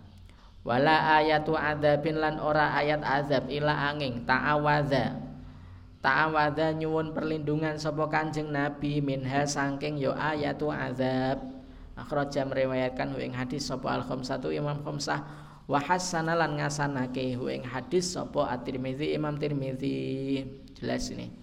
[0.67, 5.33] wala ayatu adzabin lan ora ayat azab ila angin ta'awadza
[6.03, 11.39] Ta'awada nyuwun perlindungan sapa Kanjeng Nabi minha saking yo ayatu azab.
[11.95, 15.23] Akhraja meriwayatkan hu ing hadis sapa al satu Imam khamsah
[15.71, 20.43] wa hasana lan ngasanake hu ing hadis sapa At-Tirmizi Imam Tirmizi.
[20.75, 21.42] Jelas ini.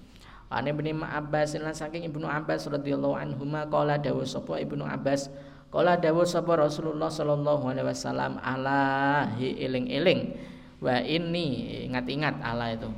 [0.50, 5.30] Ane Ibnu Abbas lan saking Ibnu Abbas radhiyallahu anhu qala dawuh sapa Ibnu Abbas?
[5.70, 10.34] Qala dawuh sapa Rasulullah sallallahu alaihi wasallam ala hi eling-eling
[10.82, 12.90] wa ini ingat-ingat ala itu.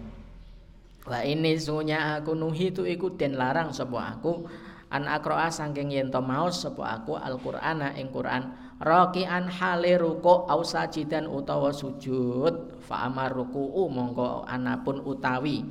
[1.03, 4.47] Wa ini sunya aku nuhi tu ikut den larang sapa aku.
[4.91, 8.47] An akroa sangking yen to maos sapa aku Al-Qur'ana ing Qur'an.
[8.79, 15.61] Raki'an hale ruku au sajidan utawa sujud fa amar ruku'u mongko anapun utawi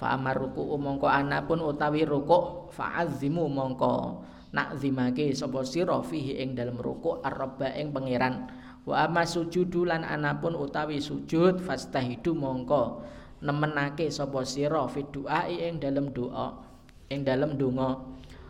[0.00, 4.24] fa amar ruku'u mongko anapun utawi ruku fa azimu mongko.
[4.56, 8.48] Nak zimake sapa sira fihi ing dalem ruku arba ing pangeran.
[8.88, 13.04] Wa amma sujudu lan anapun utawi sujud fastahidu mongko.
[13.44, 16.64] Nemenake sapa sira fi duai ing dalem doa
[17.12, 18.00] ing dalem donga.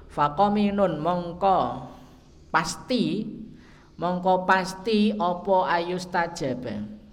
[0.06, 1.58] Faqaminun mongko
[2.54, 3.26] pasti
[3.98, 6.64] mongko pasti apa ayus tajab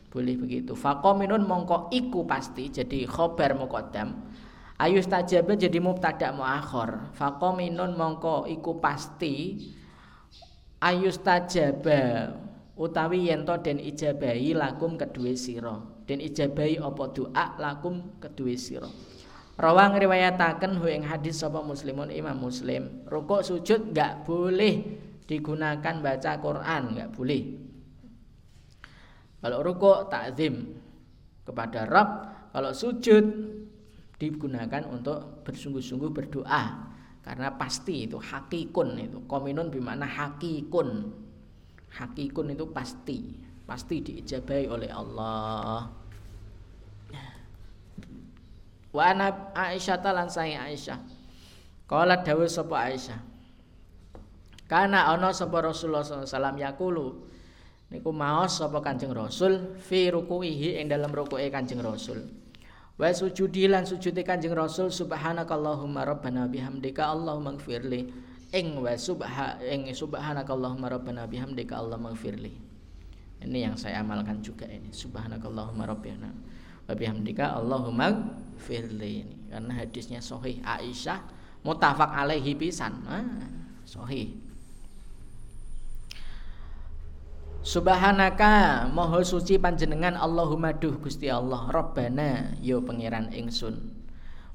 [0.08, 0.78] boleh begitu.
[0.78, 4.27] Faqaminun mongko iku pasti jadi khobar muqaddam
[4.78, 7.14] ayus tajab jadi mubtada muakhir.
[7.18, 9.68] Faqaminun mongko iku pasti
[10.82, 11.86] ayus tajab
[12.78, 15.98] utawi yen to den ijabahi lakum kedue sira.
[16.08, 18.88] Dan ijabai apa doa lakum kedua siro
[19.60, 24.86] Rawang riwayataken hu ing hadis sapa muslimun Imam Muslim, rukuk sujud enggak boleh
[25.26, 27.44] digunakan baca Quran, enggak boleh.
[29.42, 30.78] Kalau rukuk takzim
[31.42, 32.10] kepada Rabb,
[32.54, 33.26] kalau sujud
[34.18, 36.94] digunakan untuk bersungguh-sungguh berdoa.
[37.22, 39.18] Karena pasti itu hakikun itu.
[39.30, 41.14] Kominun bimana hakikun.
[41.94, 43.38] Hakikun itu pasti.
[43.68, 45.92] Pasti diijabai oleh Allah.
[48.96, 49.14] Wa
[49.54, 50.98] Aisyah talan saya Aisyah.
[51.86, 53.20] Kala dawuh sapa Aisyah?
[54.68, 57.08] Kana ana sapa Rasulullah sallallahu yakulu
[57.88, 62.47] niku maos sapa Kanjeng Rasul fi rukuihi ing dalam rukuke Kanjeng Rasul
[62.98, 68.10] wa sujudi lan sujudi Kanjeng Rasul subhanakallahumma rabbana bihamdika Allahumma gfirli
[68.52, 72.68] ing wa subha ing subhanakallahumma rabbana bihamdika Allahumma gfirli
[73.44, 74.90] ini yang saya amalkan juga ini.
[74.90, 76.34] Subhanakallahumma rabbana
[76.90, 79.36] wa bihamdika Allahumma firli ini.
[79.54, 81.22] Karena hadisnya sahih Aisyah
[81.62, 83.06] mutafak alaihi pisan.
[83.06, 83.22] Ah,
[83.86, 84.34] sahih.
[87.68, 91.68] Subhanaka moho suci panjenengan Allahumma duh Gusti Allah.
[91.68, 93.92] Rabbana yo pangeran ingsun.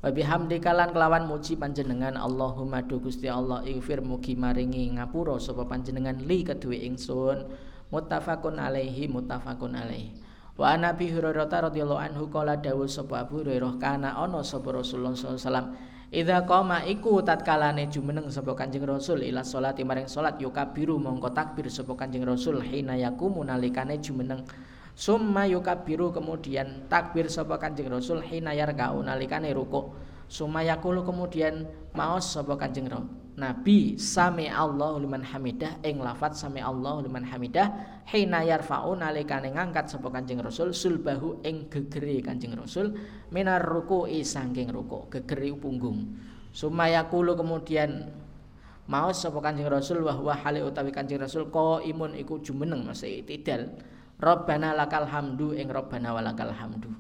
[0.00, 3.60] Wa bihamdika lan kelawan muji panjenengan Allahumma du Gusti Allah.
[3.68, 7.52] Ighfir mugi maringi ngapura sapa panjenengan li kedue ingsun.
[7.92, 10.16] Muttafaqun alaihi muttafaqun alaihi.
[10.56, 15.36] Wa Nabi Hurairah radhiyallahu anhu kala dawuh sapa Abu Hurairah kana ana sapa Rasulullah sallallahu
[15.36, 15.68] alaihi wasallam
[16.12, 21.72] Idza qama iku tatkalane jumeneng sapa Kanjeng Rasul ila salati maring salat yukabiru mongko takbir
[21.72, 24.44] sapa Kanjeng Rasul hina yakumu nalikane jumeneng.
[24.92, 32.32] Summa yukabiru kemudian takbir sapa Kanjeng Rasul hina yarka'u nalikane ruku summa yakulu kemudian maos
[32.32, 32.88] sapa Kanjeng
[33.32, 37.72] Nabi sami Allahu liman hamidah ing lafat sami Allahu liman hamidah
[38.04, 42.92] hina yarfa'u nalikane ngangkat sapa Kanjeng Rasul sulbahu ing gegere Kanjeng Rasul
[43.32, 46.12] minar ruku'i saking ruku gegere punggung.
[46.52, 48.12] Sumaya kulo kemudian
[48.84, 53.24] maos sapa Kanjeng Rasul wa huwa hale utawi Kanjeng Rasul ko imun iku jumeneng masih
[53.24, 53.72] tidal.
[54.20, 56.92] Rabbana lakal hamdu ing Rabbana walakal hamdu.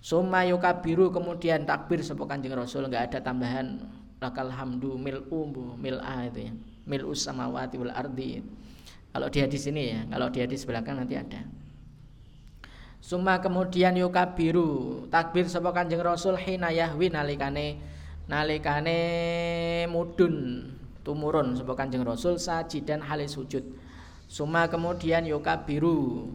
[0.00, 3.84] Summa yukabiru kemudian takbir sapa Kanjeng Rasul enggak ada tambahan
[4.24, 6.52] lakal hamdu mil umbu mil a itu ya.
[6.88, 8.40] Mil usamawati wal ardi.
[9.12, 11.44] Kalau dia di sini ya kalau dia di sebelah kan nanti ada.
[13.04, 15.04] Suma kemudian yukabiru.
[15.12, 17.76] Takbir sapa Kanjeng Rasul hina yahwi nalikane
[18.24, 18.98] nalikane
[19.92, 20.64] mudun
[21.04, 23.60] tumurun sapa Kanjeng Rasul sajidan halis sujud.
[24.24, 26.32] Suma kemudian yukabiru.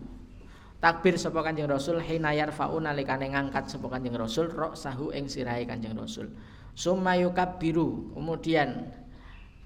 [0.77, 5.65] Takbir sapa Kanjeng Rasul hina yarfa'u nalikane ngangkat sapa Kanjeng Rasul rok sahu ing sirahe
[5.65, 6.31] Kanjeng Rasul
[6.73, 8.89] summa yukabbiru kemudian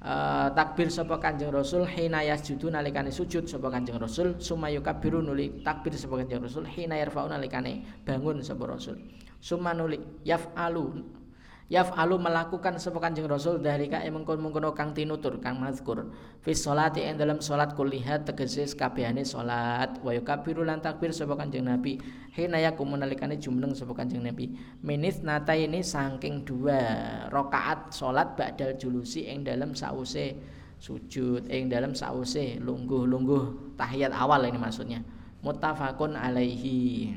[0.03, 4.37] uh, takbir sapa Kanjeng Rasul hina yasjudu nalikane sujud sapa Kanjeng Rasul.
[4.37, 8.99] Summa yukabbiru nuli takbir sapa Kanjeng Rasul hina yarfa'u nalikane bangun sapa Rasul.
[9.39, 11.03] Summa nuli yaf'alu
[11.71, 16.11] yaf'alu melakukan sapa Kanjeng Rasul dalika mengkon-mengkono kang tinutur kang mazkur.
[16.43, 21.63] Fi sholati ing dalam salat kullihat tegese kabehane salat wa yukabbiru lan takbir sapa Kanjeng
[21.63, 22.03] Nabi.
[22.35, 24.51] Hina yakum nalikane jumeneng sapa Kanjeng Nabi.
[24.83, 26.79] Minis nata ini saking dua
[27.31, 30.35] rakaat salat ba'dal julusi ing dalam sause
[30.83, 34.99] sujud ing dalam sause lungguh-lungguh tahiyat awal ini maksudnya.
[35.43, 37.11] Muttafaqun alaihi.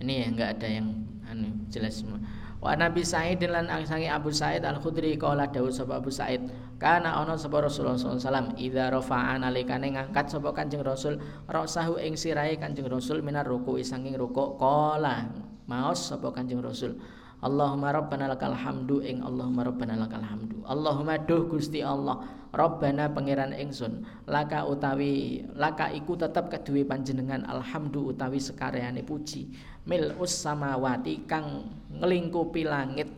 [0.00, 0.88] Ini ya enggak ada yang
[1.28, 2.18] anu jelas semua
[2.60, 6.44] Wa Nabi Sa'id lan angsangi Abu Sa'id Al Khudri kala dawuh sapa Abu Sa'id
[6.76, 11.16] kana ana sapa Rasulullah sallallahu alaihi wasallam idza rafa'a nalikane ngangkat sapa Kanjeng Rasul
[11.48, 15.32] rasahu ing sirahe Kanjeng Rasul minar ruku sanging ruku kala
[15.64, 17.00] maos sapa Kanjeng Rasul
[17.40, 22.20] Allahumma rabbana lakal hamdu ing Allahumma rabbana lakal hamdu Allahumma duh Gusti Allah
[22.52, 29.56] rabbana pangeran ingsun laka utawi laka iku tetep keduwe panjenengan alhamdu utawi sekareane puji
[29.88, 33.08] mil samawati kang ngelingkupi langit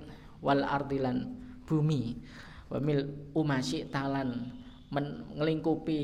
[0.43, 1.33] wal ardilan
[1.67, 2.19] bumi.
[2.71, 4.53] Wa mil umasi talan
[5.37, 6.01] ngelingkupi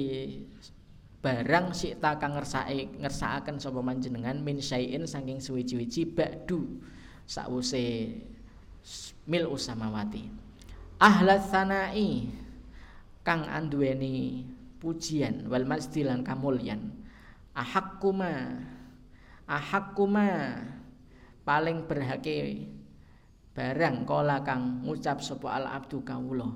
[1.19, 6.79] barang sikta kang ngersake ngersakaken sapa panjenengan min syai'in saking suwi-wiji ba'du
[7.27, 8.15] sakwuse
[9.27, 10.31] mil usamawati
[11.03, 12.31] ahlas sanai
[13.27, 14.47] kang anduweni
[14.79, 16.95] pujian wal masdilan kamulyan.
[17.53, 18.63] Ahakkuma
[19.49, 20.61] ahakkuma
[21.43, 22.69] paling berhake
[23.57, 26.47] barang kola kang ngucap sapa al abdu kawula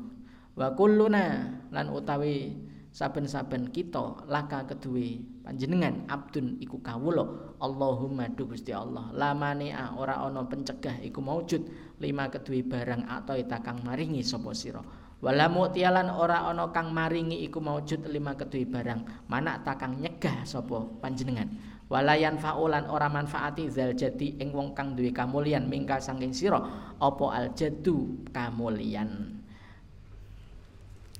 [0.53, 2.53] wa kulluna lan utawi
[2.93, 10.43] saben-saben kita laka kedue panjenengan abdun iku kawula Allahumma du Gusti Allah lamane ora ana
[10.43, 11.63] pencegah iku maujud.
[12.03, 14.83] Lima kedue barang atau kang maringi sapa sira.
[15.23, 19.31] Wala mutialan ora ana kang maringi iku maujud lima kedue barang.
[19.31, 21.55] Mana takang nyegah sapa panjenengan
[21.93, 26.57] walayan faulan ora manfaati zal jadi ing wong kang duwe kamulyan mingka saking sira
[26.97, 29.43] apa al jaddu kamulyan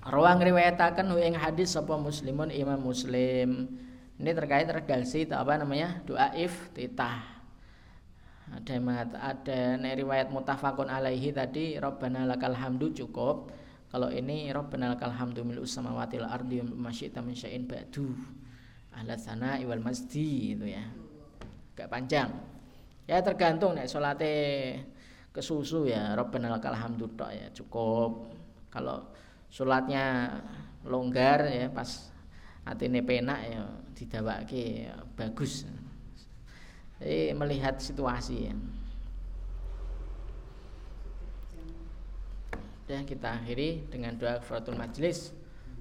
[0.03, 3.71] Rawang riwayatakan ing hadis sapa muslimun Imam Muslim.
[4.19, 6.03] Ini terkait redaksi apa namanya?
[6.03, 7.23] Doa iftitah.
[8.51, 9.61] Ada yang ada
[9.95, 13.55] riwayat mutafakun alaihi tadi Rabbana lakal hamdu cukup.
[13.95, 18.11] Kalau ini Rabbana lakal hamdu mil samawati wal ardi masyita min syai'in ba'du.
[18.93, 20.85] Ahla sana iwal masdi itu ya.
[21.77, 22.29] Gak panjang.
[23.09, 24.35] Ya tergantung nek salate
[25.33, 28.31] kesusu ya Rabbana lakal hamdu ya cukup.
[28.73, 29.09] Kalau
[29.53, 30.39] sholatnya
[30.89, 32.13] longgar ya pas
[32.65, 33.63] atine penak ya
[33.93, 35.67] didawake ya, bagus
[37.03, 38.55] jadi melihat situasi ya
[42.87, 45.35] dan kita akhiri dengan doa kafaratul majlis